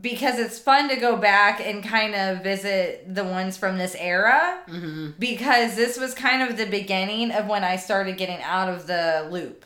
because 0.00 0.38
it's 0.38 0.58
fun 0.58 0.88
to 0.88 0.96
go 0.96 1.16
back 1.16 1.60
and 1.60 1.84
kind 1.84 2.14
of 2.14 2.42
visit 2.42 3.14
the 3.14 3.22
ones 3.24 3.56
from 3.56 3.76
this 3.78 3.94
era. 3.98 4.60
Hmm 4.68 5.10
because 5.18 5.76
this 5.76 5.98
was 5.98 6.14
kind 6.14 6.42
of 6.48 6.56
the 6.56 6.66
beginning 6.66 7.30
of 7.30 7.46
when 7.46 7.62
I 7.64 7.76
started 7.76 8.16
getting 8.16 8.40
out 8.42 8.68
of 8.68 8.86
the 8.86 9.28
loop 9.30 9.64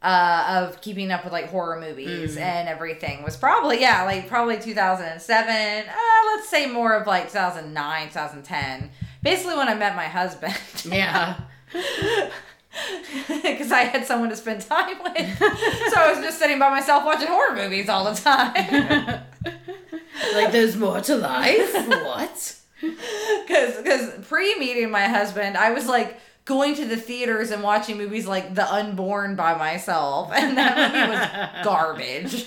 uh, 0.00 0.64
of 0.68 0.80
keeping 0.80 1.10
up 1.10 1.24
with 1.24 1.32
like 1.32 1.48
horror 1.50 1.80
movies 1.80 2.36
Mm. 2.36 2.40
and 2.40 2.68
everything. 2.68 3.22
Was 3.24 3.36
probably 3.36 3.80
yeah 3.80 4.04
like 4.04 4.28
probably 4.28 4.58
2007 4.60 5.86
uh, 5.88 5.92
let's 6.36 6.48
say 6.48 6.66
more 6.66 6.94
of 6.94 7.06
like 7.06 7.24
2009 7.24 8.08
2010 8.08 8.90
basically 9.22 9.56
when 9.56 9.68
I 9.68 9.74
met 9.74 9.96
my 9.96 10.04
husband. 10.06 10.54
Yeah. 10.84 11.40
because 13.28 13.72
I 13.72 13.82
had 13.84 14.04
someone 14.06 14.28
to 14.28 14.36
spend 14.36 14.60
time 14.60 14.98
with 15.02 15.38
so 15.38 15.96
I 16.00 16.12
was 16.14 16.22
just 16.24 16.38
sitting 16.38 16.58
by 16.58 16.68
myself 16.68 17.04
watching 17.04 17.28
horror 17.28 17.54
movies 17.56 17.88
all 17.88 18.04
the 18.04 18.20
time 18.20 19.22
like 20.34 20.52
there's 20.52 20.76
more 20.76 21.00
to 21.00 21.16
life. 21.16 21.72
what? 21.88 22.56
because 23.46 23.76
because 23.82 24.26
pre 24.26 24.58
meeting 24.58 24.90
my 24.90 25.04
husband, 25.08 25.56
I 25.56 25.70
was 25.72 25.86
like 25.86 26.20
going 26.44 26.74
to 26.76 26.84
the 26.86 26.96
theaters 26.96 27.50
and 27.50 27.62
watching 27.62 27.96
movies 27.98 28.26
like 28.26 28.54
The 28.54 28.70
Unborn 28.72 29.34
by 29.36 29.54
myself, 29.56 30.30
and 30.32 30.56
that 30.56 30.76
movie 30.92 31.10
was 31.10 31.64
garbage. 31.64 32.44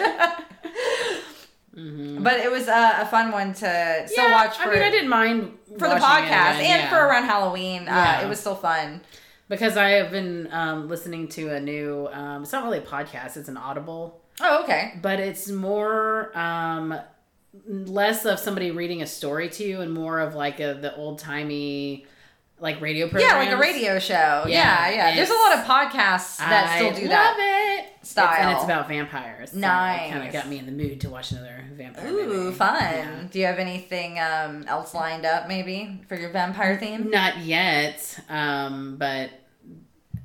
Mhm. 1.76 2.22
but 2.22 2.34
it 2.34 2.52
was 2.52 2.68
uh, 2.68 2.98
a 3.00 3.06
fun 3.06 3.32
one 3.32 3.54
to 3.54 4.04
still 4.06 4.30
watch 4.30 4.58
for 4.58 4.70
I 4.70 4.74
mean, 4.74 4.84
I 4.84 4.90
didn't 4.92 5.08
mind 5.10 5.58
for 5.80 5.88
the 5.88 5.96
watching 5.96 6.26
it 6.28 6.32
podcast 6.32 6.56
and 6.60 6.82
yeah. 6.84 6.90
for 6.90 6.98
around 6.98 7.24
Halloween. 7.26 7.84
Uh, 7.84 7.92
Yeah. 7.94 8.26
it 8.26 8.30
was 8.30 8.42
still 8.42 8.56
fun. 8.56 9.00
Because 9.52 9.78
I 9.78 9.90
have 9.92 10.10
been 10.10 10.48
um, 10.52 10.88
listening 10.88 11.28
to 11.30 11.54
a 11.54 11.60
new. 11.60 12.08
Um, 12.12 12.42
it's 12.42 12.52
not 12.52 12.64
really 12.64 12.80
a 12.80 12.82
podcast; 12.82 13.38
it's 13.38 13.50
an 13.50 13.58
Audible, 13.58 14.20
Oh, 14.40 14.64
okay. 14.64 14.94
but 15.02 15.20
it's 15.20 15.48
more 15.50 16.36
um, 16.36 16.98
less 17.68 18.26
of 18.26 18.40
somebody 18.40 18.72
reading 18.72 19.02
a 19.02 19.08
story 19.08 19.50
to 19.50 19.64
you 19.64 19.82
and 19.82 19.94
more 19.94 20.20
of 20.20 20.34
like 20.36 20.60
a, 20.60 20.74
the 20.74 20.96
old 20.96 21.20
timey 21.20 22.06
like 22.60 22.80
radio 22.80 23.08
programs. 23.10 23.32
Yeah, 23.34 23.40
like 23.40 23.52
a 23.52 23.58
radio 23.58 24.00
show. 24.00 24.46
Yeah, 24.48 24.90
yeah. 24.90 25.16
There's 25.16 25.30
a 25.32 25.34
lot 25.34 25.58
of 25.58 25.66
podcasts 25.66 26.38
that 26.38 26.68
I 26.70 26.78
still 26.78 26.92
do 26.94 27.02
love 27.02 27.10
that. 27.10 27.86
it. 28.00 28.06
style. 28.06 28.26
It's- 28.26 28.46
and 28.46 28.56
it's 28.56 28.64
about 28.64 28.88
vampires. 28.88 29.52
So 29.52 29.58
Nice. 29.58 30.12
Kind 30.12 30.28
of 30.28 30.32
got 30.34 30.48
me 30.48 30.60
in 30.60 30.68
the 30.68 30.72
mood 30.72 31.02
to 31.02 31.10
watch 31.10 31.32
another 31.32 31.66
vampire. 31.74 32.08
Ooh, 32.08 32.28
movie. 32.28 32.56
fun. 32.56 32.76
Yeah. 32.80 33.24
Do 33.32 33.40
you 33.40 33.46
have 33.48 33.58
anything 33.58 34.20
um, 34.20 34.64
else 34.68 34.94
lined 34.94 35.26
up 35.26 35.48
maybe 35.48 36.02
for 36.08 36.16
your 36.16 36.30
vampire 36.30 36.78
theme? 36.80 37.10
Not 37.10 37.40
yet, 37.40 38.20
um, 38.30 38.98
but 38.98 39.32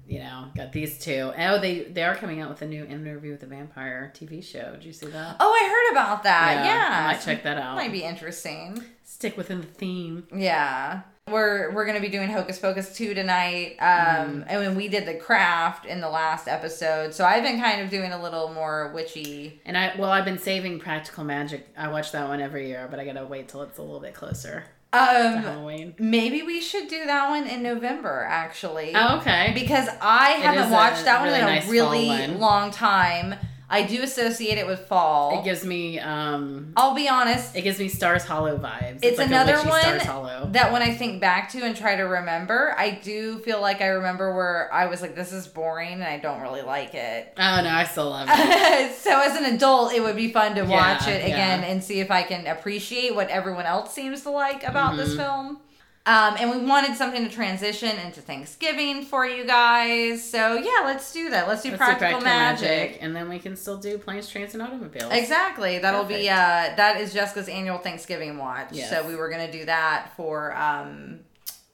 you 0.09 0.18
know, 0.20 0.46
got 0.57 0.72
these 0.72 0.98
two. 0.98 1.32
Oh, 1.36 1.59
they 1.61 1.80
they 1.84 2.02
are 2.04 2.14
coming 2.14 2.40
out 2.40 2.48
with 2.48 2.62
a 2.62 2.66
new 2.66 2.84
interview 2.84 3.32
with 3.32 3.40
the 3.40 3.46
vampire 3.46 4.12
TV 4.16 4.42
show. 4.44 4.72
Did 4.72 4.84
you 4.84 4.92
see 4.92 5.07
that? 5.07 5.36
Oh, 5.40 5.50
I 5.52 5.68
heard 5.68 5.92
about 5.98 6.22
that. 6.22 6.64
Yeah. 6.64 7.04
I 7.09 7.12
might 7.12 7.20
check 7.22 7.42
that 7.42 7.59
out. 7.59 7.76
Might 7.76 7.92
be 7.92 8.02
interesting. 8.02 8.82
Stick 9.04 9.36
within 9.36 9.61
the 9.61 9.66
theme. 9.66 10.26
Yeah. 10.34 11.02
We're 11.28 11.72
we're 11.74 11.86
gonna 11.86 11.98
be 12.00 12.09
doing 12.09 12.30
Hocus 12.30 12.61
Pocus 12.61 12.94
2 12.96 13.12
tonight. 13.14 13.76
Um 13.80 13.86
Mm-hmm. 13.88 14.42
and 14.48 14.61
when 14.61 14.74
we 14.76 14.86
did 14.86 15.07
the 15.07 15.14
craft 15.14 15.84
in 15.84 16.00
the 16.00 16.09
last 16.09 16.46
episode. 16.46 17.12
So 17.14 17.24
I've 17.24 17.42
been 17.42 17.61
kind 17.61 17.80
of 17.82 17.90
doing 17.90 18.12
a 18.12 18.22
little 18.22 18.52
more 18.54 18.92
witchy. 18.94 19.61
And 19.64 19.76
I 19.76 19.94
well, 19.98 20.11
I've 20.11 20.24
been 20.24 20.38
saving 20.38 20.78
Practical 20.78 21.24
Magic. 21.24 21.66
I 21.76 21.88
watch 21.88 22.12
that 22.12 22.28
one 22.28 22.40
every 22.40 22.68
year, 22.68 22.86
but 22.88 23.00
I 23.00 23.04
gotta 23.04 23.26
wait 23.26 23.48
till 23.48 23.62
it's 23.62 23.78
a 23.78 23.82
little 23.82 23.98
bit 23.98 24.14
closer 24.14 24.66
Um 24.97 25.42
Halloween. 25.42 25.94
maybe 25.99 26.42
we 26.42 26.61
should 26.61 26.88
do 26.88 27.05
that 27.07 27.28
one 27.28 27.47
in 27.47 27.62
November 27.62 28.26
actually. 28.28 28.92
Oh, 28.94 29.18
okay. 29.18 29.53
Because 29.55 29.88
I 30.01 30.30
haven't 30.30 30.70
watched 30.70 31.05
that 31.05 31.20
one 31.20 31.30
really 31.30 31.40
in 31.40 31.62
a 31.62 31.70
really 31.70 32.38
long 32.38 32.70
time. 32.70 33.34
I 33.68 33.82
do 33.82 34.02
associate 34.02 34.58
it 34.58 34.66
with 34.66 34.80
fall. 34.80 35.40
It 35.40 35.44
gives 35.44 35.64
me 35.64 35.98
um, 35.98 36.72
I'll 36.76 36.94
be 36.94 37.08
honest, 37.08 37.56
it 37.56 37.62
gives 37.62 37.78
me 37.78 37.88
Stars 37.88 38.24
Hollow 38.24 38.56
vibes. 38.58 39.00
It's 39.02 39.18
like 39.18 39.26
another 39.28 39.56
one 39.68 40.52
that 40.52 40.72
when 40.72 40.82
I 40.82 40.94
think 40.94 41.20
back 41.20 41.50
to 41.50 41.62
and 41.64 41.76
try 41.76 41.96
to 41.96 42.04
remember, 42.04 42.74
I 42.78 42.90
do 42.92 43.38
feel 43.40 43.60
like 43.60 43.80
I 43.80 43.88
remember 43.88 44.34
where 44.34 44.72
I 44.72 44.86
was 44.86 45.02
like, 45.02 45.16
this 45.16 45.32
is 45.32 45.48
boring 45.48 45.94
and 45.94 46.04
I 46.04 46.18
don't 46.18 46.40
really 46.40 46.62
like 46.62 46.94
it. 46.94 47.32
Oh 47.36 47.60
no, 47.62 47.70
I 47.70 47.84
still 47.84 48.10
love 48.10 48.28
it. 48.32 48.94
so 48.96 49.20
as 49.20 49.36
an 49.36 49.52
adult, 49.54 49.92
it 49.92 50.00
would 50.02 50.16
be 50.16 50.32
fun 50.32 50.54
to 50.54 50.62
watch 50.62 51.08
it 51.08 51.24
again 51.24 51.60
yeah. 51.62 51.66
and 51.66 51.82
see 51.82 52.00
if 52.00 52.10
I 52.10 52.22
can 52.22 52.46
appreciate 52.46 53.14
what 53.14 53.28
everyone 53.30 53.66
else 53.66 53.92
seems 53.92 54.22
to 54.22 54.30
like 54.30 54.62
about 54.64 54.96
this 54.96 55.14
Mhm. 55.14 55.16
film. 55.16 55.60
Um, 56.07 56.36
and 56.38 56.50
we 56.52 56.59
wanted 56.59 56.96
something 56.96 57.24
to 57.24 57.28
transition 57.28 57.98
into 57.98 58.20
Thanksgiving 58.20 59.04
for 59.04 59.26
you 59.26 59.44
guys. 59.44 60.22
So 60.22 60.54
yeah, 60.54 60.82
let's 60.84 61.12
do 61.12 61.30
that. 61.30 61.48
Let's 61.48 61.62
do 61.62 61.70
Let's 61.70 61.80
do 61.80 61.84
practical, 61.84 62.20
magic. 62.20 62.98
and 63.00 63.14
then 63.14 63.28
we 63.28 63.40
can 63.40 63.57
still 63.57 63.76
do 63.76 63.98
planes, 63.98 64.28
trains, 64.28 64.54
and 64.54 64.62
automobiles. 64.62 65.12
Exactly. 65.12 65.80
That'll 65.80 66.04
be 66.04 66.28
uh 66.28 66.34
that 66.76 67.00
is 67.00 67.12
Jessica's 67.12 67.48
annual 67.48 67.78
Thanksgiving 67.78 68.38
watch. 68.38 68.68
Yes. 68.70 68.88
So 68.88 69.07
we 69.07 69.16
were 69.16 69.28
gonna 69.28 69.50
do 69.50 69.64
that 69.64 70.12
for 70.16 70.57
um 70.57 71.20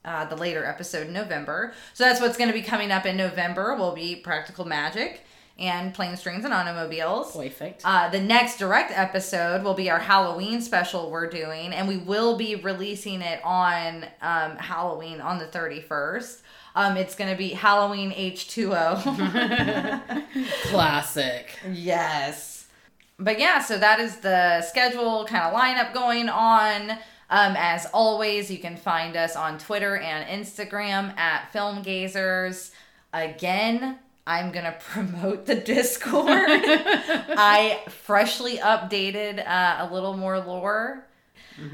uh, 0.05 0.25
the 0.25 0.35
later 0.35 0.65
episode 0.65 1.07
in 1.07 1.13
November. 1.13 1.73
So 1.93 2.03
that's 2.03 2.19
what's 2.19 2.35
gonna 2.35 2.53
be 2.53 2.63
coming 2.63 2.91
up 2.91 3.05
in 3.05 3.15
November 3.15 3.75
will 3.75 3.93
be 3.93 4.15
Practical 4.15 4.65
Magic 4.65 5.21
and 5.57 5.93
Planes, 5.93 6.21
Trains, 6.21 6.43
and 6.45 6.53
Automobiles. 6.53 7.35
Perfect. 7.35 7.81
Uh, 7.85 8.09
the 8.09 8.19
next 8.19 8.57
direct 8.57 8.91
episode 8.91 9.63
will 9.63 9.75
be 9.75 9.89
our 9.89 9.99
Halloween 9.99 10.61
special 10.61 11.09
we're 11.11 11.29
doing, 11.29 11.73
and 11.73 11.87
we 11.87 11.97
will 11.97 12.37
be 12.37 12.55
releasing 12.55 13.21
it 13.21 13.39
on 13.43 14.05
um, 14.21 14.57
Halloween 14.57 15.21
on 15.21 15.39
the 15.39 15.45
31st. 15.45 16.41
Um, 16.75 16.97
it's 16.97 17.15
going 17.15 17.29
to 17.29 17.37
be 17.37 17.49
Halloween 17.49 18.11
H2O. 18.11 20.23
Classic. 20.69 21.59
Yes. 21.71 22.65
But 23.19 23.39
yeah, 23.39 23.59
so 23.59 23.77
that 23.77 23.99
is 23.99 24.17
the 24.17 24.61
schedule 24.63 25.25
kind 25.25 25.45
of 25.45 25.53
lineup 25.53 25.93
going 25.93 26.29
on. 26.29 26.91
Um, 27.29 27.55
as 27.57 27.85
always, 27.93 28.49
you 28.51 28.57
can 28.57 28.75
find 28.75 29.15
us 29.15 29.35
on 29.35 29.59
Twitter 29.59 29.97
and 29.97 30.27
Instagram 30.27 31.15
at 31.17 31.51
Film 31.51 31.83
Gazers. 31.83 32.71
Again, 33.13 33.99
I'm 34.25 34.51
gonna 34.51 34.75
promote 34.79 35.45
the 35.45 35.55
Discord. 35.55 36.29
I 36.29 37.81
freshly 37.89 38.57
updated 38.57 39.45
uh, 39.45 39.87
a 39.87 39.93
little 39.93 40.15
more 40.17 40.39
lore. 40.39 41.05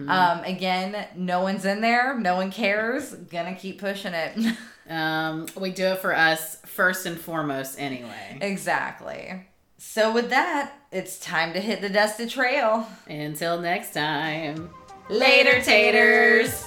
Um, 0.09 0.43
again, 0.43 1.07
no 1.15 1.41
one's 1.41 1.63
in 1.63 1.79
there. 1.79 2.19
No 2.19 2.35
one 2.35 2.51
cares. 2.51 3.13
Gonna 3.13 3.55
keep 3.55 3.79
pushing 3.79 4.13
it. 4.13 4.55
Um, 4.89 5.45
we 5.55 5.69
do 5.69 5.85
it 5.85 5.99
for 5.99 6.15
us 6.15 6.55
first 6.65 7.05
and 7.05 7.15
foremost, 7.15 7.79
anyway. 7.79 8.39
exactly. 8.41 9.45
So 9.77 10.11
with 10.11 10.31
that, 10.31 10.73
it's 10.91 11.19
time 11.19 11.53
to 11.53 11.59
hit 11.61 11.81
the 11.81 11.89
dusted 11.89 12.31
trail. 12.31 12.87
Until 13.07 13.61
next 13.61 13.93
time. 13.93 14.71
Later, 15.07 15.61
taters. 15.61 16.65